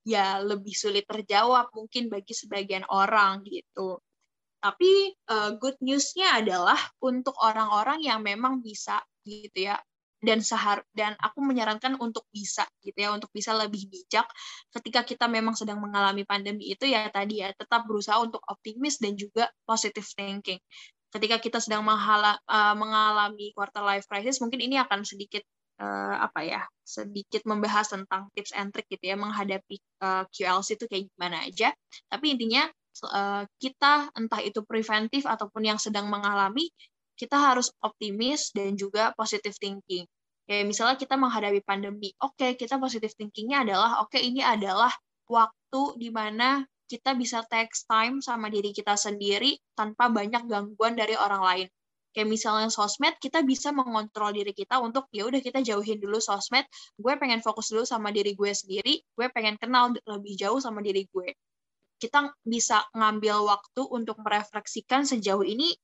ya 0.07 0.39
lebih 0.39 0.71
sulit 0.71 1.03
terjawab 1.03 1.67
mungkin 1.75 2.07
bagi 2.07 2.31
sebagian 2.31 2.87
orang 2.87 3.43
gitu. 3.43 3.99
Tapi 4.59 5.15
uh, 5.27 5.55
good 5.59 5.75
newsnya 5.83 6.39
adalah 6.39 6.79
untuk 7.03 7.35
orang-orang 7.43 7.99
yang 8.03 8.23
memang 8.23 8.63
bisa 8.63 8.99
gitu 9.27 9.71
ya 9.71 9.75
dan 10.19 10.43
sehar 10.43 10.83
dan 10.91 11.15
aku 11.15 11.39
menyarankan 11.39 11.95
untuk 11.95 12.27
bisa 12.27 12.67
gitu 12.83 13.07
ya 13.07 13.15
untuk 13.15 13.31
bisa 13.31 13.55
lebih 13.55 13.87
bijak 13.87 14.27
ketika 14.75 15.07
kita 15.07 15.31
memang 15.31 15.55
sedang 15.55 15.79
mengalami 15.79 16.27
pandemi 16.27 16.75
itu 16.75 16.91
ya 16.91 17.07
tadi 17.07 17.39
ya 17.39 17.55
tetap 17.55 17.87
berusaha 17.87 18.19
untuk 18.19 18.43
optimis 18.51 18.99
dan 18.99 19.15
juga 19.15 19.47
positive 19.63 20.03
thinking 20.11 20.59
ketika 21.09 21.41
kita 21.41 21.57
sedang 21.57 21.81
menghala, 21.85 22.37
uh, 22.45 22.75
mengalami 22.77 23.51
quarter 23.57 23.81
life 23.81 24.05
crisis, 24.05 24.37
mungkin 24.41 24.61
ini 24.61 24.77
akan 24.77 25.01
sedikit 25.01 25.41
uh, 25.81 26.15
apa 26.21 26.45
ya, 26.45 26.61
sedikit 26.85 27.41
membahas 27.49 27.89
tentang 27.89 28.29
tips 28.37 28.53
and 28.53 28.69
trick 28.69 28.85
gitu 28.91 29.13
ya 29.13 29.17
menghadapi 29.17 29.81
uh, 30.05 30.23
QLC 30.29 30.77
itu 30.77 30.85
kayak 30.85 31.03
gimana 31.15 31.37
aja. 31.45 31.73
Tapi 32.11 32.25
intinya 32.37 32.69
uh, 33.09 33.43
kita 33.57 34.13
entah 34.13 34.41
itu 34.43 34.61
preventif 34.65 35.25
ataupun 35.25 35.65
yang 35.65 35.79
sedang 35.81 36.11
mengalami, 36.11 36.69
kita 37.17 37.35
harus 37.35 37.73
optimis 37.83 38.53
dan 38.53 38.77
juga 38.77 39.11
positive 39.17 39.55
thinking. 39.57 40.05
Kayak 40.49 40.65
misalnya 40.65 40.97
kita 40.97 41.13
menghadapi 41.13 41.61
pandemi, 41.61 42.09
oke 42.21 42.33
okay, 42.37 42.57
kita 42.57 42.81
positive 42.81 43.13
thinkingnya 43.13 43.61
adalah 43.65 44.01
oke 44.01 44.13
okay, 44.13 44.25
ini 44.25 44.41
adalah 44.41 44.89
waktu 45.29 45.81
di 46.01 46.09
mana 46.09 46.65
kita 46.89 47.13
bisa 47.13 47.45
text 47.45 47.85
time 47.85 48.17
sama 48.17 48.49
diri 48.49 48.73
kita 48.73 48.97
sendiri 48.97 49.53
tanpa 49.77 50.09
banyak 50.09 50.49
gangguan 50.49 50.97
dari 50.97 51.13
orang 51.13 51.45
lain. 51.45 51.67
Kayak 52.09 52.29
misalnya 52.33 52.73
sosmed, 52.73 53.13
kita 53.21 53.45
bisa 53.45 53.69
mengontrol 53.69 54.33
diri 54.33 54.49
kita 54.49 54.81
untuk 54.81 55.05
ya 55.13 55.29
udah 55.29 55.37
kita 55.37 55.61
jauhin 55.61 56.01
dulu 56.01 56.17
sosmed. 56.17 56.65
Gue 56.97 57.13
pengen 57.21 57.45
fokus 57.45 57.69
dulu 57.69 57.85
sama 57.85 58.09
diri 58.09 58.33
gue 58.33 58.49
sendiri. 58.49 59.05
Gue 59.13 59.29
pengen 59.29 59.61
kenal 59.61 59.93
lebih 59.93 60.33
jauh 60.33 60.57
sama 60.57 60.81
diri 60.81 61.05
gue. 61.05 61.37
Kita 62.01 62.33
bisa 62.41 62.81
ngambil 62.97 63.45
waktu 63.45 63.81
untuk 63.93 64.17
merefleksikan 64.25 65.05
sejauh 65.05 65.45
ini 65.45 65.77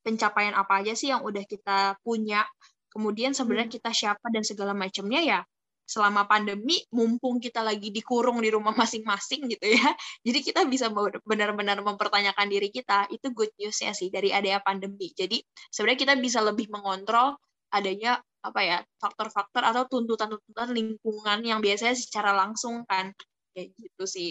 pencapaian 0.00 0.56
apa 0.56 0.80
aja 0.80 0.96
sih 0.96 1.12
yang 1.12 1.20
udah 1.20 1.44
kita 1.44 2.00
punya. 2.00 2.48
Kemudian 2.88 3.36
sebenarnya 3.36 3.68
hmm. 3.68 3.76
kita 3.76 3.90
siapa 3.92 4.24
dan 4.32 4.48
segala 4.48 4.72
macamnya 4.72 5.20
ya 5.20 5.40
selama 5.88 6.28
pandemi 6.28 6.84
mumpung 6.92 7.40
kita 7.40 7.64
lagi 7.64 7.88
dikurung 7.88 8.44
di 8.44 8.52
rumah 8.52 8.76
masing-masing 8.76 9.48
gitu 9.48 9.72
ya 9.72 9.88
jadi 10.26 10.38
kita 10.44 10.60
bisa 10.68 10.92
benar-benar 11.24 11.80
mempertanyakan 11.80 12.46
diri 12.52 12.68
kita 12.68 13.08
itu 13.08 13.32
good 13.32 13.48
newsnya 13.56 13.96
sih 13.96 14.12
dari 14.12 14.28
adanya 14.34 14.60
pandemi. 14.60 15.10
Jadi 15.16 15.40
sebenarnya 15.72 16.00
kita 16.04 16.14
bisa 16.20 16.44
lebih 16.44 16.68
mengontrol 16.68 17.38
adanya 17.72 18.20
apa 18.44 18.60
ya 18.62 18.78
faktor-faktor 19.02 19.62
atau 19.64 19.82
tuntutan-tuntutan 19.88 20.70
lingkungan 20.72 21.38
yang 21.42 21.58
biasanya 21.64 21.96
secara 21.96 22.36
langsung 22.36 22.84
kan 22.84 23.14
kayak 23.56 23.72
gitu 23.78 24.04
sih. 24.04 24.30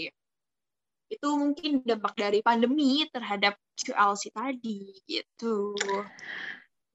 Itu 1.08 1.40
mungkin 1.40 1.88
dampak 1.88 2.20
dari 2.20 2.44
pandemi 2.44 3.08
terhadap 3.10 3.56
QLC 3.80 4.36
tadi 4.36 5.00
gitu. 5.08 5.74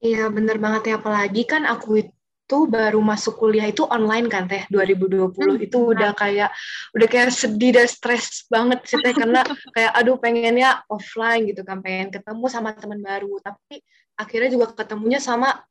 Iya 0.03 0.27
bener 0.29 0.59
banget 0.59 0.93
ya 0.93 0.95
apalagi 0.99 1.43
kan 1.47 1.63
aku 1.63 2.03
itu 2.43 2.67
baru 2.67 2.99
masuk 2.99 3.39
kuliah 3.39 3.71
itu 3.71 3.87
online 3.87 4.27
kan 4.27 4.51
teh 4.51 4.67
2020 4.67 5.31
hmm. 5.31 5.63
itu 5.63 5.77
udah 5.95 6.11
kayak 6.11 6.51
udah 6.91 7.07
kayak 7.07 7.31
sedih 7.31 7.71
dan 7.71 7.87
stres 7.87 8.43
banget 8.51 8.83
sih 8.83 8.99
teh 8.99 9.15
karena 9.15 9.41
kayak 9.75 9.91
aduh 9.95 10.19
pengennya 10.19 10.83
offline 10.91 11.47
gitu 11.47 11.63
kan 11.63 11.79
pengen 11.79 12.11
ketemu 12.11 12.45
sama 12.51 12.75
teman 12.75 12.99
baru 12.99 13.39
tapi 13.39 13.79
akhirnya 14.19 14.49
juga 14.53 14.75
ketemunya 14.75 15.23
sama 15.23 15.63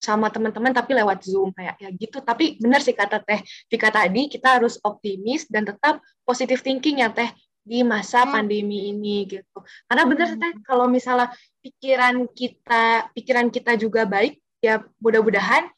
sama 0.00 0.32
teman-teman 0.32 0.72
tapi 0.72 0.96
lewat 0.96 1.28
Zoom 1.28 1.52
kayak 1.52 1.76
ya 1.76 1.92
gitu. 1.92 2.24
Tapi 2.24 2.56
benar 2.56 2.80
sih 2.80 2.96
kata 2.96 3.20
Teh 3.20 3.44
Vika 3.68 3.92
tadi 3.92 4.32
kita 4.32 4.56
harus 4.56 4.80
optimis 4.80 5.44
dan 5.52 5.68
tetap 5.68 6.00
positive 6.24 6.64
thinking 6.64 7.04
ya 7.04 7.12
Teh 7.12 7.28
di 7.60 7.84
masa 7.84 8.24
hmm. 8.24 8.32
pandemi 8.32 8.88
ini 8.88 9.28
gitu. 9.28 9.60
Karena 9.84 10.08
benar 10.08 10.28
hmm. 10.32 10.40
Teh 10.40 10.52
kalau 10.64 10.88
misalnya 10.88 11.28
pikiran 11.60 12.24
kita 12.32 13.12
pikiran 13.12 13.52
kita 13.52 13.76
juga 13.76 14.08
baik 14.08 14.40
ya 14.64 14.80
mudah-mudahan 15.04 15.68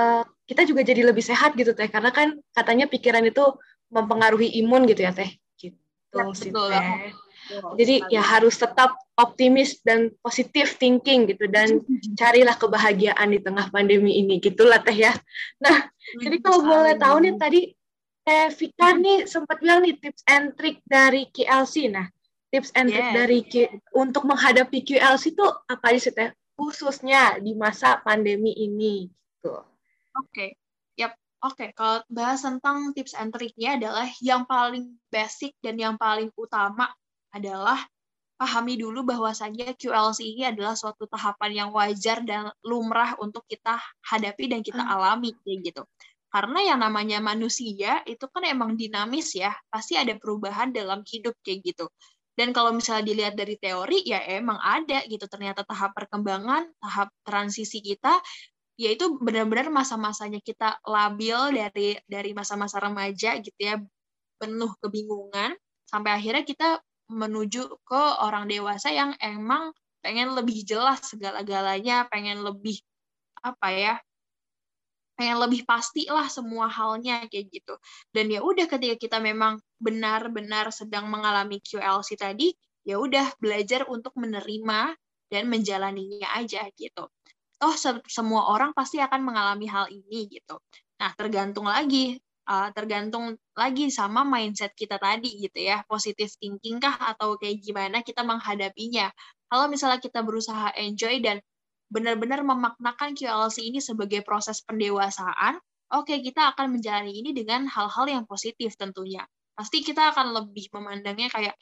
uh, 0.00 0.22
kita 0.48 0.64
juga 0.66 0.82
jadi 0.82 1.04
lebih 1.04 1.22
sehat 1.22 1.54
gitu 1.54 1.76
teh 1.76 1.86
karena 1.86 2.10
kan 2.10 2.34
katanya 2.56 2.88
pikiran 2.88 3.22
itu 3.22 3.44
mempengaruhi 3.92 4.58
imun 4.64 4.88
gitu 4.88 5.04
ya 5.04 5.12
teh 5.12 5.30
gitu 5.60 5.76
ya, 6.16 6.24
sih 6.32 6.50
betul, 6.50 6.72
teh. 6.72 7.12
Jadi 7.50 8.06
ya 8.14 8.22
harus 8.22 8.54
tetap 8.54 8.94
optimis 9.18 9.82
dan 9.82 10.14
positif 10.22 10.78
thinking 10.78 11.26
gitu 11.26 11.50
dan 11.50 11.82
carilah 12.20 12.54
kebahagiaan 12.54 13.26
di 13.26 13.42
tengah 13.42 13.66
pandemi 13.74 14.22
ini 14.22 14.38
gitulah 14.38 14.78
teh 14.78 14.94
ya. 14.94 15.10
Nah, 15.58 15.90
jadi 16.22 16.38
kalau 16.38 16.62
boleh 16.62 16.94
tahu 16.94 17.16
nih 17.26 17.34
tadi 17.36 17.60
Teh 18.20 18.52
Vika 18.52 18.94
nih 18.94 19.24
sempat 19.24 19.58
bilang 19.64 19.80
nih 19.82 19.96
tips 19.96 20.22
and 20.28 20.54
trick 20.54 20.78
dari 20.84 21.26
QLC. 21.32 21.88
Nah, 21.88 22.06
tips 22.52 22.70
and 22.76 22.92
trick 22.92 23.10
dari 23.16 23.38
Q, 23.42 23.66
untuk 23.96 24.28
menghadapi 24.28 24.84
QLC 24.84 25.34
itu 25.34 25.46
apa 25.66 25.84
aja 25.90 25.98
sih 25.98 26.12
Teh? 26.14 26.30
Khususnya 26.54 27.40
di 27.40 27.56
masa 27.56 27.98
pandemi 28.04 28.52
ini 28.52 29.08
gitu. 29.08 29.69
Oke, 30.20 30.28
okay. 30.28 30.50
yap. 31.00 31.16
Oke, 31.40 31.56
okay. 31.56 31.68
kalau 31.72 32.04
bahas 32.12 32.44
tentang 32.44 32.92
tips 32.92 33.16
and 33.16 33.32
triknya 33.32 33.80
adalah 33.80 34.04
yang 34.20 34.44
paling 34.44 35.00
basic 35.08 35.56
dan 35.64 35.80
yang 35.80 35.96
paling 35.96 36.28
utama 36.36 36.92
adalah 37.32 37.80
pahami 38.40 38.80
dulu 38.80 39.04
bahwasanya 39.04 39.76
QLC 39.76 40.24
ini 40.24 40.48
adalah 40.48 40.72
suatu 40.72 41.04
tahapan 41.04 41.64
yang 41.64 41.68
wajar 41.76 42.24
dan 42.24 42.48
lumrah 42.64 43.12
untuk 43.20 43.44
kita 43.44 43.76
hadapi 44.00 44.48
dan 44.48 44.60
kita 44.64 44.80
hmm. 44.80 44.92
alami 44.96 45.36
kayak 45.44 45.72
gitu. 45.72 45.82
Karena 46.30 46.72
yang 46.72 46.78
namanya 46.80 47.18
manusia 47.20 48.00
itu 48.06 48.24
kan 48.30 48.46
emang 48.48 48.78
dinamis 48.80 49.36
ya, 49.36 49.52
pasti 49.68 49.98
ada 49.98 50.16
perubahan 50.16 50.72
dalam 50.72 51.04
hidup 51.04 51.36
kayak 51.44 51.74
gitu. 51.74 51.90
Dan 52.32 52.56
kalau 52.56 52.72
misalnya 52.72 53.04
dilihat 53.12 53.34
dari 53.36 53.60
teori, 53.60 54.00
ya 54.06 54.24
emang 54.24 54.56
ada 54.56 55.04
gitu. 55.04 55.28
Ternyata 55.28 55.66
tahap 55.66 55.92
perkembangan, 55.92 56.72
tahap 56.80 57.12
transisi 57.26 57.84
kita, 57.84 58.16
yaitu 58.80 59.20
benar-benar 59.20 59.68
masa-masanya 59.68 60.40
kita 60.40 60.80
labil 60.88 61.36
dari 61.52 62.00
dari 62.08 62.30
masa-masa 62.32 62.80
remaja 62.80 63.36
gitu 63.44 63.60
ya, 63.60 63.76
penuh 64.40 64.72
kebingungan, 64.80 65.52
sampai 65.84 66.16
akhirnya 66.16 66.44
kita 66.48 66.80
menuju 67.12 67.76
ke 67.84 68.02
orang 68.24 68.48
dewasa 68.48 68.88
yang 68.88 69.12
emang 69.20 69.76
pengen 70.00 70.32
lebih 70.32 70.64
jelas 70.64 71.04
segala-galanya, 71.12 72.08
pengen 72.08 72.40
lebih 72.40 72.80
apa 73.44 73.68
ya, 73.74 73.94
pengen 75.20 75.36
lebih 75.44 75.68
pasti 75.68 76.08
lah 76.08 76.32
semua 76.32 76.72
halnya 76.72 77.28
kayak 77.28 77.52
gitu. 77.52 77.76
Dan 78.08 78.32
ya 78.32 78.40
udah 78.40 78.64
ketika 78.64 78.96
kita 78.96 79.18
memang 79.20 79.60
benar-benar 79.76 80.72
sedang 80.72 81.12
mengalami 81.12 81.60
QLC 81.60 82.16
tadi, 82.16 82.48
ya 82.88 82.96
udah 82.96 83.36
belajar 83.36 83.84
untuk 83.92 84.16
menerima 84.16 84.96
dan 85.28 85.44
menjalaninya 85.52 86.32
aja 86.32 86.64
gitu. 86.72 87.04
Toh 87.60 87.76
se 87.76 87.92
semua 88.08 88.48
orang 88.48 88.72
pasti 88.72 88.96
akan 88.98 89.20
mengalami 89.20 89.68
hal 89.68 89.86
ini 89.92 90.32
gitu. 90.32 90.56
Nah, 90.96 91.12
tergantung 91.12 91.68
lagi 91.68 92.16
uh, 92.50 92.68
tergantung 92.74 93.38
lagi 93.54 93.92
sama 93.94 94.26
mindset 94.26 94.74
kita 94.74 94.98
tadi 94.98 95.38
gitu 95.38 95.58
ya. 95.60 95.84
Positive 95.86 96.30
thinking 96.40 96.82
kah 96.82 96.96
atau 96.98 97.38
kayak 97.38 97.62
gimana 97.62 98.02
kita 98.02 98.26
menghadapinya. 98.26 99.12
Kalau 99.50 99.66
misalnya 99.70 100.02
kita 100.02 100.24
berusaha 100.26 100.74
enjoy 100.78 101.22
dan 101.22 101.38
benar-benar 101.90 102.42
memaknakan 102.46 103.18
QLC 103.18 103.66
ini 103.66 103.82
sebagai 103.82 104.22
proses 104.22 104.62
pendewasaan, 104.62 105.58
oke 105.90 106.06
okay, 106.06 106.22
kita 106.22 106.54
akan 106.54 106.78
menjalani 106.78 107.12
ini 107.18 107.34
dengan 107.34 107.66
hal-hal 107.66 108.06
yang 108.06 108.24
positif 108.26 108.78
tentunya. 108.78 109.26
Pasti 109.58 109.82
kita 109.82 110.14
akan 110.14 110.32
lebih 110.32 110.70
memandangnya 110.70 111.28
kayak 111.28 111.54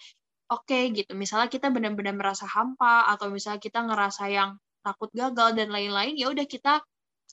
oke 0.53 0.69
okay, 0.69 0.93
gitu. 0.93 1.17
Misalnya 1.17 1.49
kita 1.49 1.73
benar-benar 1.73 2.13
merasa 2.17 2.45
hampa 2.45 3.09
atau 3.09 3.33
misalnya 3.33 3.61
kita 3.61 3.81
ngerasa 3.89 4.29
yang 4.29 4.61
takut 4.89 5.13
gagal 5.13 5.53
dan 5.53 5.69
lain-lain, 5.69 6.17
ya 6.17 6.33
udah 6.33 6.47
kita 6.49 6.81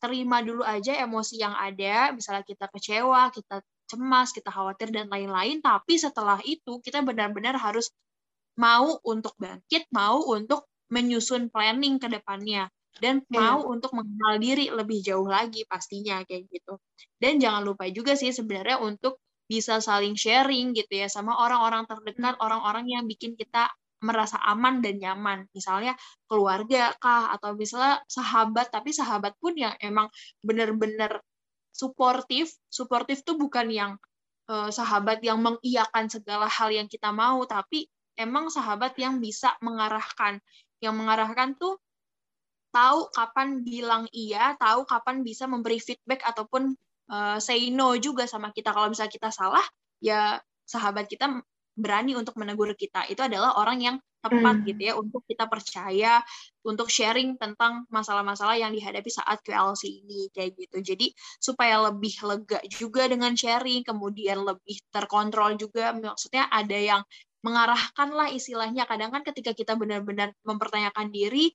terima 0.03 0.43
dulu 0.43 0.67
aja 0.67 0.99
emosi 0.99 1.39
yang 1.39 1.55
ada. 1.55 2.11
Misalnya 2.11 2.43
kita 2.43 2.67
kecewa, 2.67 3.31
kita 3.31 3.63
cemas, 3.87 4.35
kita 4.35 4.51
khawatir 4.51 4.91
dan 4.91 5.07
lain-lain, 5.07 5.63
tapi 5.63 5.95
setelah 5.95 6.41
itu 6.43 6.83
kita 6.83 6.99
benar-benar 7.05 7.55
harus 7.55 7.93
mau 8.59 8.99
untuk 9.07 9.35
bangkit, 9.39 9.87
mau 9.95 10.19
untuk 10.27 10.67
menyusun 10.91 11.49
planning 11.49 11.97
ke 11.97 12.07
depannya 12.11 12.69
dan 13.03 13.19
yeah. 13.27 13.51
mau 13.51 13.67
untuk 13.67 13.91
mengenal 13.91 14.39
diri 14.39 14.71
lebih 14.71 15.03
jauh 15.03 15.27
lagi 15.27 15.67
pastinya 15.67 16.23
kayak 16.23 16.47
gitu. 16.47 16.79
Dan 17.19 17.39
jangan 17.43 17.63
lupa 17.63 17.87
juga 17.91 18.15
sih 18.15 18.31
sebenarnya 18.31 18.79
untuk 18.79 19.19
bisa 19.45 19.77
saling 19.77 20.17
sharing 20.17 20.73
gitu 20.73 21.05
ya 21.05 21.07
sama 21.11 21.37
orang-orang 21.37 21.85
terdekat, 21.85 22.33
hmm. 22.39 22.43
orang-orang 22.43 22.85
yang 22.89 23.03
bikin 23.05 23.37
kita 23.37 23.69
merasa 24.05 24.37
aman 24.45 24.85
dan 24.85 25.01
nyaman. 25.01 25.49
Misalnya 25.51 25.97
keluarga 26.29 26.93
kah 27.01 27.33
atau 27.33 27.57
misalnya 27.57 27.97
sahabat, 28.05 28.69
tapi 28.69 28.93
sahabat 28.93 29.33
pun 29.41 29.57
yang 29.57 29.73
emang 29.81 30.07
benar-benar 30.45 31.25
suportif. 31.73 32.53
Suportif 32.69 33.25
tuh 33.25 33.35
bukan 33.41 33.67
yang 33.73 33.91
uh, 34.47 34.69
sahabat 34.69 35.25
yang 35.25 35.41
mengiyakan 35.41 36.05
segala 36.07 36.45
hal 36.45 36.69
yang 36.69 36.85
kita 36.85 37.09
mau, 37.09 37.41
tapi 37.49 37.89
emang 38.13 38.53
sahabat 38.53 38.93
yang 39.01 39.17
bisa 39.17 39.57
mengarahkan. 39.65 40.37
Yang 40.79 40.95
mengarahkan 41.01 41.57
tuh 41.57 41.81
tahu 42.69 43.09
kapan 43.09 43.65
bilang 43.65 44.05
iya, 44.13 44.53
tahu 44.59 44.85
kapan 44.85 45.25
bisa 45.25 45.49
memberi 45.49 45.81
feedback 45.81 46.21
ataupun 46.27 46.75
uh, 47.09 47.37
say 47.41 47.73
no 47.73 47.95
juga 47.97 48.29
sama 48.29 48.53
kita. 48.53 48.75
Kalau 48.75 48.91
misalnya 48.91 49.13
kita 49.13 49.29
salah, 49.31 49.63
ya 50.03 50.37
sahabat 50.67 51.07
kita 51.07 51.41
berani 51.75 52.15
untuk 52.15 52.39
menegur 52.39 52.71
kita. 52.73 53.05
Itu 53.11 53.27
adalah 53.27 53.59
orang 53.59 53.79
yang 53.83 53.95
tepat 54.25 54.55
hmm. 54.57 54.65
gitu 54.65 54.81
ya 54.81 54.93
untuk 54.97 55.21
kita 55.29 55.45
percaya 55.45 56.17
untuk 56.65 56.89
sharing 56.89 57.37
tentang 57.37 57.85
masalah-masalah 57.93 58.57
yang 58.57 58.73
dihadapi 58.73 59.05
saat 59.13 59.37
QLC 59.45 60.01
ini 60.01 60.33
kayak 60.33 60.57
gitu. 60.57 60.81
Jadi 60.81 61.13
supaya 61.37 61.77
lebih 61.85 62.17
lega 62.25 62.57
juga 62.65 63.05
dengan 63.05 63.37
sharing, 63.37 63.85
kemudian 63.85 64.41
lebih 64.41 64.81
terkontrol 64.89 65.53
juga. 65.61 65.93
Maksudnya 65.93 66.49
ada 66.49 66.73
yang 66.73 67.01
mengarahkan 67.45 68.09
lah 68.09 68.33
istilahnya. 68.33 68.89
Kadang 68.89 69.13
kan 69.13 69.21
ketika 69.21 69.53
kita 69.53 69.77
benar-benar 69.77 70.33
mempertanyakan 70.41 71.13
diri, 71.13 71.53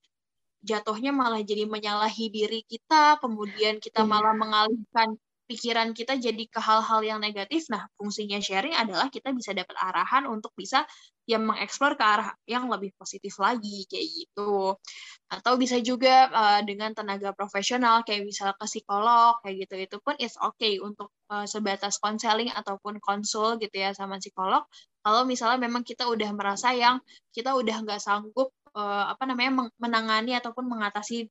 jatuhnya 0.62 1.10
malah 1.10 1.42
jadi 1.42 1.66
menyalahi 1.66 2.30
diri 2.30 2.62
kita, 2.62 3.18
kemudian 3.18 3.82
kita 3.82 4.06
iya. 4.06 4.10
malah 4.14 4.34
mengalihkan 4.38 5.18
pikiran 5.50 5.90
kita 5.90 6.14
jadi 6.14 6.46
ke 6.46 6.62
hal-hal 6.62 7.02
yang 7.02 7.18
negatif. 7.18 7.66
Nah, 7.74 7.90
fungsinya 7.98 8.38
sharing 8.38 8.70
adalah 8.78 9.10
kita 9.10 9.34
bisa 9.34 9.50
dapat 9.50 9.74
arahan 9.74 10.30
untuk 10.30 10.54
bisa 10.54 10.86
yang 11.26 11.42
mengeksplor 11.42 11.98
ke 11.98 12.04
arah 12.06 12.30
yang 12.46 12.70
lebih 12.70 12.94
positif 12.94 13.34
lagi 13.42 13.82
kayak 13.90 14.06
gitu. 14.06 14.78
Atau 15.26 15.58
bisa 15.58 15.82
juga 15.82 16.30
uh, 16.30 16.60
dengan 16.62 16.94
tenaga 16.94 17.34
profesional 17.34 18.06
kayak 18.06 18.30
misalnya 18.30 18.54
ke 18.54 18.66
psikolog 18.70 19.42
kayak 19.42 19.66
gitu 19.66 19.74
itu 19.90 19.96
pun 19.98 20.14
it's 20.22 20.38
okay 20.38 20.78
untuk 20.78 21.10
uh, 21.34 21.46
sebatas 21.50 21.98
konseling 21.98 22.54
ataupun 22.54 23.02
konsul 23.02 23.58
gitu 23.58 23.74
ya 23.74 23.90
sama 23.90 24.22
psikolog. 24.22 24.62
Kalau 25.02 25.26
misalnya 25.26 25.58
memang 25.66 25.82
kita 25.82 26.06
udah 26.06 26.30
merasa 26.30 26.70
yang 26.70 27.02
kita 27.34 27.58
udah 27.58 27.82
nggak 27.82 27.98
sanggup 27.98 28.54
uh, 28.78 29.10
apa 29.10 29.26
namanya 29.26 29.66
menangani 29.82 30.38
ataupun 30.38 30.62
mengatasi 30.70 31.26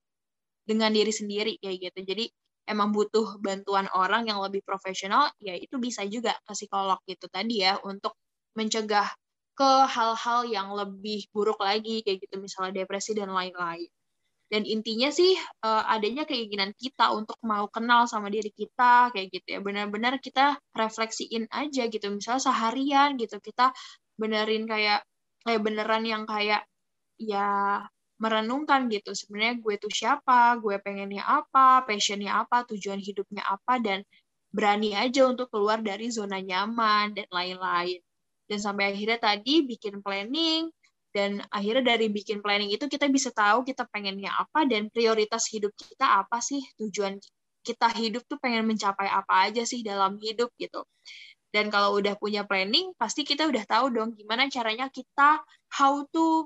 dengan 0.68 0.92
diri 0.92 1.12
sendiri 1.16 1.56
kayak 1.64 1.92
gitu. 1.92 2.00
Jadi 2.04 2.26
emang 2.70 2.94
butuh 2.94 3.42
bantuan 3.42 3.90
orang 3.98 4.30
yang 4.30 4.40
lebih 4.40 4.62
profesional, 4.62 5.34
ya 5.42 5.58
itu 5.58 5.82
bisa 5.82 6.06
juga 6.06 6.38
ke 6.46 6.54
psikolog 6.54 7.02
gitu 7.10 7.26
tadi 7.28 7.66
ya 7.66 7.82
untuk 7.82 8.14
mencegah 8.54 9.10
ke 9.58 9.72
hal-hal 9.92 10.48
yang 10.48 10.72
lebih 10.72 11.28
buruk 11.36 11.60
lagi 11.60 12.00
kayak 12.06 12.24
gitu 12.24 12.40
misalnya 12.40 12.86
depresi 12.86 13.12
dan 13.18 13.34
lain-lain. 13.34 13.90
Dan 14.50 14.66
intinya 14.66 15.14
sih 15.14 15.38
uh, 15.62 15.84
adanya 15.86 16.26
keinginan 16.26 16.74
kita 16.74 17.14
untuk 17.14 17.38
mau 17.46 17.70
kenal 17.70 18.10
sama 18.10 18.34
diri 18.34 18.50
kita 18.50 19.14
kayak 19.14 19.30
gitu 19.30 19.48
ya. 19.58 19.60
Benar-benar 19.62 20.18
kita 20.18 20.58
refleksiin 20.74 21.46
aja 21.54 21.86
gitu. 21.86 22.06
Misalnya 22.10 22.42
seharian 22.50 23.14
gitu 23.22 23.38
kita 23.38 23.70
benerin 24.18 24.66
kayak 24.66 25.06
kayak 25.46 25.62
beneran 25.62 26.04
yang 26.08 26.24
kayak 26.26 26.66
ya 27.22 27.84
merenungkan 28.20 28.92
gitu 28.92 29.16
sebenarnya 29.16 29.56
gue 29.64 29.76
tuh 29.80 29.92
siapa, 29.92 30.60
gue 30.60 30.76
pengennya 30.84 31.24
apa, 31.24 31.88
passionnya 31.88 32.44
apa, 32.44 32.68
tujuan 32.68 33.00
hidupnya 33.00 33.44
apa 33.48 33.80
dan 33.80 34.04
berani 34.52 34.94
aja 34.94 35.30
untuk 35.30 35.48
keluar 35.50 35.80
dari 35.80 36.12
zona 36.12 36.44
nyaman 36.44 37.16
dan 37.16 37.28
lain-lain. 37.32 38.04
Dan 38.50 38.60
sampai 38.60 38.92
akhirnya 38.92 39.20
tadi 39.22 39.64
bikin 39.64 40.04
planning 40.04 40.68
dan 41.16 41.42
akhirnya 41.50 41.96
dari 41.96 42.12
bikin 42.12 42.44
planning 42.44 42.70
itu 42.70 42.86
kita 42.86 43.10
bisa 43.10 43.34
tahu 43.34 43.66
kita 43.66 43.88
pengennya 43.90 44.30
apa 44.36 44.66
dan 44.68 44.92
prioritas 44.94 45.48
hidup 45.50 45.74
kita 45.74 46.22
apa 46.22 46.44
sih, 46.44 46.62
tujuan 46.78 47.18
kita 47.64 47.88
hidup 47.94 48.24
tuh 48.26 48.38
pengen 48.42 48.66
mencapai 48.66 49.08
apa 49.10 49.50
aja 49.50 49.64
sih 49.64 49.82
dalam 49.86 50.18
hidup 50.20 50.52
gitu. 50.58 50.84
Dan 51.50 51.74
kalau 51.74 51.98
udah 51.98 52.14
punya 52.18 52.46
planning, 52.46 52.94
pasti 52.94 53.26
kita 53.26 53.50
udah 53.50 53.66
tahu 53.66 53.90
dong 53.90 54.14
gimana 54.14 54.46
caranya 54.54 54.86
kita 54.90 55.42
how 55.74 56.06
to 56.14 56.46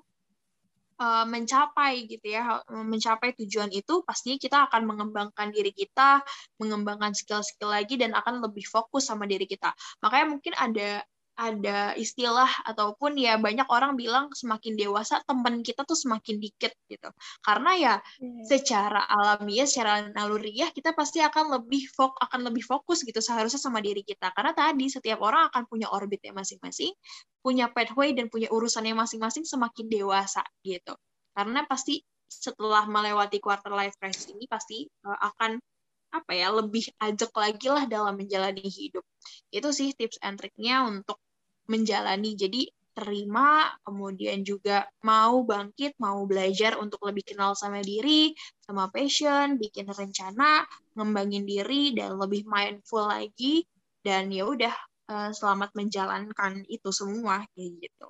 uh, 1.00 1.26
mencapai 1.26 2.06
gitu 2.10 2.28
ya 2.34 2.62
mencapai 2.70 3.34
tujuan 3.39 3.70
itu 3.72 4.02
pastinya 4.04 4.38
kita 4.38 4.58
akan 4.70 4.82
mengembangkan 4.89 5.50
diri 5.54 5.72
kita 5.74 6.22
mengembangkan 6.60 7.16
skill-skill 7.16 7.72
lagi 7.72 7.96
dan 7.98 8.14
akan 8.14 8.44
lebih 8.44 8.66
fokus 8.68 9.10
sama 9.10 9.30
diri 9.30 9.46
kita. 9.48 9.74
Makanya 10.04 10.26
mungkin 10.30 10.54
ada 10.58 11.02
ada 11.34 11.97
istilah 11.97 12.49
ataupun 12.69 13.17
ya 13.17 13.41
banyak 13.41 13.65
orang 13.65 13.97
bilang 13.97 14.29
semakin 14.31 14.77
dewasa 14.77 15.21
teman 15.25 15.65
kita 15.65 15.81
tuh 15.84 15.97
semakin 15.97 16.38
dikit 16.38 16.73
gitu. 16.86 17.09
Karena 17.41 17.71
ya 17.73 17.95
hmm. 17.97 18.45
secara 18.45 19.05
alamiah 19.09 19.65
secara 19.65 20.05
naluriah 20.13 20.69
kita 20.69 20.93
pasti 20.93 21.19
akan 21.25 21.57
lebih 21.59 21.89
fok 21.89 22.21
akan 22.21 22.53
lebih 22.53 22.61
fokus 22.61 23.01
gitu 23.01 23.17
seharusnya 23.17 23.57
sama 23.57 23.81
diri 23.81 24.05
kita. 24.05 24.29
Karena 24.31 24.53
tadi 24.53 24.89
setiap 24.89 25.19
orang 25.25 25.49
akan 25.49 25.65
punya 25.65 25.89
orbitnya 25.89 26.31
masing-masing 26.38 26.93
punya 27.43 27.67
pathway 27.67 28.15
dan 28.15 28.31
punya 28.31 28.47
urusannya 28.47 28.95
masing-masing 28.95 29.43
semakin 29.43 29.91
dewasa 29.91 30.41
gitu. 30.63 30.95
Karena 31.36 31.67
pasti 31.67 31.99
setelah 32.29 32.89
melewati 32.89 33.38
quarter 33.38 33.69
life 33.69 33.93
crisis 33.99 34.31
ini 34.31 34.49
pasti 34.49 34.89
uh, 35.05 35.19
akan 35.34 35.61
apa 36.14 36.32
ya 36.38 36.53
lebih 36.53 36.86
ajak 37.01 37.34
lagi 37.34 37.68
lah 37.74 37.89
dalam 37.89 38.14
menjalani 38.14 38.61
hidup. 38.61 39.01
Itu 39.49 39.74
sih 39.74 39.97
tips 39.97 40.22
and 40.22 40.38
triknya 40.38 40.86
untuk 40.86 41.18
menjalani. 41.66 42.38
Jadi 42.38 42.70
terima 42.93 43.74
kemudian 43.82 44.45
juga 44.45 44.86
mau 45.01 45.41
bangkit 45.41 45.97
mau 45.97 46.22
belajar 46.30 46.78
untuk 46.78 47.01
lebih 47.09 47.34
kenal 47.34 47.57
sama 47.57 47.82
diri 47.82 48.38
sama 48.61 48.93
passion 48.93 49.57
bikin 49.57 49.89
rencana 49.89 50.61
ngembangin 50.93 51.49
diri 51.49 51.97
dan 51.97 52.14
lebih 52.22 52.45
mindful 52.45 53.09
lagi. 53.09 53.66
Dan 54.05 54.30
ya 54.30 54.45
udah 54.45 54.76
uh, 55.09 55.30
selamat 55.34 55.74
menjalankan 55.74 56.61
itu 56.70 56.93
semua 56.93 57.41
kayak 57.57 57.89
gitu. 57.89 58.09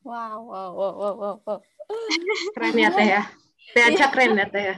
Wow 0.00 0.48
wow 0.48 0.70
wow 0.72 0.92
wow 0.96 1.14
wow, 1.14 1.36
wow. 1.44 1.58
keren 2.56 2.76
ya 2.80 2.88
teh 2.88 3.04
ya. 3.04 3.22
Teh 3.76 3.82
aja 3.84 4.08
keren 4.08 4.40
ya 4.40 4.48
teh 4.48 4.64
ya 4.64 4.76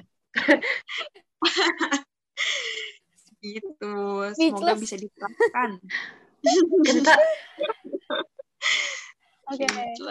gitu 3.43 3.95
semoga 4.39 4.75
bisa 4.79 4.97
diterapkan 4.99 5.71
kita 6.87 7.15
Oke. 9.53 9.67
Gitu. 9.67 10.07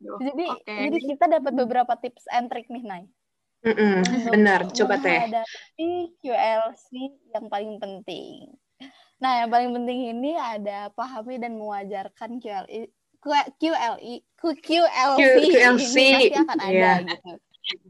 Jadi 0.00 0.46
Oke. 0.46 0.72
jadi 0.72 0.98
kita 1.02 1.24
dapat 1.26 1.52
beberapa 1.52 1.92
tips 1.98 2.24
and 2.32 2.48
trick 2.48 2.70
nih, 2.70 2.84
Nay. 2.86 3.04
Untuk 3.66 4.30
benar, 4.30 4.60
coba 4.70 4.94
teh. 5.02 5.26
QLC 6.22 6.90
yang 7.34 7.50
paling 7.50 7.82
penting. 7.82 8.54
Nah, 9.18 9.42
yang 9.42 9.50
paling 9.50 9.70
penting 9.74 10.12
ini 10.12 10.38
ada 10.38 10.92
pahami 10.94 11.40
dan 11.40 11.58
mewajarkan 11.58 12.38
QLI 12.38 12.86
QLI 13.58 14.22
QLC, 14.38 15.18
QLC, 15.50 15.96
ini 15.98 16.14
pasti 16.14 16.36
akan 16.38 16.58
ada 16.62 16.70
iya. 16.70 16.92
gitu. 17.02 17.32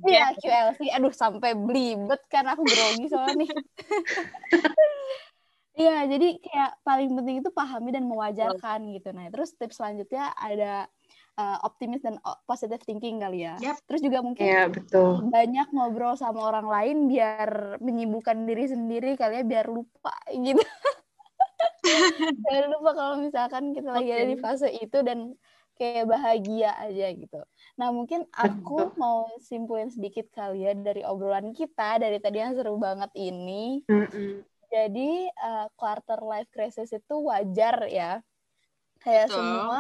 Iya, 0.06 0.32
QLC. 0.40 0.80
Aduh, 0.96 1.12
sampai 1.12 1.52
belibet 1.52 2.22
kan 2.32 2.48
aku 2.48 2.64
grogi 2.64 3.12
soalnya 3.12 3.44
nih. 3.44 3.50
Iya, 5.76 6.08
jadi 6.08 6.40
kayak 6.40 6.70
paling 6.88 7.12
penting 7.12 7.36
itu 7.44 7.52
pahami 7.52 7.92
dan 7.92 8.08
mewajarkan 8.08 8.96
gitu. 8.96 9.12
Nah, 9.12 9.28
terus 9.28 9.52
tips 9.60 9.76
selanjutnya 9.76 10.32
ada 10.32 10.88
uh, 11.36 11.58
optimis 11.68 12.00
dan 12.00 12.16
positive 12.48 12.80
thinking 12.88 13.20
kali 13.20 13.44
ya. 13.44 13.60
Yap. 13.60 13.84
Terus 13.84 14.00
juga 14.00 14.24
mungkin 14.24 14.40
Iya, 14.40 14.72
betul. 14.72 15.28
banyak 15.28 15.68
ngobrol 15.76 16.16
sama 16.16 16.48
orang 16.48 16.64
lain 16.64 16.96
biar 17.12 17.76
menyibukkan 17.84 18.48
diri 18.48 18.72
sendiri 18.72 19.20
kali 19.20 19.40
ya 19.40 19.44
biar 19.44 19.68
lupa 19.68 20.16
gitu. 20.32 20.64
biar 22.48 22.72
lupa 22.72 22.90
kalau 22.96 23.14
misalkan 23.20 23.76
kita 23.76 23.92
lagi 23.92 24.10
ada 24.16 24.26
di 24.32 24.38
fase 24.40 24.72
itu 24.72 24.98
dan 25.04 25.36
kayak 25.76 26.08
bahagia 26.08 26.72
aja 26.72 27.06
gitu. 27.12 27.40
Nah 27.76 27.92
mungkin 27.92 28.24
aku 28.32 28.96
mau 28.96 29.28
simpulin 29.40 29.92
sedikit 29.92 30.32
kali 30.32 30.64
ya 30.64 30.72
dari 30.72 31.04
obrolan 31.04 31.52
kita 31.52 32.00
dari 32.00 32.16
tadi 32.20 32.40
yang 32.40 32.56
seru 32.56 32.80
banget 32.80 33.12
ini. 33.16 33.84
Mm-mm. 33.84 34.44
Jadi 34.72 35.30
uh, 35.30 35.68
quarter 35.78 36.20
life 36.24 36.50
crisis 36.50 36.90
itu 36.92 37.14
wajar 37.20 37.86
ya. 37.88 38.20
Kayak 39.04 39.30
Betul. 39.30 39.36
semua 39.38 39.78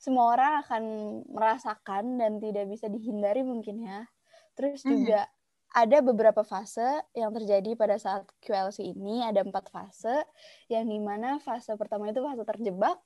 semua 0.00 0.24
orang 0.32 0.52
akan 0.64 0.82
merasakan 1.28 2.04
dan 2.16 2.40
tidak 2.40 2.64
bisa 2.68 2.88
dihindari 2.88 3.44
mungkin 3.44 3.84
ya. 3.84 4.08
Terus 4.56 4.80
juga 4.84 5.28
ada 5.70 6.02
beberapa 6.02 6.42
fase 6.42 7.04
yang 7.14 7.30
terjadi 7.30 7.78
pada 7.78 7.96
saat 8.00 8.26
QLC 8.42 8.90
ini. 8.96 9.22
Ada 9.22 9.46
empat 9.46 9.70
fase. 9.70 10.24
Yang 10.66 10.84
di 10.92 10.98
mana 10.98 11.38
fase 11.38 11.76
pertama 11.76 12.10
itu 12.10 12.24
fase 12.24 12.42
terjebak. 12.42 12.98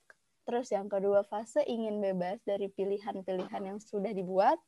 Terus 0.44 0.68
yang 0.68 0.92
kedua 0.92 1.24
fase 1.24 1.64
ingin 1.64 1.98
bebas 2.04 2.40
dari 2.44 2.68
pilihan-pilihan 2.68 3.62
yang 3.64 3.78
sudah 3.80 4.12
dibuat. 4.12 4.60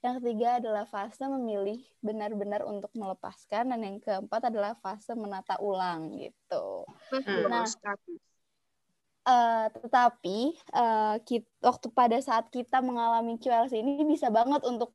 Yang 0.00 0.22
ketiga 0.22 0.62
adalah 0.62 0.86
fase 0.86 1.26
memilih 1.26 1.82
benar-benar 1.98 2.62
untuk 2.62 2.94
melepaskan. 2.94 3.74
Dan 3.74 3.82
yang 3.82 3.98
keempat 3.98 4.48
adalah 4.48 4.78
fase 4.78 5.18
menata 5.18 5.58
ulang 5.58 6.14
gitu. 6.14 6.86
Betul 7.10 7.50
Nah. 7.50 7.66
Eh, 9.26 9.66
tetapi 9.82 10.54
eh, 10.54 11.16
kit- 11.26 11.50
waktu 11.58 11.90
pada 11.90 12.14
saat 12.22 12.46
kita 12.46 12.78
mengalami 12.78 13.34
QLC 13.42 13.82
ini 13.82 14.06
bisa 14.06 14.30
banget 14.30 14.62
untuk 14.62 14.94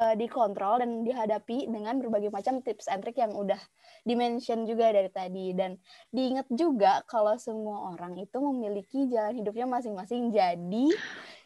eh, 0.00 0.14
dikontrol 0.16 0.80
dan 0.80 1.04
dihadapi 1.04 1.68
dengan 1.68 2.00
berbagai 2.00 2.32
macam 2.32 2.64
tips 2.64 2.88
and 2.88 3.04
trick 3.04 3.20
yang 3.20 3.36
udah 3.36 3.60
dimention 4.02 4.64
juga 4.64 4.90
dari 4.90 5.12
tadi 5.12 5.52
dan 5.52 5.76
diingat 6.08 6.48
juga 6.48 7.04
kalau 7.04 7.36
semua 7.36 7.92
orang 7.92 8.16
itu 8.16 8.40
memiliki 8.40 9.06
jalan 9.12 9.36
hidupnya 9.36 9.68
masing-masing 9.68 10.32
jadi 10.32 10.86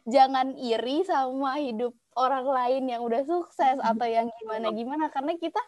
jangan 0.06 0.54
iri 0.54 1.02
sama 1.02 1.58
hidup 1.58 1.92
orang 2.14 2.46
lain 2.46 2.82
yang 2.86 3.02
udah 3.02 3.26
sukses 3.26 3.76
atau 3.90 4.06
yang 4.06 4.30
gimana-gimana 4.42 5.10
karena 5.10 5.34
kita 5.34 5.60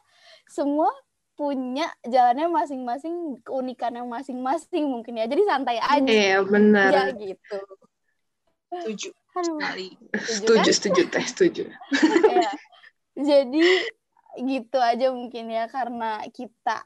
semua 0.47 0.89
punya 1.37 1.93
jalannya 2.01 2.49
masing-masing 2.49 3.45
keunikannya 3.45 4.01
masing-masing 4.09 4.89
mungkin 4.89 5.21
ya 5.21 5.29
jadi 5.29 5.43
santai 5.45 5.77
aja 5.77 6.09
Iya, 6.09 6.41
benar. 6.49 6.89
ya 6.89 7.05
gitu 7.13 7.61
Setuju 8.67 9.11
sekali. 9.37 9.89
Setuju, 10.17 10.71
setuju, 10.73 11.03
teh, 11.13 11.25
setuju. 11.25 11.65
ya. 12.41 12.51
Jadi 13.17 13.67
gitu 14.37 14.77
aja 14.77 15.09
mungkin 15.11 15.49
ya 15.49 15.65
karena 15.73 16.21
kita 16.29 16.85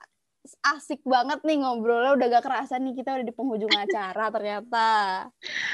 asik 0.64 1.04
banget 1.04 1.44
nih 1.44 1.60
ngobrolnya 1.60 2.16
udah 2.16 2.26
gak 2.38 2.44
kerasa 2.48 2.80
nih 2.80 2.96
kita 2.96 3.20
udah 3.20 3.26
di 3.28 3.34
penghujung 3.36 3.74
acara 3.76 4.32
ternyata 4.32 4.88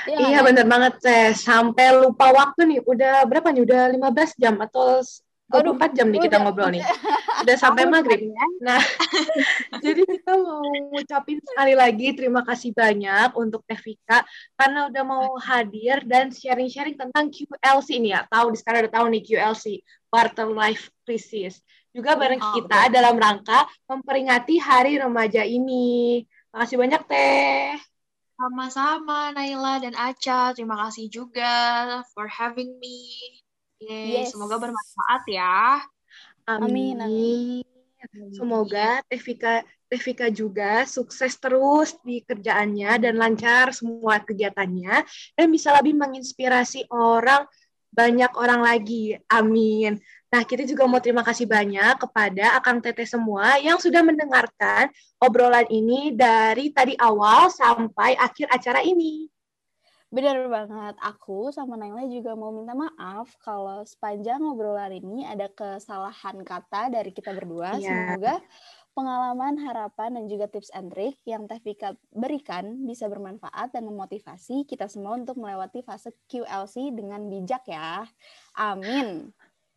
Ya 0.06 0.16
Iya, 0.22 0.38
Nay? 0.42 0.46
benar 0.50 0.66
banget, 0.70 0.92
teh. 1.02 1.26
Sampai 1.34 1.90
lupa 1.98 2.30
waktu 2.30 2.62
nih. 2.62 2.80
Udah 2.86 3.26
berapa 3.26 3.50
nih? 3.50 3.62
Udah 3.66 3.82
15 3.90 4.30
jam 4.38 4.54
atau 4.62 5.02
24 5.46 5.94
jam 5.94 6.10
nih 6.10 6.20
kita 6.26 6.36
udah. 6.38 6.42
ngobrol 6.42 6.70
nih. 6.74 6.82
Udah 7.36 7.56
sampai 7.60 7.84
maghrib. 7.86 8.32
Nah, 8.64 8.80
jadi 9.84 10.02
kita 10.08 10.40
mau 10.40 10.64
ngucapin 10.90 11.38
sekali 11.44 11.76
lagi 11.76 12.16
terima 12.16 12.40
kasih 12.42 12.72
banyak 12.72 13.36
untuk 13.36 13.60
Teh 13.68 13.76
Vika 13.76 14.24
karena 14.56 14.88
udah 14.88 15.04
mau 15.04 15.36
hadir 15.38 16.00
dan 16.08 16.32
sharing-sharing 16.32 16.96
tentang 16.96 17.28
QLC 17.28 18.00
ini 18.00 18.16
ya. 18.16 18.24
Tahu 18.26 18.56
di 18.56 18.58
sekarang 18.58 18.88
udah 18.88 18.94
tahu 18.98 19.06
nih 19.12 19.22
QLC, 19.22 19.84
quarter 20.08 20.48
life 20.48 20.88
crisis. 21.04 21.60
Juga 21.92 22.16
bareng 22.16 22.40
Oh, 22.40 22.52
kita 22.56 22.88
dalam 22.88 23.20
rangka 23.20 23.68
memperingati 23.84 24.56
hari 24.56 24.96
remaja 24.96 25.44
ini. 25.44 26.24
Makasih 26.56 26.76
banyak 26.80 27.02
Teh. 27.04 27.76
Sama-sama 28.36 29.32
Naila 29.32 29.80
dan 29.80 29.94
Aca. 29.94 30.56
Terima 30.56 30.76
kasih 30.88 31.08
juga 31.08 31.52
for 32.16 32.28
having 32.32 32.80
me. 32.80 33.44
Yeay, 33.80 34.24
Yes. 34.24 34.32
Semoga 34.32 34.56
bermanfaat 34.56 35.22
ya. 35.28 35.84
Amin, 36.46 36.96
Amin. 37.02 37.66
Semoga 38.32 39.02
Teh 39.10 39.18
Vika, 39.18 39.66
Teh 39.90 40.00
Vika 40.00 40.30
juga 40.30 40.86
sukses 40.86 41.34
terus 41.36 41.98
di 42.06 42.22
kerjaannya 42.22 43.02
dan 43.02 43.14
lancar 43.18 43.74
semua 43.74 44.22
kegiatannya 44.22 45.02
dan 45.34 45.46
bisa 45.50 45.74
lebih 45.74 45.98
menginspirasi 45.98 46.86
orang 46.94 47.44
banyak 47.90 48.30
orang 48.36 48.60
lagi. 48.60 49.16
Amin. 49.32 49.96
Nah, 50.28 50.42
kita 50.44 50.68
juga 50.68 50.84
mau 50.84 51.00
terima 51.00 51.24
kasih 51.24 51.48
banyak 51.48 51.96
kepada 51.96 52.60
Akang 52.60 52.84
Teteh 52.84 53.08
semua 53.08 53.56
yang 53.56 53.80
sudah 53.80 54.04
mendengarkan 54.04 54.92
obrolan 55.16 55.64
ini 55.72 56.12
dari 56.12 56.70
tadi 56.70 56.92
awal 57.00 57.48
sampai 57.48 58.14
akhir 58.20 58.52
acara 58.52 58.84
ini. 58.84 59.32
Benar 60.06 60.46
banget. 60.46 60.94
Aku 61.02 61.50
sama 61.50 61.74
Naila 61.74 62.06
juga 62.06 62.38
mau 62.38 62.54
minta 62.54 62.78
maaf 62.78 63.34
kalau 63.42 63.82
sepanjang 63.82 64.38
obrolan 64.38 64.94
ini 64.94 65.26
ada 65.26 65.50
kesalahan 65.50 66.46
kata 66.46 66.94
dari 66.94 67.10
kita 67.10 67.34
berdua. 67.34 67.74
Iya. 67.74 68.14
Semoga 68.14 68.34
pengalaman, 68.96 69.60
harapan, 69.60 70.16
dan 70.16 70.24
juga 70.24 70.48
tips 70.48 70.72
and 70.72 70.88
trick 70.88 71.20
yang 71.28 71.44
Teh 71.44 71.60
Vika 71.60 71.92
berikan 72.16 72.88
bisa 72.88 73.10
bermanfaat 73.12 73.76
dan 73.76 73.84
memotivasi 73.84 74.64
kita 74.64 74.88
semua 74.88 75.20
untuk 75.20 75.36
melewati 75.36 75.84
fase 75.84 76.16
QLC 76.30 76.96
dengan 76.96 77.28
bijak 77.28 77.68
ya. 77.68 78.08
Amin. 78.56 79.36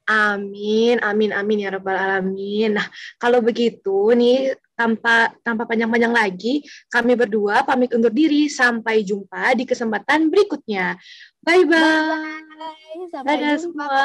Amin, 0.09 0.97
amin, 1.05 1.29
amin 1.35 1.67
ya 1.67 1.69
rabbal 1.69 1.93
alamin. 1.93 2.79
Nah, 2.79 2.87
kalau 3.21 3.45
begitu 3.45 4.09
nih 4.17 4.57
tanpa 4.79 5.35
tanpa 5.43 5.67
panjang-panjang 5.67 6.15
lagi, 6.15 6.63
kami 6.87 7.19
berdua 7.19 7.67
pamit 7.67 7.91
undur 7.91 8.15
diri. 8.15 8.47
Sampai 8.47 9.03
jumpa 9.03 9.51
di 9.59 9.67
kesempatan 9.67 10.31
berikutnya. 10.31 10.95
Bye 11.43 11.67
bye. 11.67 12.47
Bye. 12.55 13.07
Sampai 13.11 13.35
Dadah 13.35 13.55
jumpa. 13.59 13.83
semua. 13.83 14.03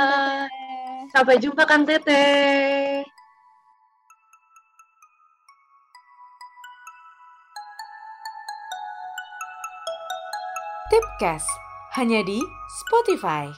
Sampai 1.15 1.35
jumpa 1.39 1.63
Kang 1.63 1.87
Teteh. 1.87 3.07
Tipcast 10.91 11.49
hanya 11.99 12.23
di 12.23 12.39
Spotify. 12.83 13.51